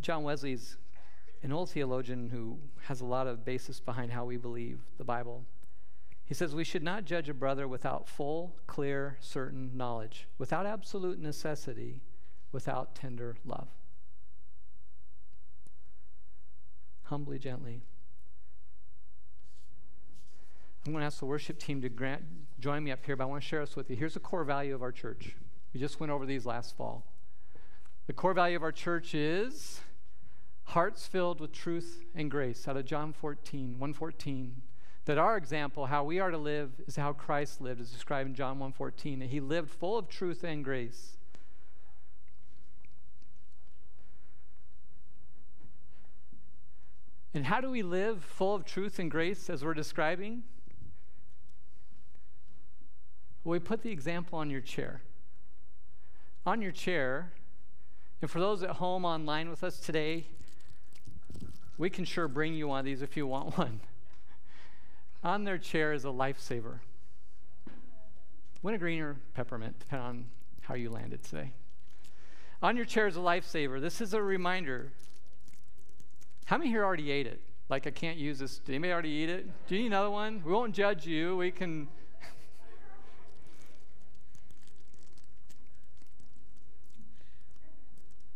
John 0.00 0.24
Wesley's 0.24 0.76
an 1.42 1.52
old 1.52 1.70
theologian 1.70 2.28
who 2.28 2.58
has 2.82 3.00
a 3.00 3.06
lot 3.06 3.26
of 3.26 3.44
basis 3.44 3.80
behind 3.80 4.12
how 4.12 4.24
we 4.24 4.36
believe 4.36 4.80
the 4.98 5.04
Bible. 5.04 5.44
He 6.24 6.34
says 6.34 6.54
we 6.54 6.64
should 6.64 6.82
not 6.82 7.04
judge 7.04 7.28
a 7.28 7.34
brother 7.34 7.66
without 7.66 8.08
full, 8.08 8.54
clear, 8.66 9.16
certain 9.20 9.70
knowledge, 9.74 10.28
without 10.38 10.66
absolute 10.66 11.18
necessity, 11.18 12.02
without 12.52 12.94
tender 12.94 13.36
love. 13.44 13.68
Humbly, 17.04 17.38
gently. 17.38 17.82
I'm 20.86 20.92
going 20.92 21.02
to 21.02 21.06
ask 21.06 21.18
the 21.18 21.26
worship 21.26 21.58
team 21.58 21.82
to 21.82 21.88
grant, 21.88 22.22
join 22.58 22.84
me 22.84 22.92
up 22.92 23.04
here, 23.04 23.16
but 23.16 23.24
I 23.24 23.26
want 23.26 23.42
to 23.42 23.48
share 23.48 23.60
this 23.60 23.74
with 23.74 23.90
you. 23.90 23.96
Here's 23.96 24.16
a 24.16 24.20
core 24.20 24.44
value 24.44 24.74
of 24.74 24.82
our 24.82 24.92
church. 24.92 25.34
We 25.74 25.80
just 25.80 26.00
went 26.00 26.12
over 26.12 26.24
these 26.24 26.46
last 26.46 26.76
fall. 26.76 27.04
The 28.06 28.12
core 28.12 28.34
value 28.34 28.56
of 28.56 28.62
our 28.62 28.72
church 28.72 29.14
is 29.14 29.80
hearts 30.70 31.06
filled 31.06 31.40
with 31.40 31.52
truth 31.52 32.04
and 32.14 32.30
grace 32.30 32.66
out 32.66 32.76
of 32.76 32.84
John 32.84 33.12
14, 33.12 33.78
114. 33.78 34.62
That 35.04 35.18
our 35.18 35.36
example, 35.36 35.86
how 35.86 36.04
we 36.04 36.20
are 36.20 36.30
to 36.30 36.38
live, 36.38 36.72
is 36.86 36.96
how 36.96 37.12
Christ 37.12 37.60
lived, 37.60 37.80
as 37.80 37.90
described 37.90 38.28
in 38.28 38.34
John 38.34 38.58
1:14. 38.58 39.20
That 39.20 39.30
he 39.30 39.40
lived 39.40 39.70
full 39.70 39.98
of 39.98 40.08
truth 40.08 40.44
and 40.44 40.64
grace. 40.64 41.16
And 47.32 47.46
how 47.46 47.60
do 47.60 47.70
we 47.70 47.82
live 47.82 48.24
full 48.24 48.54
of 48.54 48.64
truth 48.64 48.98
and 48.98 49.10
grace 49.10 49.48
as 49.48 49.64
we're 49.64 49.74
describing? 49.74 50.42
Well, 53.44 53.52
we 53.52 53.58
put 53.58 53.82
the 53.82 53.90
example 53.90 54.38
on 54.38 54.50
your 54.50 54.60
chair 54.60 55.02
on 56.46 56.62
your 56.62 56.72
chair, 56.72 57.32
and 58.22 58.30
for 58.30 58.40
those 58.40 58.62
at 58.62 58.70
home 58.70 59.04
online 59.04 59.50
with 59.50 59.62
us 59.62 59.78
today, 59.78 60.26
we 61.80 61.88
can 61.88 62.04
sure 62.04 62.28
bring 62.28 62.52
you 62.52 62.68
one 62.68 62.78
of 62.78 62.84
these 62.84 63.00
if 63.00 63.16
you 63.16 63.26
want 63.26 63.56
one. 63.56 63.80
on 65.24 65.44
their 65.44 65.56
chair 65.56 65.94
is 65.94 66.04
a 66.04 66.08
lifesaver. 66.08 66.80
Wintergreen 68.62 69.00
or 69.00 69.16
peppermint, 69.32 69.78
depending 69.78 70.06
on 70.06 70.26
how 70.60 70.74
you 70.74 70.90
landed 70.90 71.22
today. 71.24 71.52
On 72.62 72.76
your 72.76 72.84
chair 72.84 73.06
is 73.06 73.16
a 73.16 73.20
lifesaver. 73.20 73.80
This 73.80 74.02
is 74.02 74.12
a 74.12 74.22
reminder. 74.22 74.92
How 76.44 76.58
many 76.58 76.68
here 76.68 76.84
already 76.84 77.10
ate 77.10 77.26
it? 77.26 77.40
Like, 77.70 77.86
I 77.86 77.90
can't 77.90 78.18
use 78.18 78.40
this. 78.40 78.58
Did 78.58 78.72
anybody 78.74 78.92
already 78.92 79.08
eat 79.08 79.30
it? 79.30 79.48
Do 79.66 79.74
you 79.74 79.80
need 79.80 79.86
another 79.86 80.10
one? 80.10 80.42
We 80.44 80.52
won't 80.52 80.74
judge 80.74 81.06
you. 81.06 81.38
We 81.38 81.50
can 81.50 81.88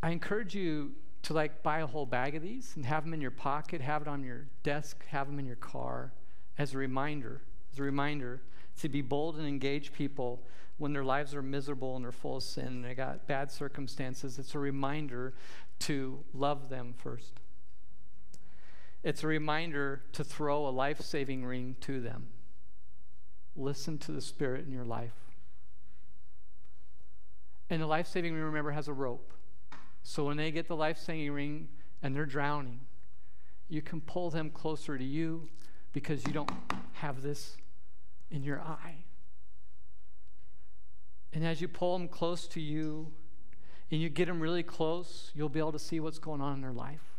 I 0.02 0.12
encourage 0.12 0.54
you 0.54 0.92
to 1.24 1.32
like 1.32 1.62
buy 1.62 1.80
a 1.80 1.86
whole 1.86 2.06
bag 2.06 2.34
of 2.34 2.42
these 2.42 2.74
and 2.76 2.84
have 2.86 3.04
them 3.04 3.14
in 3.14 3.20
your 3.20 3.30
pocket, 3.30 3.80
have 3.80 4.02
it 4.02 4.08
on 4.08 4.22
your 4.22 4.46
desk, 4.62 5.04
have 5.06 5.26
them 5.26 5.38
in 5.38 5.46
your 5.46 5.56
car 5.56 6.12
as 6.58 6.74
a 6.74 6.78
reminder, 6.78 7.40
as 7.72 7.78
a 7.78 7.82
reminder 7.82 8.42
to 8.80 8.88
be 8.88 9.00
bold 9.00 9.36
and 9.36 9.46
engage 9.46 9.92
people 9.92 10.42
when 10.76 10.92
their 10.92 11.04
lives 11.04 11.34
are 11.34 11.42
miserable 11.42 11.96
and 11.96 12.04
they're 12.04 12.12
full 12.12 12.36
of 12.36 12.42
sin 12.42 12.66
and 12.66 12.84
they 12.84 12.94
got 12.94 13.26
bad 13.26 13.50
circumstances. 13.50 14.38
It's 14.38 14.54
a 14.54 14.58
reminder 14.58 15.34
to 15.80 16.18
love 16.34 16.68
them 16.68 16.94
first. 16.96 17.40
It's 19.02 19.22
a 19.22 19.26
reminder 19.26 20.02
to 20.12 20.24
throw 20.24 20.66
a 20.66 20.70
life 20.70 21.00
saving 21.00 21.44
ring 21.44 21.76
to 21.82 22.00
them. 22.00 22.26
Listen 23.56 23.98
to 23.98 24.12
the 24.12 24.20
Spirit 24.20 24.66
in 24.66 24.72
your 24.72 24.84
life. 24.84 25.12
And 27.70 27.80
the 27.80 27.86
life 27.86 28.08
saving 28.08 28.34
ring, 28.34 28.42
remember, 28.42 28.72
has 28.72 28.88
a 28.88 28.92
rope. 28.92 29.32
So 30.04 30.24
when 30.24 30.36
they 30.36 30.50
get 30.52 30.68
the 30.68 30.76
life 30.76 30.98
saving 30.98 31.32
ring 31.32 31.68
and 32.02 32.14
they're 32.14 32.26
drowning, 32.26 32.80
you 33.68 33.82
can 33.82 34.00
pull 34.00 34.30
them 34.30 34.50
closer 34.50 34.96
to 34.96 35.02
you 35.04 35.48
because 35.92 36.24
you 36.26 36.32
don't 36.32 36.50
have 36.92 37.22
this 37.22 37.56
in 38.30 38.44
your 38.44 38.60
eye. 38.60 39.04
And 41.32 41.44
as 41.44 41.60
you 41.60 41.68
pull 41.68 41.98
them 41.98 42.06
close 42.06 42.46
to 42.48 42.60
you 42.60 43.12
and 43.90 44.00
you 44.00 44.10
get 44.10 44.26
them 44.26 44.40
really 44.40 44.62
close, 44.62 45.32
you'll 45.34 45.48
be 45.48 45.58
able 45.58 45.72
to 45.72 45.78
see 45.78 45.98
what's 46.00 46.18
going 46.18 46.42
on 46.42 46.54
in 46.54 46.60
their 46.60 46.72
life. 46.72 47.14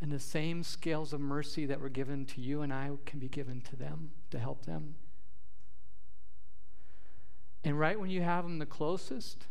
And 0.00 0.10
the 0.10 0.18
same 0.18 0.62
scales 0.62 1.12
of 1.12 1.20
mercy 1.20 1.66
that 1.66 1.80
were 1.80 1.88
given 1.90 2.24
to 2.26 2.40
you 2.40 2.62
and 2.62 2.72
I 2.72 2.90
can 3.04 3.18
be 3.18 3.28
given 3.28 3.60
to 3.62 3.76
them 3.76 4.12
to 4.30 4.38
help 4.38 4.64
them. 4.64 4.94
And 7.64 7.78
right 7.78 8.00
when 8.00 8.08
you 8.08 8.22
have 8.22 8.44
them 8.44 8.58
the 8.58 8.66
closest, 8.66 9.46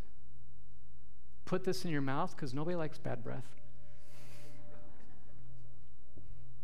put 1.47 1.63
this 1.63 1.85
in 1.85 1.91
your 1.91 2.01
mouth 2.01 2.35
because 2.35 2.53
nobody 2.53 2.75
likes 2.75 2.97
bad 2.97 3.23
breath. 3.23 3.47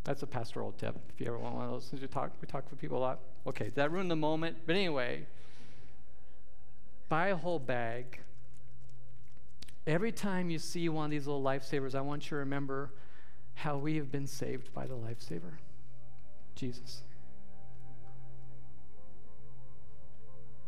That's 0.04 0.22
a 0.22 0.28
pastoral 0.28 0.74
tip. 0.74 0.98
If 1.14 1.22
you 1.22 1.28
ever 1.28 1.40
want 1.40 1.56
one 1.56 1.66
of 1.66 1.72
those, 1.72 1.86
since 1.86 2.02
you 2.02 2.10
talk, 2.10 2.34
we 2.42 2.48
talk 2.48 2.70
with 2.70 2.80
people 2.80 2.98
a 2.98 3.00
lot. 3.00 3.20
Okay, 3.48 3.72
that 3.76 3.92
ruined 3.92 4.12
the 4.12 4.18
moment. 4.18 4.58
But 4.66 4.76
anyway, 4.76 5.26
buy 7.08 7.30
a 7.30 7.38
whole 7.38 7.60
bag. 7.60 8.20
Every 9.88 10.12
time 10.12 10.50
you 10.50 10.60
see 10.60 10.90
one 10.90 11.06
of 11.06 11.12
these 11.12 11.28
little 11.28 11.42
lifesavers, 11.42 11.96
I 11.96 12.02
want 12.02 12.26
you 12.26 12.30
to 12.32 12.36
remember 12.36 12.92
how 13.56 13.78
we 13.78 13.96
have 13.96 14.12
been 14.12 14.28
saved 14.28 14.74
by 14.74 14.86
the 14.86 14.96
lifesaver, 14.96 15.60
Jesus. 16.56 17.04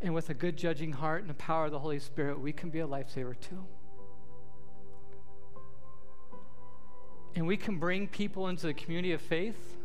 And 0.02 0.14
with 0.14 0.30
a 0.30 0.34
good 0.34 0.56
judging 0.56 0.94
heart 0.94 1.22
and 1.22 1.30
the 1.30 1.34
power 1.34 1.66
of 1.66 1.72
the 1.72 1.80
Holy 1.80 2.00
Spirit, 2.00 2.40
we 2.40 2.54
can 2.54 2.70
be 2.70 2.80
a 2.80 2.88
lifesaver 2.88 3.38
too. 3.38 3.66
And 7.36 7.46
we 7.46 7.58
can 7.58 7.78
bring 7.78 8.08
people 8.08 8.48
into 8.48 8.68
the 8.68 8.74
community 8.74 9.12
of 9.12 9.22
faith 9.22 9.78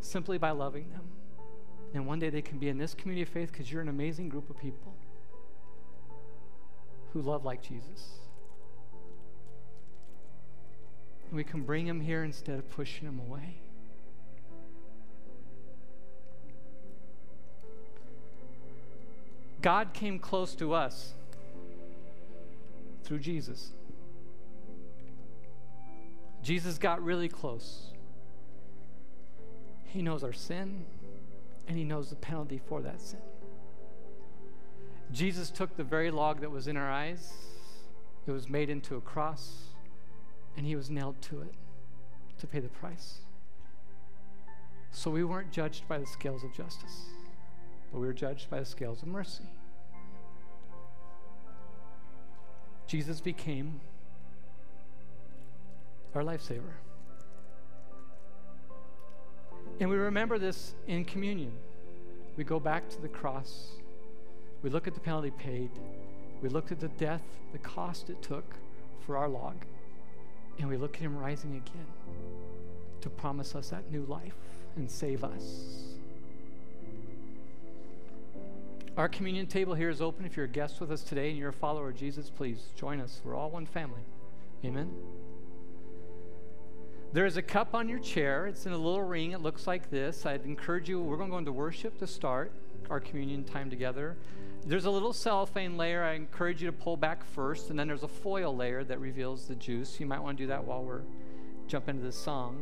simply 0.00 0.38
by 0.38 0.52
loving 0.52 0.88
them. 0.90 1.02
And 1.94 2.06
one 2.06 2.18
day 2.18 2.30
they 2.30 2.42
can 2.42 2.58
be 2.58 2.68
in 2.68 2.78
this 2.78 2.94
community 2.94 3.22
of 3.22 3.28
faith 3.28 3.50
because 3.52 3.70
you're 3.70 3.82
an 3.82 3.88
amazing 3.88 4.28
group 4.28 4.48
of 4.50 4.58
people 4.58 4.94
who 7.12 7.22
love 7.22 7.44
like 7.44 7.62
Jesus. 7.62 8.18
And 11.28 11.36
we 11.36 11.44
can 11.44 11.62
bring 11.62 11.86
them 11.86 12.00
here 12.00 12.24
instead 12.24 12.58
of 12.58 12.70
pushing 12.70 13.06
them 13.06 13.20
away. 13.28 13.56
God 19.62 19.94
came 19.94 20.18
close 20.18 20.54
to 20.56 20.74
us 20.74 21.14
through 23.04 23.20
Jesus. 23.20 23.70
Jesus 26.44 26.76
got 26.76 27.02
really 27.02 27.28
close. 27.28 27.86
He 29.84 30.02
knows 30.02 30.22
our 30.22 30.34
sin, 30.34 30.84
and 31.66 31.78
He 31.78 31.84
knows 31.84 32.10
the 32.10 32.16
penalty 32.16 32.60
for 32.68 32.82
that 32.82 33.00
sin. 33.00 33.22
Jesus 35.10 35.50
took 35.50 35.74
the 35.76 35.84
very 35.84 36.10
log 36.10 36.42
that 36.42 36.50
was 36.50 36.68
in 36.68 36.76
our 36.76 36.90
eyes, 36.90 37.32
it 38.26 38.30
was 38.30 38.48
made 38.50 38.68
into 38.68 38.96
a 38.96 39.00
cross, 39.00 39.68
and 40.54 40.66
He 40.66 40.76
was 40.76 40.90
nailed 40.90 41.20
to 41.22 41.40
it 41.40 41.54
to 42.38 42.46
pay 42.46 42.60
the 42.60 42.68
price. 42.68 43.20
So 44.90 45.10
we 45.10 45.24
weren't 45.24 45.50
judged 45.50 45.88
by 45.88 45.96
the 45.96 46.06
scales 46.06 46.44
of 46.44 46.52
justice, 46.52 47.06
but 47.90 48.00
we 48.00 48.06
were 48.06 48.12
judged 48.12 48.50
by 48.50 48.60
the 48.60 48.66
scales 48.66 49.00
of 49.00 49.08
mercy. 49.08 49.44
Jesus 52.86 53.22
became 53.22 53.80
our 56.14 56.22
lifesaver. 56.22 56.74
And 59.80 59.90
we 59.90 59.96
remember 59.96 60.38
this 60.38 60.74
in 60.86 61.04
communion. 61.04 61.52
We 62.36 62.44
go 62.44 62.60
back 62.60 62.88
to 62.90 63.00
the 63.00 63.08
cross. 63.08 63.72
We 64.62 64.70
look 64.70 64.86
at 64.86 64.94
the 64.94 65.00
penalty 65.00 65.30
paid. 65.30 65.70
We 66.42 66.48
look 66.48 66.70
at 66.70 66.80
the 66.80 66.88
death, 66.88 67.22
the 67.52 67.58
cost 67.58 68.10
it 68.10 68.22
took 68.22 68.44
for 69.06 69.16
our 69.16 69.28
log. 69.28 69.56
And 70.58 70.68
we 70.68 70.76
look 70.76 70.96
at 70.96 71.00
him 71.00 71.16
rising 71.18 71.56
again 71.56 71.86
to 73.00 73.10
promise 73.10 73.54
us 73.54 73.70
that 73.70 73.90
new 73.90 74.04
life 74.04 74.34
and 74.76 74.90
save 74.90 75.24
us. 75.24 75.94
Our 78.96 79.08
communion 79.08 79.48
table 79.48 79.74
here 79.74 79.90
is 79.90 80.00
open. 80.00 80.24
If 80.24 80.36
you're 80.36 80.46
a 80.46 80.48
guest 80.48 80.80
with 80.80 80.92
us 80.92 81.02
today 81.02 81.30
and 81.30 81.38
you're 81.38 81.48
a 81.48 81.52
follower 81.52 81.88
of 81.88 81.96
Jesus, 81.96 82.30
please 82.30 82.58
join 82.76 83.00
us. 83.00 83.20
We're 83.24 83.34
all 83.34 83.50
one 83.50 83.66
family. 83.66 84.02
Amen. 84.64 84.88
There 87.14 87.26
is 87.26 87.36
a 87.36 87.42
cup 87.42 87.76
on 87.76 87.88
your 87.88 88.00
chair. 88.00 88.48
It's 88.48 88.66
in 88.66 88.72
a 88.72 88.76
little 88.76 89.00
ring. 89.00 89.30
It 89.30 89.40
looks 89.40 89.68
like 89.68 89.88
this. 89.88 90.26
I'd 90.26 90.44
encourage 90.44 90.88
you, 90.88 91.00
we're 91.00 91.16
going 91.16 91.28
to 91.28 91.34
go 91.34 91.38
into 91.38 91.52
worship 91.52 91.96
to 92.00 92.08
start 92.08 92.50
our 92.90 92.98
communion 92.98 93.44
time 93.44 93.70
together. 93.70 94.16
There's 94.66 94.86
a 94.86 94.90
little 94.90 95.12
cellophane 95.12 95.76
layer 95.76 96.02
I 96.02 96.14
encourage 96.14 96.60
you 96.60 96.66
to 96.66 96.72
pull 96.72 96.96
back 96.96 97.24
first, 97.24 97.70
and 97.70 97.78
then 97.78 97.86
there's 97.86 98.02
a 98.02 98.08
foil 98.08 98.56
layer 98.56 98.82
that 98.82 98.98
reveals 98.98 99.46
the 99.46 99.54
juice. 99.54 100.00
You 100.00 100.06
might 100.06 100.18
want 100.18 100.38
to 100.38 100.42
do 100.42 100.48
that 100.48 100.64
while 100.64 100.82
we're 100.82 101.02
jump 101.68 101.88
into 101.88 102.02
this 102.02 102.16
song. 102.16 102.60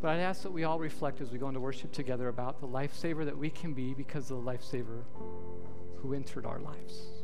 But 0.00 0.12
I'd 0.12 0.20
ask 0.20 0.42
that 0.42 0.52
we 0.52 0.64
all 0.64 0.78
reflect 0.78 1.20
as 1.20 1.30
we 1.30 1.38
go 1.38 1.48
into 1.48 1.60
worship 1.60 1.92
together 1.92 2.28
about 2.28 2.62
the 2.62 2.66
lifesaver 2.66 3.26
that 3.26 3.36
we 3.36 3.50
can 3.50 3.74
be 3.74 3.92
because 3.92 4.30
of 4.30 4.42
the 4.42 4.50
lifesaver 4.50 5.02
who 5.96 6.14
entered 6.14 6.46
our 6.46 6.60
lives. 6.60 7.21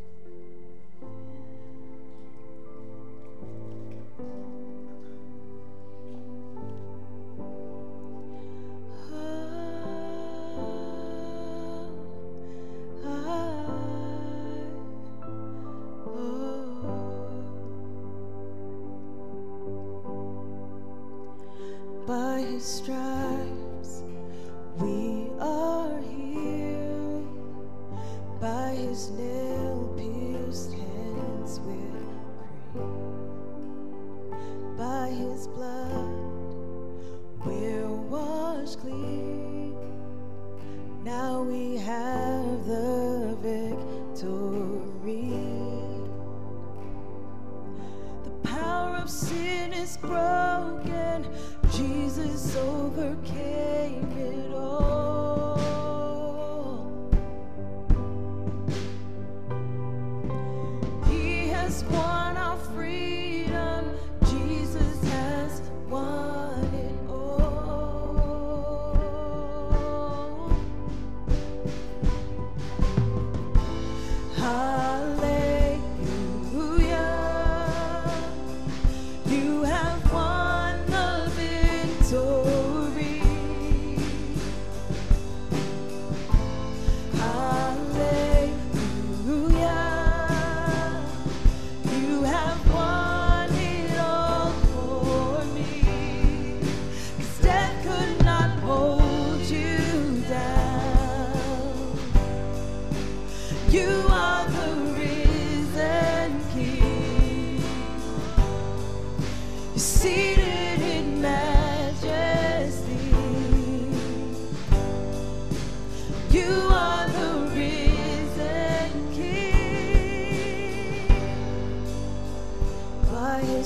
strong. 22.79 23.18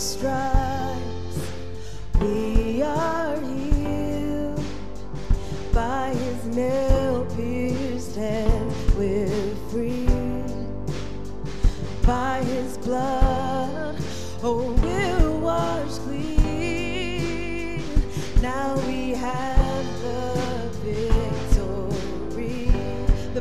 stride. 0.03 0.62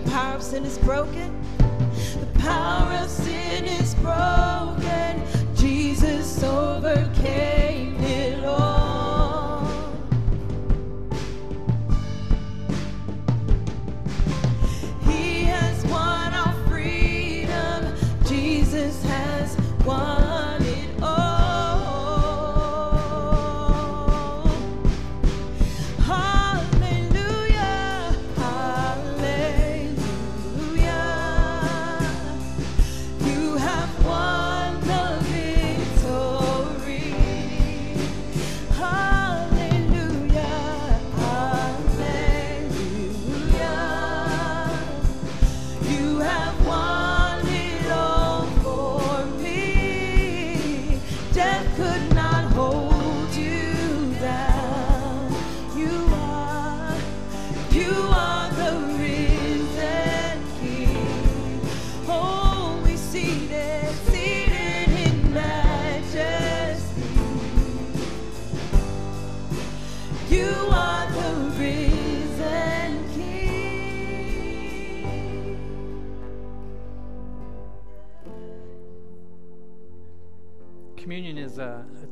The 0.03 0.09
power 0.09 0.35
of 0.35 0.41
sin 0.43 0.65
is 0.65 0.77
broken. 0.79 1.31
The 2.19 2.39
power 2.39 2.91
of 2.93 3.09
sin 3.09 3.65
is 3.65 3.93
broken. 3.95 5.23
Jesus 5.55 6.43
overcame 6.43 7.60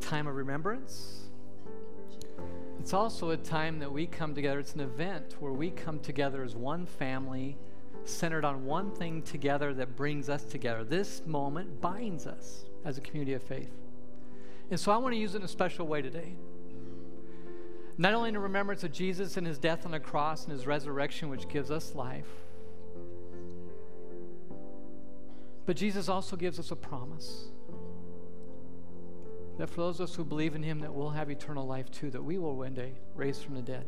time 0.09 0.25
of 0.25 0.35
remembrance. 0.35 1.29
It's 2.79 2.93
also 2.93 3.29
a 3.29 3.37
time 3.37 3.77
that 3.77 3.91
we 3.91 4.07
come 4.07 4.33
together. 4.33 4.57
It's 4.57 4.73
an 4.73 4.79
event 4.79 5.35
where 5.39 5.51
we 5.51 5.69
come 5.69 5.99
together 5.99 6.43
as 6.43 6.55
one 6.55 6.87
family, 6.87 7.59
centered 8.05 8.43
on 8.43 8.65
one 8.65 8.89
thing 8.89 9.21
together 9.21 9.71
that 9.75 9.95
brings 9.95 10.27
us 10.27 10.43
together. 10.43 10.83
This 10.83 11.21
moment 11.27 11.79
binds 11.79 12.25
us 12.25 12.65
as 12.85 12.97
a 12.97 13.01
community 13.01 13.33
of 13.33 13.43
faith. 13.43 13.69
And 14.71 14.79
so 14.79 14.91
I 14.91 14.97
want 14.97 15.13
to 15.13 15.19
use 15.19 15.35
it 15.35 15.39
in 15.39 15.43
a 15.43 15.47
special 15.47 15.85
way 15.85 16.01
today. 16.01 16.33
Not 17.99 18.15
only 18.15 18.29
in 18.29 18.37
remembrance 18.39 18.83
of 18.83 18.91
Jesus 18.91 19.37
and 19.37 19.45
his 19.45 19.59
death 19.59 19.85
on 19.85 19.91
the 19.91 19.99
cross 19.99 20.45
and 20.45 20.51
his 20.51 20.65
resurrection, 20.65 21.29
which 21.29 21.47
gives 21.49 21.69
us 21.69 21.93
life, 21.93 22.31
but 25.67 25.75
Jesus 25.75 26.09
also 26.09 26.35
gives 26.35 26.57
us 26.57 26.71
a 26.71 26.75
promise 26.75 27.49
that 29.59 29.69
for 29.69 29.81
those 29.81 29.99
of 29.99 30.09
us 30.09 30.15
who 30.15 30.23
believe 30.23 30.55
in 30.55 30.63
him 30.63 30.79
that 30.79 30.93
we'll 30.93 31.09
have 31.09 31.29
eternal 31.29 31.67
life 31.67 31.91
too 31.91 32.09
that 32.09 32.23
we 32.23 32.37
will 32.37 32.55
one 32.55 32.73
day 32.73 32.93
raise 33.13 33.41
from 33.41 33.55
the 33.55 33.61
dead. 33.61 33.85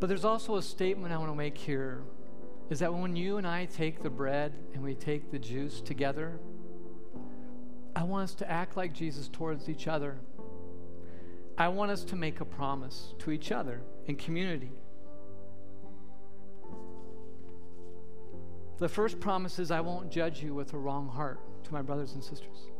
But 0.00 0.06
there's 0.06 0.24
also 0.24 0.56
a 0.56 0.62
statement 0.62 1.12
i 1.12 1.18
want 1.18 1.30
to 1.30 1.36
make 1.36 1.58
here 1.58 2.02
is 2.70 2.78
that 2.78 2.92
when 2.92 3.16
you 3.16 3.36
and 3.36 3.46
i 3.46 3.66
take 3.66 4.02
the 4.02 4.08
bread 4.08 4.54
and 4.72 4.82
we 4.82 4.94
take 4.94 5.30
the 5.30 5.38
juice 5.38 5.82
together 5.82 6.40
i 7.94 8.02
want 8.02 8.24
us 8.24 8.34
to 8.36 8.50
act 8.50 8.78
like 8.78 8.94
jesus 8.94 9.28
towards 9.28 9.68
each 9.68 9.86
other. 9.86 10.16
I 11.58 11.68
want 11.68 11.90
us 11.90 12.04
to 12.04 12.16
make 12.16 12.40
a 12.40 12.44
promise 12.46 13.14
to 13.18 13.32
each 13.32 13.50
other 13.52 13.82
in 14.06 14.14
community. 14.14 14.70
The 18.78 18.88
first 18.88 19.20
promise 19.20 19.58
is 19.58 19.70
i 19.70 19.82
won't 19.82 20.10
judge 20.10 20.42
you 20.42 20.54
with 20.54 20.72
a 20.72 20.78
wrong 20.78 21.08
heart 21.08 21.40
to 21.64 21.72
my 21.74 21.82
brothers 21.82 22.14
and 22.14 22.24
sisters 22.24 22.70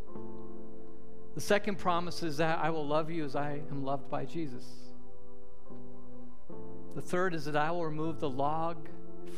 the 1.35 1.41
second 1.41 1.79
promise 1.79 2.23
is 2.23 2.37
that 2.39 2.59
I 2.59 2.71
will 2.71 2.87
love 2.87 3.11
you 3.11 3.25
as 3.25 3.37
I 3.37 3.61
am 3.71 3.85
loved 3.85 4.11
by 4.11 4.25
Jesus. 4.25 4.65
The 6.95 7.03
third 7.03 7.35
is 7.35 7.45
that 7.45 7.57
I 7.57 7.71
will 7.71 7.85
remove 7.85 8.19
the 8.19 8.31
log 8.31 8.89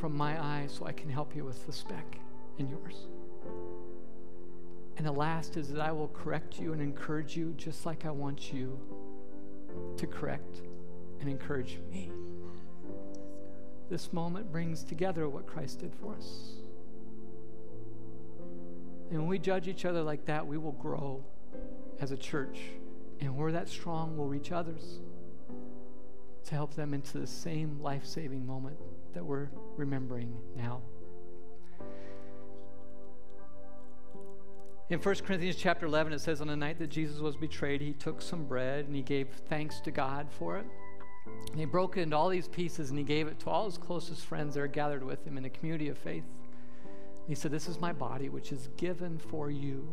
from 0.01 0.17
my 0.17 0.41
eye 0.43 0.67
so 0.69 0.87
I 0.87 0.93
can 0.93 1.11
help 1.11 1.37
you 1.37 1.45
with 1.45 1.67
the 1.67 1.73
speck 1.73 2.19
in 2.59 2.69
yours. 2.69 3.09
And 4.97 5.07
the 5.07 5.13
last 5.13 5.57
is 5.57 5.69
that 5.73 5.81
I 5.81 5.93
will 5.93 6.09
correct 6.09 6.59
you 6.59 6.73
and 6.73 6.81
encourage 6.81 7.37
you 7.37 7.55
just 7.57 7.87
like 7.87 8.07
I 8.07 8.11
want 8.11 8.53
you 8.53 8.79
to 9.97 10.07
correct 10.07 10.63
and 11.21 11.29
encourage 11.29 11.79
me. 11.91 12.11
This 13.91 14.13
moment 14.13 14.53
brings 14.53 14.85
together 14.85 15.29
what 15.29 15.47
Christ 15.47 15.81
did 15.81 15.95
for 15.95 16.15
us. 16.15 16.53
And 19.11 19.19
when 19.19 19.29
we 19.29 19.39
judge 19.39 19.69
each 19.69 19.85
other 19.85 20.03
like 20.03 20.25
that, 20.27 20.47
we 20.47 20.57
will 20.57 20.73
grow 20.73 21.25
as 22.01 22.11
a 22.11 22.17
church. 22.17 22.59
And 23.21 23.37
where 23.37 23.53
that 23.53 23.69
strong, 23.69 24.17
we'll 24.17 24.27
reach 24.27 24.51
others 24.51 25.01
to 26.45 26.55
help 26.55 26.75
them 26.75 26.95
into 26.95 27.19
the 27.19 27.27
same 27.27 27.79
life 27.81 28.07
saving 28.07 28.47
moment 28.47 28.77
that 29.15 29.25
we're 29.25 29.49
remembering 29.77 30.35
now. 30.57 30.81
In 34.89 34.99
1 34.99 35.15
Corinthians 35.17 35.55
chapter 35.55 35.87
11, 35.87 36.13
it 36.13 36.21
says, 36.21 36.41
On 36.41 36.49
the 36.49 36.57
night 36.57 36.79
that 36.79 36.89
Jesus 36.89 37.21
was 37.21 37.37
betrayed, 37.37 37.81
he 37.81 37.93
took 37.93 38.21
some 38.21 38.45
bread 38.45 38.87
and 38.87 38.97
he 38.97 39.03
gave 39.03 39.29
thanks 39.49 39.79
to 39.81 39.93
God 39.93 40.27
for 40.31 40.57
it. 40.57 40.67
And 41.51 41.61
he 41.61 41.65
broke 41.65 41.97
it 41.97 42.01
into 42.01 42.17
all 42.17 42.29
these 42.29 42.49
pieces 42.49 42.91
and 42.91 42.99
he 42.99 43.05
gave 43.05 43.29
it 43.29 43.39
to 43.41 43.51
all 43.51 43.67
his 43.67 43.79
closest 43.79 44.25
friends 44.25 44.55
that 44.55 44.63
are 44.63 44.67
gathered 44.67 45.05
with 45.05 45.25
him 45.25 45.37
in 45.37 45.45
the 45.45 45.51
community 45.51 45.89
of 45.89 45.99
faith. 45.99 46.25
He 47.29 47.37
said, 47.37 47.53
This 47.53 47.69
is 47.69 47.79
my 47.79 47.93
body, 47.93 48.29
which 48.29 48.51
is 48.51 48.69
given 48.77 49.19
for 49.19 49.51
you. 49.51 49.87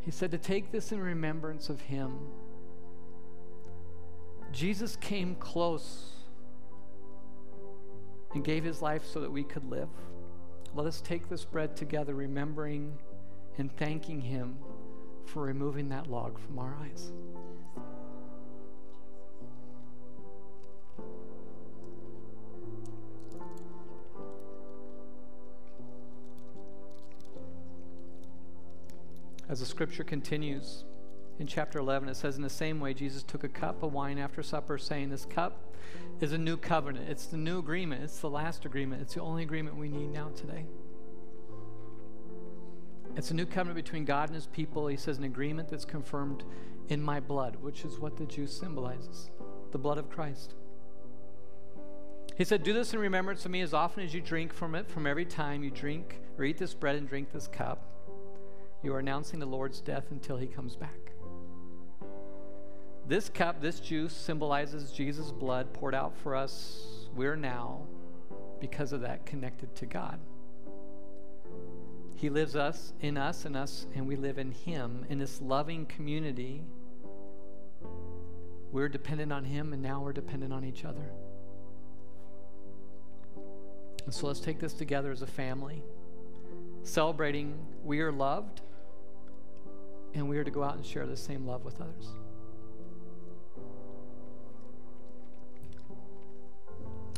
He 0.00 0.10
said 0.10 0.30
to 0.30 0.38
take 0.38 0.72
this 0.72 0.92
in 0.92 1.00
remembrance 1.00 1.68
of 1.68 1.80
him. 1.80 2.18
Jesus 4.52 4.96
came 4.96 5.34
close 5.36 6.12
and 8.34 8.44
gave 8.44 8.64
his 8.64 8.80
life 8.80 9.04
so 9.04 9.20
that 9.20 9.30
we 9.30 9.44
could 9.44 9.64
live. 9.70 9.88
Let 10.74 10.86
us 10.86 11.00
take 11.00 11.28
this 11.28 11.44
bread 11.44 11.76
together, 11.76 12.14
remembering 12.14 12.98
and 13.58 13.76
thanking 13.76 14.20
him 14.20 14.56
for 15.26 15.42
removing 15.42 15.88
that 15.90 16.08
log 16.08 16.38
from 16.38 16.58
our 16.58 16.76
eyes. 16.80 17.12
As 29.50 29.58
the 29.58 29.66
scripture 29.66 30.04
continues 30.04 30.84
in 31.40 31.48
chapter 31.48 31.80
11, 31.80 32.08
it 32.08 32.14
says, 32.14 32.36
In 32.36 32.42
the 32.42 32.48
same 32.48 32.78
way, 32.78 32.94
Jesus 32.94 33.24
took 33.24 33.42
a 33.42 33.48
cup 33.48 33.82
of 33.82 33.92
wine 33.92 34.16
after 34.16 34.44
supper, 34.44 34.78
saying, 34.78 35.10
This 35.10 35.24
cup 35.24 35.74
is 36.20 36.32
a 36.32 36.38
new 36.38 36.56
covenant. 36.56 37.08
It's 37.08 37.26
the 37.26 37.36
new 37.36 37.58
agreement. 37.58 38.04
It's 38.04 38.20
the 38.20 38.30
last 38.30 38.64
agreement. 38.64 39.02
It's 39.02 39.14
the 39.14 39.22
only 39.22 39.42
agreement 39.42 39.76
we 39.76 39.88
need 39.88 40.12
now 40.12 40.28
today. 40.36 40.66
It's 43.16 43.32
a 43.32 43.34
new 43.34 43.44
covenant 43.44 43.74
between 43.74 44.04
God 44.04 44.28
and 44.28 44.36
his 44.36 44.46
people. 44.46 44.86
He 44.86 44.96
says, 44.96 45.18
An 45.18 45.24
agreement 45.24 45.68
that's 45.68 45.84
confirmed 45.84 46.44
in 46.88 47.02
my 47.02 47.18
blood, 47.18 47.56
which 47.56 47.84
is 47.84 47.98
what 47.98 48.16
the 48.16 48.26
juice 48.26 48.56
symbolizes 48.56 49.30
the 49.72 49.78
blood 49.78 49.98
of 49.98 50.08
Christ. 50.08 50.54
He 52.36 52.44
said, 52.44 52.62
Do 52.62 52.72
this 52.72 52.94
in 52.94 53.00
remembrance 53.00 53.44
of 53.44 53.50
me 53.50 53.62
as 53.62 53.74
often 53.74 54.04
as 54.04 54.14
you 54.14 54.20
drink 54.20 54.52
from 54.52 54.76
it, 54.76 54.88
from 54.88 55.08
every 55.08 55.24
time 55.24 55.64
you 55.64 55.72
drink 55.72 56.20
or 56.38 56.44
eat 56.44 56.56
this 56.56 56.72
bread 56.72 56.94
and 56.94 57.08
drink 57.08 57.32
this 57.32 57.48
cup. 57.48 57.84
You 58.82 58.94
are 58.94 58.98
announcing 58.98 59.40
the 59.40 59.46
Lord's 59.46 59.80
death 59.80 60.06
until 60.10 60.36
he 60.36 60.46
comes 60.46 60.74
back. 60.74 61.12
This 63.06 63.28
cup, 63.28 63.60
this 63.60 63.80
juice, 63.80 64.12
symbolizes 64.12 64.92
Jesus' 64.92 65.32
blood 65.32 65.72
poured 65.74 65.94
out 65.94 66.16
for 66.16 66.34
us. 66.34 67.08
We're 67.14 67.36
now, 67.36 67.86
because 68.60 68.92
of 68.92 69.00
that, 69.02 69.26
connected 69.26 69.74
to 69.76 69.86
God. 69.86 70.18
He 72.14 72.30
lives 72.30 72.54
us 72.54 72.92
in 73.00 73.16
us 73.16 73.44
and 73.44 73.56
us, 73.56 73.86
and 73.94 74.06
we 74.06 74.16
live 74.16 74.38
in 74.38 74.52
Him 74.52 75.04
in 75.08 75.18
this 75.18 75.42
loving 75.42 75.86
community. 75.86 76.62
We're 78.72 78.88
dependent 78.88 79.32
on 79.32 79.44
Him, 79.44 79.72
and 79.72 79.82
now 79.82 80.00
we're 80.00 80.12
dependent 80.12 80.52
on 80.52 80.64
each 80.64 80.84
other. 80.84 81.10
And 84.04 84.14
so 84.14 84.26
let's 84.26 84.40
take 84.40 84.58
this 84.58 84.72
together 84.72 85.10
as 85.10 85.22
a 85.22 85.26
family, 85.26 85.82
celebrating 86.82 87.58
we 87.84 88.00
are 88.00 88.12
loved, 88.12 88.62
and 90.14 90.28
we 90.28 90.38
are 90.38 90.44
to 90.44 90.50
go 90.50 90.62
out 90.62 90.76
and 90.76 90.84
share 90.84 91.06
the 91.06 91.16
same 91.16 91.46
love 91.46 91.64
with 91.64 91.80
others. 91.80 92.08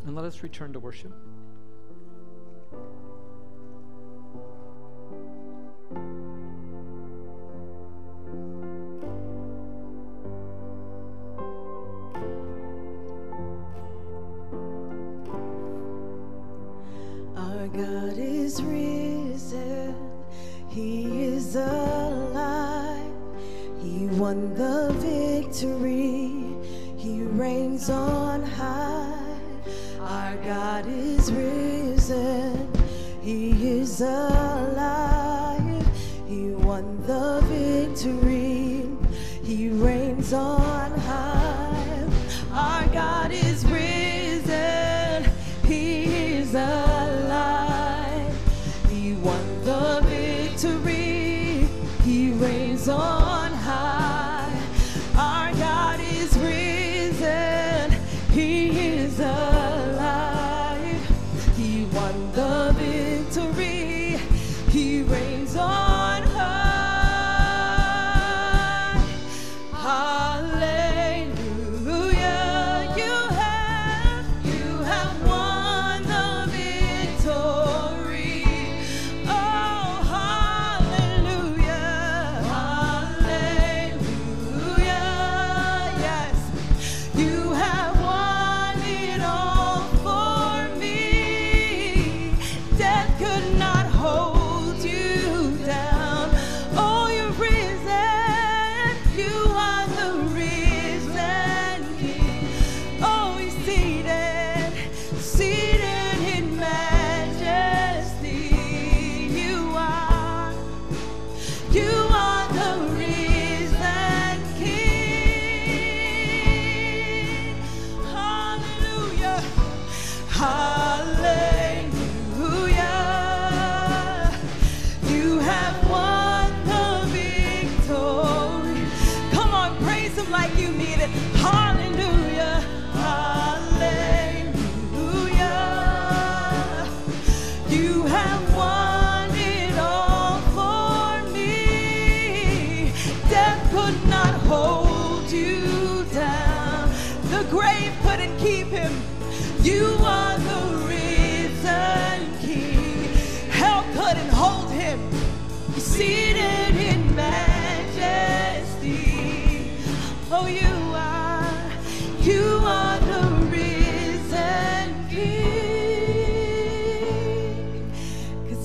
And 0.04 0.16
let 0.16 0.24
us 0.24 0.42
return 0.42 0.72
to 0.72 0.80
worship. 0.80 1.12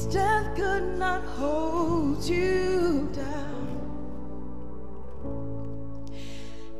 Death 0.09 0.55
could 0.55 0.97
not 0.97 1.23
hold 1.23 2.23
you 2.23 3.09
down. 3.13 3.67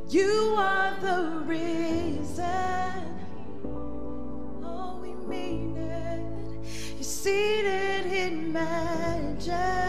You 0.08 0.54
are 0.56 0.96
the 1.00 1.42
reason. 1.44 2.44
Oh, 4.64 4.98
we 5.02 5.14
mean 5.26 5.76
it. 5.76 6.22
You're 6.94 7.02
seated 7.02 8.06
in 8.06 8.52
majesty. 8.52 9.87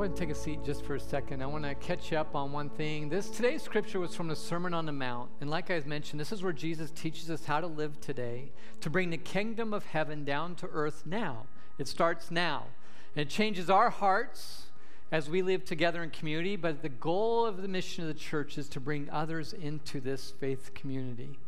Go 0.00 0.04
ahead 0.04 0.12
and 0.12 0.28
take 0.28 0.34
a 0.34 0.40
seat 0.40 0.64
just 0.64 0.82
for 0.86 0.94
a 0.94 0.98
second. 0.98 1.42
I 1.42 1.46
want 1.46 1.64
to 1.64 1.74
catch 1.74 2.14
up 2.14 2.34
on 2.34 2.52
one 2.52 2.70
thing. 2.70 3.10
This 3.10 3.28
today's 3.28 3.62
scripture 3.62 4.00
was 4.00 4.14
from 4.14 4.28
the 4.28 4.34
Sermon 4.34 4.72
on 4.72 4.86
the 4.86 4.92
Mount, 4.92 5.28
and 5.42 5.50
like 5.50 5.70
I 5.70 5.78
mentioned, 5.84 6.18
this 6.18 6.32
is 6.32 6.42
where 6.42 6.54
Jesus 6.54 6.90
teaches 6.90 7.30
us 7.30 7.44
how 7.44 7.60
to 7.60 7.66
live 7.66 8.00
today, 8.00 8.50
to 8.80 8.88
bring 8.88 9.10
the 9.10 9.18
kingdom 9.18 9.74
of 9.74 9.84
heaven 9.84 10.24
down 10.24 10.54
to 10.54 10.68
earth 10.72 11.02
now. 11.04 11.44
It 11.76 11.86
starts 11.86 12.30
now. 12.30 12.68
And 13.14 13.26
it 13.26 13.28
changes 13.28 13.68
our 13.68 13.90
hearts 13.90 14.68
as 15.12 15.28
we 15.28 15.42
live 15.42 15.66
together 15.66 16.02
in 16.02 16.08
community, 16.08 16.56
but 16.56 16.80
the 16.80 16.88
goal 16.88 17.44
of 17.44 17.60
the 17.60 17.68
mission 17.68 18.02
of 18.02 18.08
the 18.08 18.18
church 18.18 18.56
is 18.56 18.70
to 18.70 18.80
bring 18.80 19.06
others 19.10 19.52
into 19.52 20.00
this 20.00 20.30
faith 20.30 20.72
community. 20.72 21.38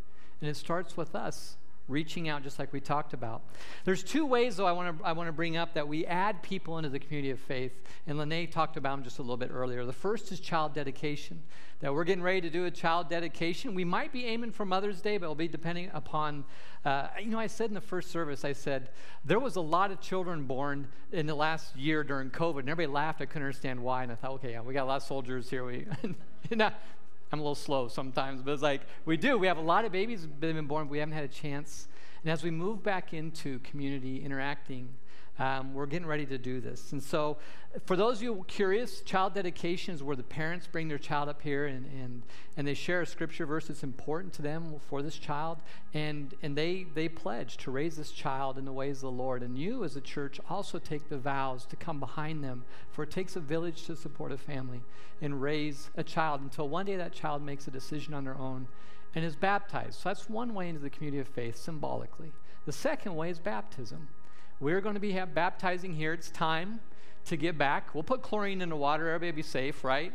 And 0.43 0.51
it 0.51 0.59
starts 0.59 0.95
with 0.95 1.15
us 1.15 1.57
reaching 1.93 2.29
out 2.29 2.43
just 2.43 2.59
like 2.59 2.73
we 2.73 2.81
talked 2.81 3.13
about. 3.13 3.43
There's 3.85 4.03
two 4.03 4.27
ways 4.27 4.57
though 4.57 4.67
I 4.67 4.73
want 4.73 4.99
to 4.99 5.05
I 5.05 5.13
want 5.13 5.29
to 5.29 5.33
bring 5.33 5.57
up 5.57 5.75
that 5.75 5.87
we 5.87 6.05
add 6.07 6.43
people 6.43 6.79
into 6.79 6.89
the 6.89 6.99
community 6.99 7.31
of 7.31 7.39
faith. 7.39 7.73
And 8.07 8.19
Lene 8.19 8.49
talked 8.49 8.77
about 8.77 8.97
them 8.97 9.05
just 9.05 9.19
a 9.19 9.23
little 9.23 9.37
bit 9.37 9.51
earlier. 9.53 9.85
The 9.85 9.93
first 9.93 10.33
is 10.33 10.41
child 10.41 10.75
dedication. 10.75 11.43
That 11.81 11.93
we're 11.93 12.05
getting 12.05 12.23
ready 12.23 12.41
to 12.43 12.51
do 12.51 12.65
a 12.65 12.71
child 12.71 13.09
dedication. 13.09 13.75
We 13.75 13.85
might 13.85 14.13
be 14.13 14.27
aiming 14.27 14.53
for 14.53 14.65
Mother's 14.65 15.01
Day, 15.01 15.19
but 15.19 15.25
it'll 15.25 15.35
be 15.35 15.49
depending 15.49 15.91
upon 15.93 16.45
uh, 16.85 17.07
you 17.21 17.29
know, 17.29 17.39
I 17.39 17.47
said 17.47 17.69
in 17.69 17.75
the 17.75 17.81
first 17.81 18.11
service, 18.11 18.45
I 18.45 18.53
said, 18.53 18.91
there 19.25 19.39
was 19.39 19.55
a 19.55 19.61
lot 19.61 19.93
of 19.93 20.01
children 20.01 20.45
born 20.45 20.89
in 21.13 21.27
the 21.27 21.35
last 21.35 21.77
year 21.77 22.03
during 22.03 22.31
COVID, 22.31 22.61
and 22.61 22.69
everybody 22.69 22.93
laughed. 22.93 23.23
I 23.23 23.27
couldn't 23.27 23.43
understand 23.43 23.81
why. 23.81 24.03
And 24.03 24.11
I 24.11 24.17
thought, 24.17 24.33
okay, 24.33 24.53
yeah, 24.53 24.63
we 24.63 24.75
got 24.75 24.85
a 24.85 24.87
lot 24.87 24.97
of 24.97 25.05
soldiers 25.05 25.49
here. 25.49 25.65
We, 25.65 25.87
you 26.51 26.57
know, 26.57 26.71
I'm 27.33 27.41
a 27.41 27.43
little 27.43 27.55
slow 27.55 27.89
sometimes, 27.89 28.43
but 28.43 28.53
it's 28.53 28.63
like 28.63 28.83
we 29.07 29.17
do. 29.17 29.39
We 29.39 29.47
have 29.47 29.57
a 29.57 29.63
lot 29.63 29.87
of 29.87 29.93
babies 29.93 30.23
that 30.41 30.47
have 30.47 30.57
been 30.57 30.67
born, 30.67 30.87
but 30.87 30.93
we 30.93 30.99
haven't 30.99 31.15
had 31.15 31.25
a 31.25 31.29
chance. 31.29 31.89
And 32.23 32.31
as 32.31 32.43
we 32.43 32.51
move 32.51 32.83
back 32.83 33.15
into 33.15 33.59
community 33.61 34.23
interacting, 34.23 34.91
Um, 35.39 35.73
we're 35.73 35.87
getting 35.87 36.07
ready 36.07 36.27
to 36.27 36.37
do 36.37 36.61
this. 36.61 36.93
And 36.93 37.03
so, 37.03 37.39
for 37.87 37.97
those 37.97 38.19
of 38.19 38.23
you 38.23 38.45
curious, 38.49 39.01
child 39.01 39.33
dedication 39.33 39.95
is 39.95 40.03
where 40.03 40.15
the 40.15 40.23
parents 40.23 40.67
bring 40.67 40.89
their 40.89 40.99
child 40.99 41.31
up 41.31 41.41
here 41.41 41.65
and, 41.67 41.87
and, 41.87 42.23
and 42.59 42.67
they 42.67 42.75
share 42.75 43.01
a 43.01 43.07
scripture 43.07 43.47
verse 43.47 43.69
that's 43.69 43.83
important 43.83 44.35
to 44.35 44.43
them 44.43 44.75
for 44.91 45.01
this 45.01 45.17
child. 45.17 45.59
And, 45.95 46.35
and 46.43 46.55
they, 46.55 46.87
they 46.95 47.09
pledge 47.09 47.57
to 47.59 47.71
raise 47.71 47.97
this 47.97 48.11
child 48.11 48.59
in 48.59 48.67
the 48.67 48.73
ways 48.73 48.99
of 48.99 49.03
the 49.03 49.11
Lord. 49.11 49.43
And 49.43 49.57
you, 49.57 49.85
as 49.85 49.97
a 49.97 50.03
church, 50.03 50.39
also 50.51 50.79
take 50.79 51.09
the 51.09 51.17
vows 51.17 51.65
to 51.67 51.77
come 51.77 51.99
behind 51.99 52.45
them, 52.45 52.65
for 52.91 53.03
it 53.03 53.11
takes 53.11 53.35
a 53.35 53.41
village 53.41 53.85
to 53.85 53.97
support 53.97 54.33
a 54.33 54.39
family 54.39 54.83
and 55.23 55.41
raise 55.41 55.89
a 55.97 56.05
child 56.05 56.43
until 56.43 56.69
one 56.69 56.85
day 56.85 56.97
that 56.97 57.13
child 57.13 57.43
makes 57.43 57.67
a 57.67 57.71
decision 57.71 58.13
on 58.13 58.25
their 58.25 58.37
own 58.37 58.69
and 59.15 59.25
is 59.25 59.35
baptized. 59.35 59.95
So, 59.95 60.11
that's 60.11 60.29
one 60.29 60.53
way 60.53 60.69
into 60.69 60.81
the 60.81 60.91
community 60.91 61.21
of 61.21 61.29
faith 61.29 61.57
symbolically. 61.57 62.33
The 62.67 62.73
second 62.73 63.17
way 63.17 63.31
is 63.31 63.39
baptism. 63.39 64.09
We're 64.61 64.81
going 64.81 64.95
to 64.95 65.01
be 65.01 65.19
baptizing 65.35 65.95
here. 65.95 66.13
It's 66.13 66.31
time 66.31 66.81
to 67.27 67.37
get 67.37 67.59
back. 67.59 67.95
We'll 67.95 68.03
put 68.03 68.23
chlorine 68.23 68.61
in 68.61 68.69
the 68.69 68.77
water. 68.77 69.09
Everybody 69.09 69.37
be 69.37 69.43
safe, 69.43 69.85
right? 69.85 70.13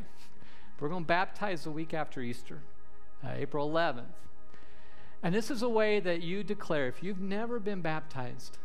We're 0.80 0.90
going 0.90 1.04
to 1.04 1.08
baptize 1.08 1.64
the 1.64 1.72
week 1.72 1.94
after 1.94 2.22
Easter, 2.22 2.60
uh, 3.24 3.32
April 3.36 3.70
11th. 3.70 4.04
And 5.24 5.34
this 5.34 5.50
is 5.50 5.62
a 5.64 5.70
way 5.70 6.00
that 6.00 6.22
you 6.22 6.44
declare 6.44 6.88
if 6.88 7.02
you've 7.02 7.20
never 7.20 7.60
been 7.60 7.82
baptized, 7.82 8.60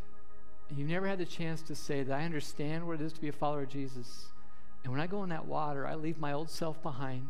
you've 0.77 0.89
never 0.89 1.07
had 1.07 1.19
the 1.19 1.25
chance 1.25 1.63
to 1.63 1.75
say 1.75 2.03
that 2.03 2.19
I 2.19 2.25
understand 2.25 2.87
what 2.87 3.01
it 3.01 3.05
is 3.05 3.13
to 3.15 3.21
be 3.21 3.29
a 3.29 3.33
follower 3.33 3.63
of 3.63 3.71
Jesus. 3.71 4.27
And 4.85 4.93
when 4.93 5.01
I 5.01 5.07
go 5.07 5.23
in 5.23 5.31
that 5.31 5.47
water, 5.47 5.87
I 5.87 5.95
leave 5.95 6.19
my 6.19 6.33
old 6.33 6.51
self 6.51 6.83
behind. 6.83 7.29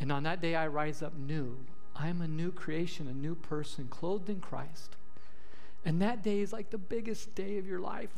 And 0.00 0.10
on 0.10 0.24
that 0.24 0.40
day, 0.40 0.56
I 0.56 0.66
rise 0.66 1.02
up 1.02 1.16
new. 1.16 1.58
I'm 1.94 2.20
a 2.20 2.28
new 2.28 2.50
creation, 2.50 3.06
a 3.06 3.12
new 3.12 3.34
person, 3.34 3.86
clothed 3.88 4.28
in 4.28 4.40
Christ. 4.40 4.96
And 5.84 6.00
that 6.02 6.22
day 6.22 6.40
is 6.40 6.52
like 6.52 6.70
the 6.70 6.78
biggest 6.78 7.34
day 7.34 7.58
of 7.58 7.66
your 7.66 7.80
life. 7.80 8.10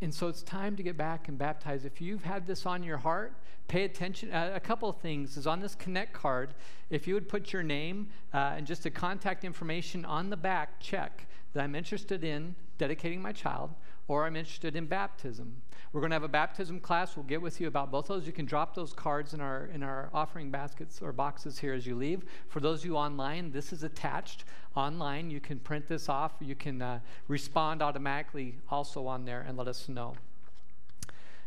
And 0.00 0.12
so 0.12 0.26
it's 0.28 0.42
time 0.42 0.76
to 0.76 0.82
get 0.82 0.96
back 0.96 1.28
and 1.28 1.38
baptize. 1.38 1.84
If 1.84 2.00
you've 2.00 2.24
had 2.24 2.46
this 2.46 2.66
on 2.66 2.82
your 2.82 2.98
heart, 2.98 3.34
pay 3.68 3.84
attention. 3.84 4.32
Uh, 4.32 4.50
a 4.54 4.60
couple 4.60 4.88
of 4.88 4.98
things 4.98 5.36
is 5.36 5.46
on 5.46 5.60
this 5.60 5.76
Connect 5.76 6.12
card. 6.12 6.54
If 6.90 7.06
you 7.06 7.14
would 7.14 7.28
put 7.28 7.52
your 7.52 7.62
name 7.62 8.08
uh, 8.34 8.54
and 8.56 8.66
just 8.66 8.82
the 8.82 8.90
contact 8.90 9.44
information 9.44 10.04
on 10.04 10.28
the 10.28 10.36
back, 10.36 10.80
check 10.80 11.26
that 11.52 11.62
I'm 11.62 11.74
interested 11.74 12.24
in 12.24 12.56
dedicating 12.78 13.22
my 13.22 13.32
child 13.32 13.70
or 14.08 14.26
I'm 14.26 14.36
interested 14.36 14.76
in 14.76 14.86
baptism. 14.86 15.62
We're 15.92 16.00
going 16.00 16.10
to 16.10 16.14
have 16.14 16.22
a 16.22 16.28
baptism 16.28 16.80
class. 16.80 17.16
We'll 17.16 17.26
get 17.26 17.42
with 17.42 17.60
you 17.60 17.68
about 17.68 17.90
both 17.90 18.08
of 18.08 18.16
those. 18.16 18.26
You 18.26 18.32
can 18.32 18.46
drop 18.46 18.74
those 18.74 18.92
cards 18.92 19.34
in 19.34 19.40
our 19.40 19.66
in 19.74 19.82
our 19.82 20.08
offering 20.14 20.50
baskets 20.50 21.02
or 21.02 21.12
boxes 21.12 21.58
here 21.58 21.74
as 21.74 21.86
you 21.86 21.94
leave. 21.94 22.24
For 22.48 22.60
those 22.60 22.80
of 22.80 22.86
you 22.86 22.96
online, 22.96 23.52
this 23.52 23.72
is 23.72 23.82
attached 23.82 24.44
online. 24.74 25.30
You 25.30 25.40
can 25.40 25.58
print 25.58 25.86
this 25.88 26.08
off. 26.08 26.32
You 26.40 26.54
can 26.54 26.80
uh, 26.80 27.00
respond 27.28 27.82
automatically 27.82 28.56
also 28.70 29.06
on 29.06 29.24
there 29.24 29.44
and 29.46 29.58
let 29.58 29.68
us 29.68 29.88
know. 29.88 30.14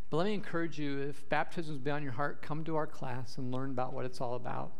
But 0.09 0.17
let 0.17 0.27
me 0.27 0.33
encourage 0.35 0.77
you 0.77 1.01
if 1.01 1.27
baptism 1.29 1.81
is 1.83 1.91
on 1.91 2.03
your 2.03 2.11
heart, 2.11 2.41
come 2.41 2.63
to 2.65 2.75
our 2.75 2.87
class 2.87 3.37
and 3.37 3.51
learn 3.51 3.71
about 3.71 3.93
what 3.93 4.05
it's 4.05 4.21
all 4.21 4.35
about. 4.35 4.71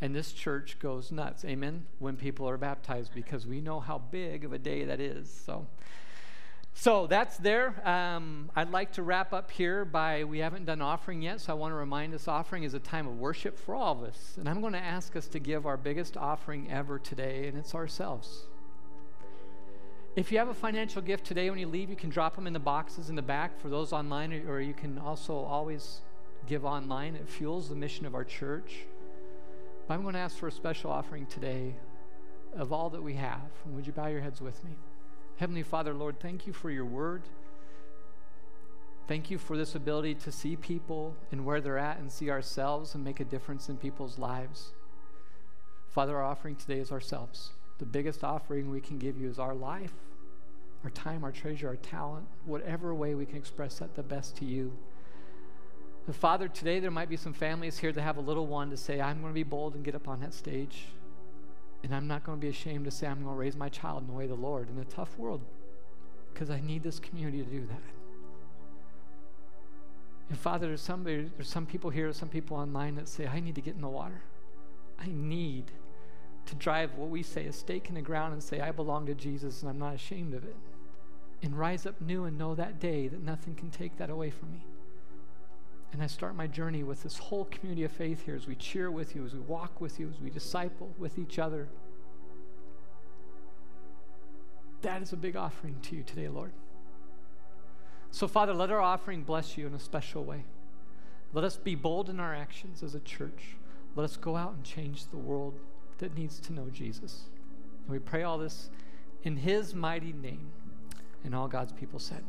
And 0.00 0.14
this 0.14 0.32
church 0.32 0.78
goes 0.78 1.10
nuts, 1.10 1.44
amen, 1.44 1.84
when 1.98 2.16
people 2.16 2.48
are 2.48 2.56
baptized 2.56 3.12
because 3.12 3.46
we 3.46 3.60
know 3.60 3.80
how 3.80 3.98
big 3.98 4.44
of 4.44 4.52
a 4.52 4.58
day 4.58 4.84
that 4.84 5.00
is. 5.00 5.28
So, 5.28 5.66
so 6.80 7.08
that's 7.08 7.38
there. 7.38 7.74
Um, 7.84 8.52
I'd 8.54 8.70
like 8.70 8.92
to 8.92 9.02
wrap 9.02 9.32
up 9.32 9.50
here 9.50 9.84
by 9.84 10.22
we 10.22 10.38
haven't 10.38 10.64
done 10.64 10.80
offering 10.80 11.22
yet, 11.22 11.40
so 11.40 11.52
I 11.52 11.56
want 11.56 11.72
to 11.72 11.76
remind 11.76 12.14
us 12.14 12.28
offering 12.28 12.62
is 12.62 12.72
a 12.72 12.78
time 12.78 13.08
of 13.08 13.18
worship 13.18 13.58
for 13.58 13.74
all 13.74 13.94
of 13.94 14.04
us. 14.04 14.36
And 14.38 14.48
I'm 14.48 14.60
going 14.60 14.74
to 14.74 14.78
ask 14.78 15.16
us 15.16 15.26
to 15.28 15.40
give 15.40 15.66
our 15.66 15.76
biggest 15.76 16.16
offering 16.16 16.70
ever 16.70 17.00
today, 17.00 17.48
and 17.48 17.58
it's 17.58 17.74
ourselves. 17.74 18.46
If 20.14 20.30
you 20.30 20.38
have 20.38 20.46
a 20.46 20.54
financial 20.54 21.02
gift 21.02 21.26
today, 21.26 21.50
when 21.50 21.58
you 21.58 21.66
leave, 21.66 21.90
you 21.90 21.96
can 21.96 22.10
drop 22.10 22.36
them 22.36 22.46
in 22.46 22.52
the 22.52 22.60
boxes 22.60 23.10
in 23.10 23.16
the 23.16 23.22
back 23.22 23.60
for 23.60 23.68
those 23.68 23.92
online, 23.92 24.32
or 24.46 24.60
you 24.60 24.72
can 24.72 24.98
also 24.98 25.34
always 25.34 26.02
give 26.46 26.64
online. 26.64 27.16
It 27.16 27.28
fuels 27.28 27.70
the 27.70 27.74
mission 27.74 28.06
of 28.06 28.14
our 28.14 28.24
church. 28.24 28.86
But 29.88 29.94
I'm 29.94 30.02
going 30.02 30.14
to 30.14 30.20
ask 30.20 30.36
for 30.36 30.46
a 30.46 30.52
special 30.52 30.92
offering 30.92 31.26
today 31.26 31.74
of 32.56 32.72
all 32.72 32.88
that 32.90 33.02
we 33.02 33.14
have. 33.14 33.50
And 33.64 33.74
would 33.74 33.84
you 33.84 33.92
bow 33.92 34.06
your 34.06 34.20
heads 34.20 34.40
with 34.40 34.62
me? 34.62 34.76
Heavenly 35.38 35.62
Father, 35.62 35.94
Lord, 35.94 36.18
thank 36.18 36.48
you 36.48 36.52
for 36.52 36.68
your 36.68 36.84
word. 36.84 37.22
Thank 39.06 39.30
you 39.30 39.38
for 39.38 39.56
this 39.56 39.76
ability 39.76 40.16
to 40.16 40.32
see 40.32 40.56
people 40.56 41.14
and 41.30 41.44
where 41.44 41.60
they're 41.60 41.78
at 41.78 41.98
and 41.98 42.10
see 42.10 42.28
ourselves 42.28 42.96
and 42.96 43.04
make 43.04 43.20
a 43.20 43.24
difference 43.24 43.68
in 43.68 43.76
people's 43.76 44.18
lives. 44.18 44.72
Father, 45.90 46.16
our 46.16 46.24
offering 46.24 46.56
today 46.56 46.80
is 46.80 46.90
ourselves. 46.90 47.50
The 47.78 47.86
biggest 47.86 48.24
offering 48.24 48.68
we 48.68 48.80
can 48.80 48.98
give 48.98 49.16
you 49.16 49.30
is 49.30 49.38
our 49.38 49.54
life, 49.54 49.94
our 50.82 50.90
time, 50.90 51.22
our 51.22 51.30
treasure, 51.30 51.68
our 51.68 51.76
talent, 51.76 52.26
whatever 52.44 52.92
way 52.92 53.14
we 53.14 53.24
can 53.24 53.36
express 53.36 53.78
that 53.78 53.94
the 53.94 54.02
best 54.02 54.36
to 54.38 54.44
you. 54.44 54.72
Father, 56.10 56.48
today 56.48 56.80
there 56.80 56.90
might 56.90 57.08
be 57.08 57.16
some 57.16 57.32
families 57.32 57.78
here 57.78 57.92
that 57.92 58.02
have 58.02 58.16
a 58.16 58.20
little 58.20 58.46
one 58.48 58.70
to 58.70 58.76
say, 58.76 59.00
I'm 59.00 59.20
going 59.20 59.32
to 59.32 59.34
be 59.34 59.44
bold 59.44 59.76
and 59.76 59.84
get 59.84 59.94
up 59.94 60.08
on 60.08 60.20
that 60.20 60.34
stage. 60.34 60.86
And 61.82 61.94
I'm 61.94 62.08
not 62.08 62.24
going 62.24 62.38
to 62.38 62.42
be 62.42 62.48
ashamed 62.48 62.84
to 62.86 62.90
say 62.90 63.06
I'm 63.06 63.22
going 63.22 63.34
to 63.34 63.38
raise 63.38 63.56
my 63.56 63.68
child 63.68 64.02
in 64.02 64.08
the 64.08 64.12
way 64.12 64.24
of 64.24 64.30
the 64.30 64.36
Lord 64.36 64.68
in 64.68 64.78
a 64.78 64.84
tough 64.84 65.16
world 65.18 65.40
because 66.32 66.50
I 66.50 66.60
need 66.60 66.82
this 66.82 66.98
community 66.98 67.38
to 67.38 67.50
do 67.50 67.66
that. 67.66 67.82
And 70.28 70.38
Father, 70.38 70.66
there's 70.66 70.80
somebody, 70.80 71.30
there's 71.36 71.48
some 71.48 71.66
people 71.66 71.90
here, 71.90 72.12
some 72.12 72.28
people 72.28 72.56
online 72.56 72.96
that 72.96 73.08
say, 73.08 73.26
I 73.26 73.40
need 73.40 73.54
to 73.54 73.60
get 73.60 73.74
in 73.74 73.80
the 73.80 73.88
water. 73.88 74.20
I 75.00 75.06
need 75.06 75.70
to 76.46 76.54
drive 76.54 76.94
what 76.96 77.08
we 77.08 77.22
say 77.22 77.46
a 77.46 77.52
stake 77.52 77.88
in 77.88 77.94
the 77.94 78.02
ground 78.02 78.32
and 78.32 78.42
say, 78.42 78.60
I 78.60 78.70
belong 78.70 79.06
to 79.06 79.14
Jesus 79.14 79.62
and 79.62 79.70
I'm 79.70 79.78
not 79.78 79.94
ashamed 79.94 80.34
of 80.34 80.44
it. 80.44 80.56
And 81.42 81.56
rise 81.58 81.86
up 81.86 82.00
new 82.00 82.24
and 82.24 82.36
know 82.36 82.54
that 82.54 82.80
day 82.80 83.08
that 83.08 83.22
nothing 83.22 83.54
can 83.54 83.70
take 83.70 83.96
that 83.98 84.10
away 84.10 84.30
from 84.30 84.52
me. 84.52 84.64
And 85.92 86.02
I 86.02 86.06
start 86.06 86.36
my 86.36 86.46
journey 86.46 86.82
with 86.82 87.02
this 87.02 87.18
whole 87.18 87.46
community 87.46 87.84
of 87.84 87.92
faith 87.92 88.24
here 88.24 88.36
as 88.36 88.46
we 88.46 88.54
cheer 88.54 88.90
with 88.90 89.14
you, 89.14 89.24
as 89.24 89.32
we 89.32 89.40
walk 89.40 89.80
with 89.80 89.98
you, 89.98 90.10
as 90.10 90.20
we 90.20 90.30
disciple 90.30 90.90
with 90.98 91.18
each 91.18 91.38
other. 91.38 91.68
That 94.82 95.02
is 95.02 95.12
a 95.12 95.16
big 95.16 95.34
offering 95.34 95.76
to 95.82 95.96
you 95.96 96.02
today, 96.02 96.28
Lord. 96.28 96.52
So, 98.10 98.28
Father, 98.28 98.54
let 98.54 98.70
our 98.70 98.80
offering 98.80 99.22
bless 99.22 99.56
you 99.56 99.66
in 99.66 99.74
a 99.74 99.80
special 99.80 100.24
way. 100.24 100.44
Let 101.32 101.44
us 101.44 101.56
be 101.56 101.74
bold 101.74 102.08
in 102.08 102.20
our 102.20 102.34
actions 102.34 102.82
as 102.82 102.94
a 102.94 103.00
church. 103.00 103.56
Let 103.96 104.04
us 104.04 104.16
go 104.16 104.36
out 104.36 104.54
and 104.54 104.64
change 104.64 105.06
the 105.06 105.16
world 105.16 105.58
that 105.98 106.16
needs 106.16 106.38
to 106.40 106.52
know 106.52 106.68
Jesus. 106.70 107.24
And 107.84 107.92
we 107.92 107.98
pray 107.98 108.22
all 108.22 108.38
this 108.38 108.70
in 109.24 109.36
His 109.36 109.74
mighty 109.74 110.12
name. 110.12 110.52
And 111.24 111.34
all 111.34 111.48
God's 111.48 111.72
people 111.72 111.98
said. 111.98 112.22